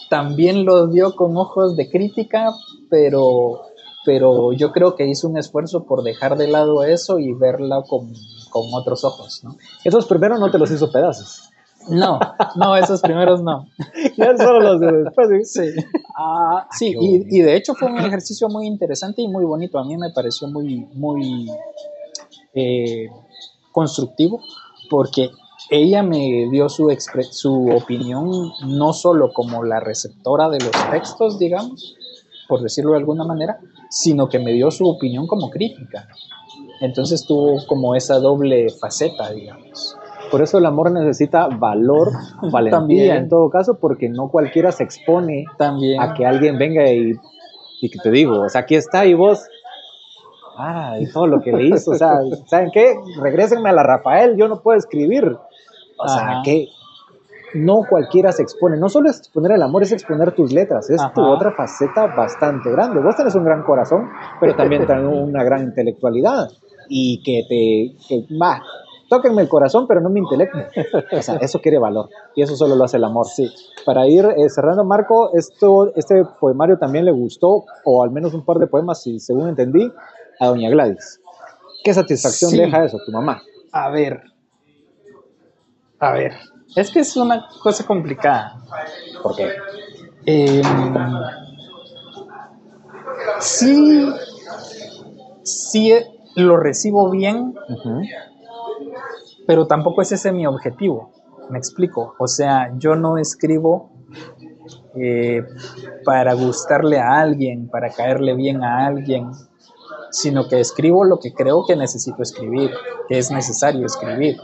también 0.09 0.65
lo 0.65 0.88
dio 0.88 1.15
con 1.15 1.36
ojos 1.38 1.76
de 1.76 1.89
crítica, 1.89 2.51
pero, 2.89 3.61
pero 4.05 4.53
yo 4.53 4.72
creo 4.72 4.95
que 4.95 5.07
hizo 5.07 5.28
un 5.28 5.38
esfuerzo 5.38 5.84
por 5.84 6.03
dejar 6.03 6.38
de 6.38 6.47
lado 6.47 6.84
eso 6.84 7.20
y 7.20 7.34
verla 7.34 7.84
con, 7.88 8.13
con 8.49 8.65
otros 8.74 9.03
ojos, 9.03 9.43
¿no? 9.43 9.57
Esos 9.84 10.05
primeros 10.05 10.39
no 10.39 10.49
te 10.49 10.57
los 10.57 10.72
hizo 10.72 10.91
pedazos. 10.91 11.49
No, 11.89 12.20
no, 12.55 12.76
esos 12.76 13.01
primeros 13.01 13.41
no. 13.41 13.68
Ya 14.18 14.36
solo 14.38 14.59
los 14.59 14.80
de 14.80 15.03
después. 15.03 15.51
Sí, 15.51 15.70
ah, 16.18 16.68
sí 16.72 16.93
y, 16.99 17.38
y, 17.38 17.41
de 17.41 17.55
hecho 17.55 17.76
fue 17.76 17.89
un 17.89 17.99
ejercicio 17.99 18.49
muy 18.49 18.68
interesante 18.68 19.22
y 19.22 19.28
muy 19.28 19.45
bonito. 19.45 19.80
A 19.80 19.86
mí 19.86 19.95
me 19.97 20.11
pareció 20.11 20.49
muy, 20.49 20.86
muy 20.93 21.49
eh, 22.53 23.07
constructivo 23.78 24.41
porque 24.89 25.30
ella 25.69 26.01
me 26.01 26.47
dio 26.49 26.67
su, 26.67 26.89
su 27.30 27.67
opinión 27.69 28.28
no 28.65 28.91
solo 28.91 29.32
como 29.32 29.63
la 29.63 29.80
receptora 29.80 30.49
de 30.49 30.57
los 30.57 30.71
textos, 30.89 31.38
digamos, 31.38 31.95
por 32.47 32.63
decirlo 32.63 32.93
de 32.93 32.97
alguna 32.97 33.23
manera, 33.23 33.59
sino 33.91 34.30
que 34.30 34.39
me 34.39 34.53
dio 34.53 34.71
su 34.71 34.88
opinión 34.88 35.28
como 35.28 35.51
crítica. 35.51 36.07
Entonces 36.82 37.23
tuvo 37.28 37.63
como 37.67 37.93
esa 37.93 38.17
doble 38.17 38.69
faceta, 38.82 39.32
digamos. 39.32 39.95
Por 40.32 40.41
eso 40.41 40.57
el 40.57 40.65
amor 40.65 40.91
necesita 40.91 41.45
valor, 41.47 42.13
valentía 42.51 43.17
en 43.17 43.30
todo 43.30 43.51
caso, 43.51 43.78
porque 43.80 44.09
no 44.09 44.30
cualquiera 44.30 44.71
se 44.71 44.86
expone 44.86 45.45
También. 45.59 46.01
a 46.01 46.15
que 46.15 46.25
alguien 46.25 46.57
venga 46.57 46.91
y, 46.91 47.13
y 47.80 47.89
que 47.91 47.99
te 47.99 48.09
digo, 48.09 48.41
o 48.41 48.49
sea, 48.49 48.61
aquí 48.61 48.73
está 48.73 49.05
y 49.05 49.13
vos, 49.13 49.43
y 50.99 51.11
todo 51.11 51.27
lo 51.27 51.41
que 51.41 51.51
le 51.51 51.67
hizo, 51.67 51.91
o 51.91 51.95
sea, 51.95 52.19
¿saben 52.45 52.71
qué? 52.73 52.95
Regrésenme 53.21 53.69
a 53.69 53.73
la 53.73 53.83
Rafael, 53.83 54.35
yo 54.37 54.47
no 54.47 54.61
puedo 54.61 54.77
escribir. 54.77 55.37
O 55.99 56.07
sea, 56.07 56.41
que 56.43 56.67
no 57.55 57.81
cualquiera 57.89 58.31
se 58.31 58.43
expone. 58.43 58.77
No 58.77 58.89
solo 58.89 59.09
es 59.09 59.17
exponer 59.17 59.51
el 59.53 59.61
amor, 59.61 59.83
es 59.83 59.91
exponer 59.91 60.33
tus 60.33 60.51
letras. 60.51 60.89
Es 60.89 61.01
tu 61.13 61.21
otra 61.21 61.51
faceta 61.51 62.07
bastante 62.07 62.71
grande. 62.71 63.01
Vos 63.01 63.15
tenés 63.15 63.35
un 63.35 63.45
gran 63.45 63.63
corazón, 63.63 64.09
pero 64.39 64.55
también 64.55 64.85
tenés 64.85 65.05
una 65.05 65.43
gran 65.43 65.63
intelectualidad. 65.63 66.49
Y 66.89 67.21
que 67.23 67.43
te. 67.47 68.07
Que, 68.07 68.35
va, 68.37 68.61
tóquenme 69.09 69.41
el 69.41 69.49
corazón, 69.49 69.85
pero 69.87 70.01
no 70.01 70.09
mi 70.09 70.19
intelecto. 70.19 70.57
O 71.11 71.21
sea, 71.21 71.35
eso 71.37 71.59
quiere 71.59 71.79
valor. 71.79 72.09
Y 72.35 72.41
eso 72.41 72.55
solo 72.55 72.75
lo 72.75 72.83
hace 72.83 72.97
el 72.97 73.03
amor. 73.03 73.25
Sí. 73.25 73.49
Para 73.85 74.07
ir 74.07 74.25
eh, 74.25 74.49
cerrando, 74.49 74.83
Marco, 74.83 75.31
esto, 75.33 75.93
este 75.95 76.23
poemario 76.39 76.77
también 76.77 77.05
le 77.05 77.11
gustó, 77.11 77.65
o 77.85 78.03
al 78.03 78.11
menos 78.11 78.33
un 78.33 78.43
par 78.43 78.57
de 78.57 78.67
poemas, 78.67 79.01
si 79.01 79.19
según 79.19 79.49
entendí, 79.49 79.91
a 80.39 80.47
Doña 80.47 80.69
Gladys. 80.69 81.21
¿Qué 81.83 81.93
satisfacción 81.93 82.51
deja 82.51 82.85
eso, 82.85 82.97
tu 83.05 83.11
mamá? 83.11 83.41
A 83.71 83.89
ver, 83.89 84.21
a 85.99 86.11
ver, 86.11 86.33
es 86.75 86.91
que 86.91 86.99
es 86.99 87.17
una 87.17 87.47
cosa 87.63 87.85
complicada. 87.85 88.61
¿Por 89.23 89.35
qué? 89.35 89.49
Em, 90.25 90.61
sí, 93.39 94.05
sí 95.43 95.93
lo 96.35 96.57
recibo 96.57 97.09
bien, 97.09 97.55
pero 99.47 99.65
tampoco 99.65 100.03
es 100.03 100.11
ese 100.11 100.31
mi 100.31 100.45
objetivo. 100.45 101.11
Me 101.49 101.57
explico. 101.57 102.13
O 102.19 102.27
sea, 102.27 102.71
yo 102.77 102.95
no 102.95 103.17
escribo 103.17 103.89
eh, 104.95 105.43
para 106.05 106.33
gustarle 106.33 106.99
a 106.99 107.19
alguien, 107.19 107.69
para 107.69 107.89
caerle 107.89 108.35
bien 108.35 108.63
a 108.63 108.85
alguien, 108.85 109.31
sino 110.11 110.47
que 110.47 110.59
escribo 110.59 111.03
lo 111.03 111.19
que 111.19 111.33
creo 111.33 111.65
que 111.67 111.75
necesito 111.75 112.21
escribir, 112.21 112.71
que 113.07 113.17
es 113.17 113.31
necesario 113.31 113.85
escribir 113.85 114.37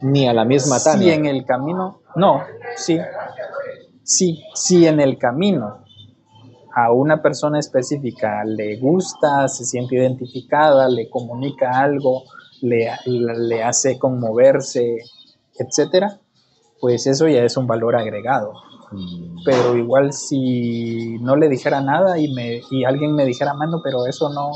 ni 0.00 0.28
a 0.28 0.34
la 0.34 0.44
misma 0.44 0.82
Tania. 0.82 1.14
Si 1.14 1.18
en 1.18 1.26
el 1.26 1.44
camino, 1.44 2.00
no, 2.16 2.42
sí, 2.76 2.98
sí, 4.02 4.42
si 4.54 4.86
en 4.86 5.00
el 5.00 5.18
camino 5.18 5.84
a 6.74 6.92
una 6.92 7.22
persona 7.22 7.58
específica 7.58 8.44
le 8.44 8.76
gusta, 8.76 9.48
se 9.48 9.64
siente 9.64 9.96
identificada, 9.96 10.88
le 10.88 11.08
comunica 11.08 11.70
algo, 11.80 12.24
le, 12.60 12.90
le 13.06 13.62
hace 13.62 13.98
conmoverse, 13.98 14.98
etcétera, 15.56 16.18
pues 16.80 17.06
eso 17.06 17.28
ya 17.28 17.42
es 17.44 17.56
un 17.56 17.66
valor 17.66 17.96
agregado. 17.96 18.52
Pero 19.44 19.76
igual 19.76 20.12
si 20.12 21.18
no 21.18 21.36
le 21.36 21.48
dijera 21.48 21.80
nada 21.80 22.18
y, 22.18 22.32
me, 22.32 22.60
y 22.70 22.84
alguien 22.84 23.14
me 23.14 23.24
dijera, 23.24 23.54
mano, 23.54 23.80
pero 23.82 24.06
eso 24.06 24.28
no, 24.28 24.50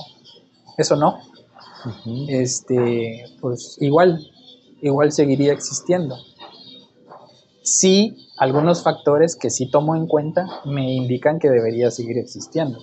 eso 0.77 0.97
no, 0.97 1.19
este, 2.29 3.25
pues 3.41 3.79
igual 3.81 4.21
igual 4.81 5.13
seguiría 5.13 5.53
existiendo. 5.53 6.17
Sí, 7.63 8.17
algunos 8.39 8.83
factores 8.83 9.37
que 9.37 9.51
sí 9.51 9.71
tomo 9.71 9.95
en 9.97 10.07
cuenta 10.07 10.47
me 10.65 10.93
indican 10.93 11.39
que 11.39 11.51
debería 11.51 11.91
seguir 11.91 12.19
existiendo. 12.19 12.79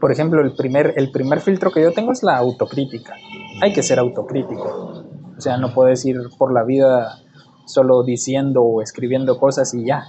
Por 0.00 0.10
ejemplo, 0.10 0.40
el 0.42 0.54
primer, 0.54 0.94
el 0.96 1.10
primer 1.10 1.40
filtro 1.40 1.70
que 1.70 1.82
yo 1.82 1.92
tengo 1.92 2.12
es 2.12 2.22
la 2.22 2.38
autocrítica. 2.38 3.14
Hay 3.60 3.72
que 3.72 3.82
ser 3.82 3.98
autocrítico. 3.98 5.04
O 5.36 5.40
sea, 5.40 5.58
no 5.58 5.74
puedes 5.74 6.04
ir 6.06 6.16
por 6.38 6.52
la 6.52 6.64
vida 6.64 7.20
solo 7.66 8.02
diciendo 8.02 8.62
o 8.62 8.82
escribiendo 8.82 9.38
cosas 9.38 9.74
y 9.74 9.84
ya. 9.84 10.04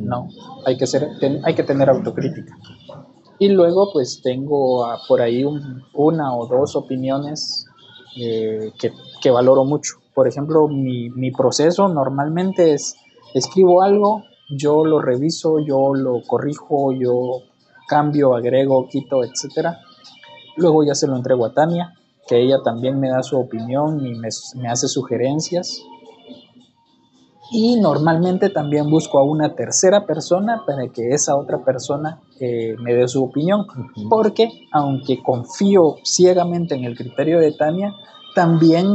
No, 0.00 0.28
hay 0.66 0.76
que, 0.76 0.86
ser, 0.86 1.08
hay 1.44 1.54
que 1.54 1.62
tener 1.62 1.88
autocrítica. 1.88 2.56
Y 3.38 3.48
luego 3.50 3.90
pues 3.92 4.20
tengo 4.22 4.86
por 5.08 5.20
ahí 5.20 5.44
una 5.94 6.34
o 6.34 6.46
dos 6.46 6.76
opiniones 6.76 7.66
eh, 8.16 8.72
que, 8.78 9.30
valoro 9.30 9.64
mucho 9.64 10.00
por 10.14 10.28
ejemplo, 10.28 10.68
mi, 10.68 11.30
proceso 11.30 11.88
normalmente 11.88 12.74
es, 12.74 12.96
escribo 13.32 13.82
algo, 13.82 14.24
yo 14.50 14.84
lo 14.84 15.00
reviso, 15.00 15.60
yo 15.60 15.94
lo 15.94 16.20
corrijo, 16.26 16.92
yo 16.92 17.42
cambio, 17.88 18.34
agrego, 18.34 18.86
quito, 18.88 19.24
etc. 19.24 19.68
Luego 20.56 20.84
ya 20.84 20.94
se 20.94 21.06
lo 21.06 21.16
entrego 21.16 21.46
a 21.46 21.54
Tania, 21.54 21.94
que 22.26 22.38
ella 22.38 22.58
también 22.62 23.00
me 23.00 23.08
da 23.08 23.22
su 23.22 23.38
opinión 23.38 24.04
y 24.04 24.14
me, 24.14 24.28
hace 24.68 24.88
sugerencias. 24.88 25.80
Y 27.52 27.80
normalmente 27.80 28.48
también 28.48 28.88
busco 28.88 29.18
a 29.18 29.24
una 29.24 29.54
tercera 29.54 30.06
persona 30.06 30.62
para 30.66 30.88
que 30.88 31.10
esa 31.10 31.36
otra 31.36 31.64
persona 31.64 32.20
eh, 32.38 32.76
me 32.80 32.94
dé 32.94 33.08
su 33.08 33.24
opinión. 33.24 33.66
Porque 34.08 34.48
aunque 34.72 35.22
confío 35.22 35.96
ciegamente 36.04 36.74
en 36.76 36.84
el 36.84 36.96
criterio 36.96 37.40
de 37.40 37.52
Tania, 37.52 37.94
también 38.34 38.86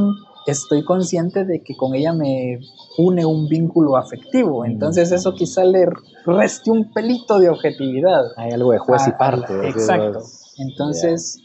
estoy 0.46 0.84
consciente 0.84 1.44
de 1.44 1.62
que 1.64 1.76
con 1.76 1.96
ella 1.96 2.14
me 2.14 2.60
une 2.98 3.26
un 3.26 3.48
vínculo 3.48 3.98
afectivo. 3.98 4.64
Entonces 4.66 5.12
eso 5.12 5.34
quizá 5.34 5.64
le 5.64 5.88
reste 6.26 6.72
un 6.72 6.92
pelito 6.92 7.40
de 7.40 7.50
objetividad. 7.50 8.24
Hay 8.38 8.52
algo 8.52 8.72
de 8.72 8.80
juez 8.80 9.08
y 9.08 9.12
parte. 9.12 9.68
exacto. 9.68 10.20
Entonces, 10.58 11.42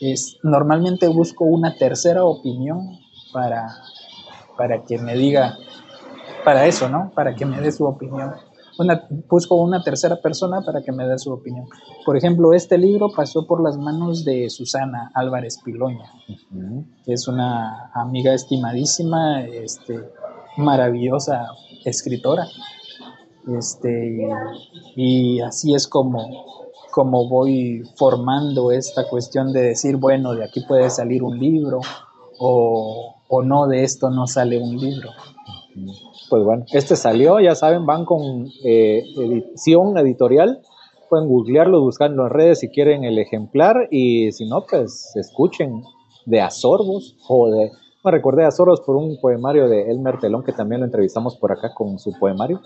es, 0.00 0.38
normalmente 0.42 1.08
busco 1.08 1.44
una 1.44 1.76
tercera 1.76 2.24
opinión 2.24 2.98
para, 3.32 3.68
para 4.56 4.84
que 4.84 4.98
me 4.98 5.14
diga, 5.14 5.56
para 6.44 6.66
eso, 6.66 6.88
¿no? 6.88 7.10
Para 7.14 7.34
que 7.34 7.44
me 7.44 7.60
dé 7.60 7.72
su 7.72 7.84
opinión 7.84 8.32
una, 8.78 9.06
busco 9.28 9.54
una 9.54 9.82
tercera 9.82 10.16
persona 10.20 10.62
para 10.62 10.82
que 10.82 10.92
me 10.92 11.06
dé 11.06 11.18
su 11.18 11.32
opinión. 11.32 11.66
Por 12.04 12.16
ejemplo, 12.16 12.52
este 12.52 12.78
libro 12.78 13.08
pasó 13.14 13.46
por 13.46 13.62
las 13.62 13.76
manos 13.76 14.24
de 14.24 14.50
Susana 14.50 15.10
Álvarez 15.14 15.58
Piloña, 15.64 16.10
que 17.04 17.12
es 17.12 17.28
una 17.28 17.90
amiga 17.94 18.34
estimadísima, 18.34 19.42
este, 19.42 20.10
maravillosa 20.56 21.46
escritora. 21.84 22.46
Este, 23.58 24.28
y, 24.96 25.40
así 25.40 25.74
es 25.74 25.86
como, 25.86 26.26
como 26.90 27.28
voy 27.28 27.82
formando 27.96 28.72
esta 28.72 29.06
cuestión 29.08 29.52
de 29.52 29.62
decir, 29.62 29.96
bueno, 29.96 30.34
de 30.34 30.44
aquí 30.44 30.62
puede 30.66 30.88
salir 30.90 31.22
un 31.22 31.38
libro 31.38 31.80
o, 32.38 33.16
o 33.28 33.42
no 33.42 33.66
de 33.66 33.84
esto 33.84 34.10
no 34.10 34.26
sale 34.26 34.58
un 34.58 34.78
libro. 34.78 35.10
Pues 36.34 36.42
bueno, 36.42 36.64
este 36.72 36.96
salió, 36.96 37.38
ya 37.38 37.54
saben, 37.54 37.86
van 37.86 38.04
con 38.04 38.48
eh, 38.64 39.04
edición 39.16 39.96
editorial, 39.96 40.62
pueden 41.08 41.28
googlearlo, 41.28 41.80
buscarlo 41.80 42.24
en 42.24 42.30
redes 42.30 42.58
si 42.58 42.70
quieren 42.70 43.04
el 43.04 43.20
ejemplar 43.20 43.86
y 43.92 44.32
si 44.32 44.44
no, 44.48 44.64
pues 44.68 45.14
escuchen 45.14 45.84
de 46.26 46.40
Azorbos 46.40 47.14
o 47.28 47.52
de 47.52 47.70
me 48.04 48.10
recordé 48.10 48.44
a 48.44 48.50
por 48.84 48.96
un 48.96 49.16
poemario 49.20 49.68
de 49.68 49.90
Elmer 49.90 50.18
Telón, 50.18 50.42
que 50.42 50.52
también 50.52 50.80
lo 50.80 50.86
entrevistamos 50.86 51.36
por 51.36 51.52
acá 51.52 51.72
con 51.72 51.98
su 51.98 52.12
poemario. 52.18 52.60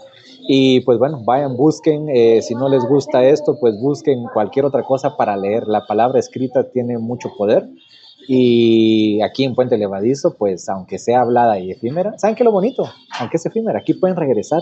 Y 0.48 0.80
pues 0.80 0.98
bueno, 0.98 1.22
vayan, 1.24 1.56
busquen, 1.56 2.08
eh, 2.08 2.40
si 2.42 2.54
no 2.54 2.68
les 2.68 2.84
gusta 2.84 3.22
esto, 3.22 3.56
pues 3.60 3.78
busquen 3.80 4.24
cualquier 4.32 4.64
otra 4.64 4.82
cosa 4.82 5.16
para 5.16 5.36
leer. 5.36 5.68
La 5.68 5.86
palabra 5.86 6.18
escrita 6.18 6.70
tiene 6.70 6.98
mucho 6.98 7.28
poder. 7.36 7.68
Y 8.30 9.22
aquí 9.22 9.44
en 9.44 9.54
Puente 9.54 9.78
Levadizo, 9.78 10.36
pues 10.36 10.68
aunque 10.68 10.98
sea 10.98 11.22
hablada 11.22 11.58
y 11.58 11.70
efímera, 11.70 12.12
¿saben 12.18 12.36
qué 12.36 12.42
es 12.42 12.44
lo 12.44 12.52
bonito? 12.52 12.84
Aunque 13.18 13.38
es 13.38 13.46
efímera, 13.46 13.78
aquí 13.78 13.94
pueden 13.94 14.18
regresar 14.18 14.60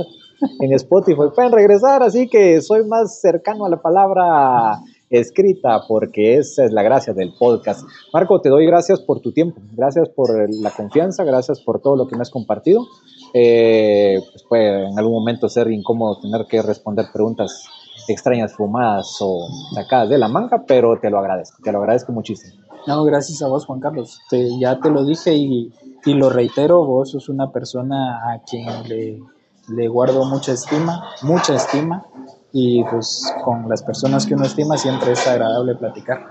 en 0.60 0.72
Spotify, 0.72 1.22
pueden 1.34 1.50
regresar, 1.50 2.00
así 2.04 2.28
que 2.28 2.62
soy 2.62 2.84
más 2.86 3.20
cercano 3.20 3.66
a 3.66 3.68
la 3.68 3.82
palabra 3.82 4.78
escrita, 5.10 5.80
porque 5.88 6.36
esa 6.36 6.64
es 6.64 6.70
la 6.70 6.84
gracia 6.84 7.12
del 7.12 7.32
podcast. 7.36 7.84
Marco, 8.12 8.40
te 8.40 8.50
doy 8.50 8.66
gracias 8.66 9.00
por 9.00 9.18
tu 9.18 9.32
tiempo, 9.32 9.60
gracias 9.72 10.10
por 10.10 10.30
la 10.48 10.70
confianza, 10.70 11.24
gracias 11.24 11.60
por 11.60 11.80
todo 11.80 11.96
lo 11.96 12.06
que 12.06 12.14
me 12.14 12.22
has 12.22 12.30
compartido. 12.30 12.86
Eh, 13.34 14.20
pues 14.30 14.44
puede 14.48 14.86
en 14.86 14.96
algún 14.96 15.14
momento 15.14 15.48
ser 15.48 15.72
incómodo 15.72 16.20
tener 16.20 16.46
que 16.46 16.62
responder 16.62 17.06
preguntas 17.12 17.68
extrañas, 18.08 18.54
fumadas 18.54 19.16
o 19.20 19.48
sacadas 19.74 20.08
de 20.08 20.18
la 20.18 20.28
manga, 20.28 20.62
pero 20.68 20.98
te 21.00 21.10
lo 21.10 21.18
agradezco, 21.18 21.58
te 21.64 21.72
lo 21.72 21.78
agradezco 21.78 22.12
muchísimo. 22.12 22.65
No, 22.86 23.02
gracias 23.02 23.42
a 23.42 23.48
vos, 23.48 23.66
Juan 23.66 23.80
Carlos. 23.80 24.20
ya 24.60 24.78
te 24.78 24.90
lo 24.90 25.04
dije 25.04 25.34
y, 25.34 25.72
y, 26.04 26.14
lo 26.14 26.30
reitero, 26.30 26.84
vos 26.84 27.10
sos 27.10 27.28
una 27.28 27.50
persona 27.50 28.32
a 28.32 28.42
quien 28.42 28.66
le, 28.88 29.20
le 29.68 29.88
guardo 29.88 30.24
mucha 30.24 30.52
estima, 30.52 31.04
mucha 31.22 31.56
estima 31.56 32.06
y 32.52 32.84
pues 32.84 33.34
con 33.44 33.68
las 33.68 33.82
personas 33.82 34.24
que 34.24 34.34
uno 34.34 34.44
estima 34.44 34.76
siempre 34.78 35.12
es 35.12 35.26
agradable 35.26 35.74
platicar. 35.74 36.26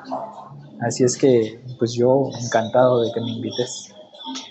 Así 0.80 1.03
es 1.03 1.18
que 1.18 1.61
pues 1.77 1.94
yo 1.94 2.30
encantado 2.41 3.02
de 3.02 3.11
que 3.14 3.19
me 3.19 3.32
invites. 3.32 3.94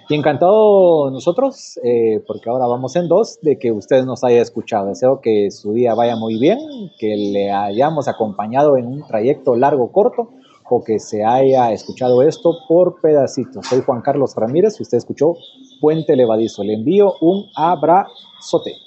Y 0.08 0.14
encantado 0.14 1.10
nosotros, 1.10 1.80
eh, 1.82 2.22
porque 2.26 2.50
ahora 2.50 2.66
vamos 2.66 2.94
en 2.96 3.08
dos, 3.08 3.38
de 3.40 3.58
que 3.58 3.72
usted 3.72 4.04
nos 4.04 4.22
haya 4.22 4.42
escuchado. 4.42 4.88
Deseo 4.88 5.20
que 5.20 5.50
su 5.50 5.72
día 5.72 5.94
vaya 5.94 6.16
muy 6.16 6.38
bien, 6.38 6.58
que 6.98 7.16
le 7.16 7.50
hayamos 7.50 8.06
acompañado 8.06 8.76
en 8.76 8.86
un 8.86 9.06
trayecto 9.06 9.56
largo, 9.56 9.90
corto, 9.90 10.28
o 10.68 10.82
que 10.82 10.98
se 10.98 11.24
haya 11.24 11.72
escuchado 11.72 12.22
esto 12.22 12.52
por 12.68 13.00
pedacitos. 13.00 13.66
Soy 13.66 13.82
Juan 13.82 14.02
Carlos 14.02 14.34
Ramírez, 14.36 14.80
usted 14.80 14.98
escuchó 14.98 15.34
Puente 15.80 16.16
Levadizo. 16.16 16.62
Le 16.64 16.74
envío 16.74 17.14
un 17.20 17.46
abrazote. 17.54 18.83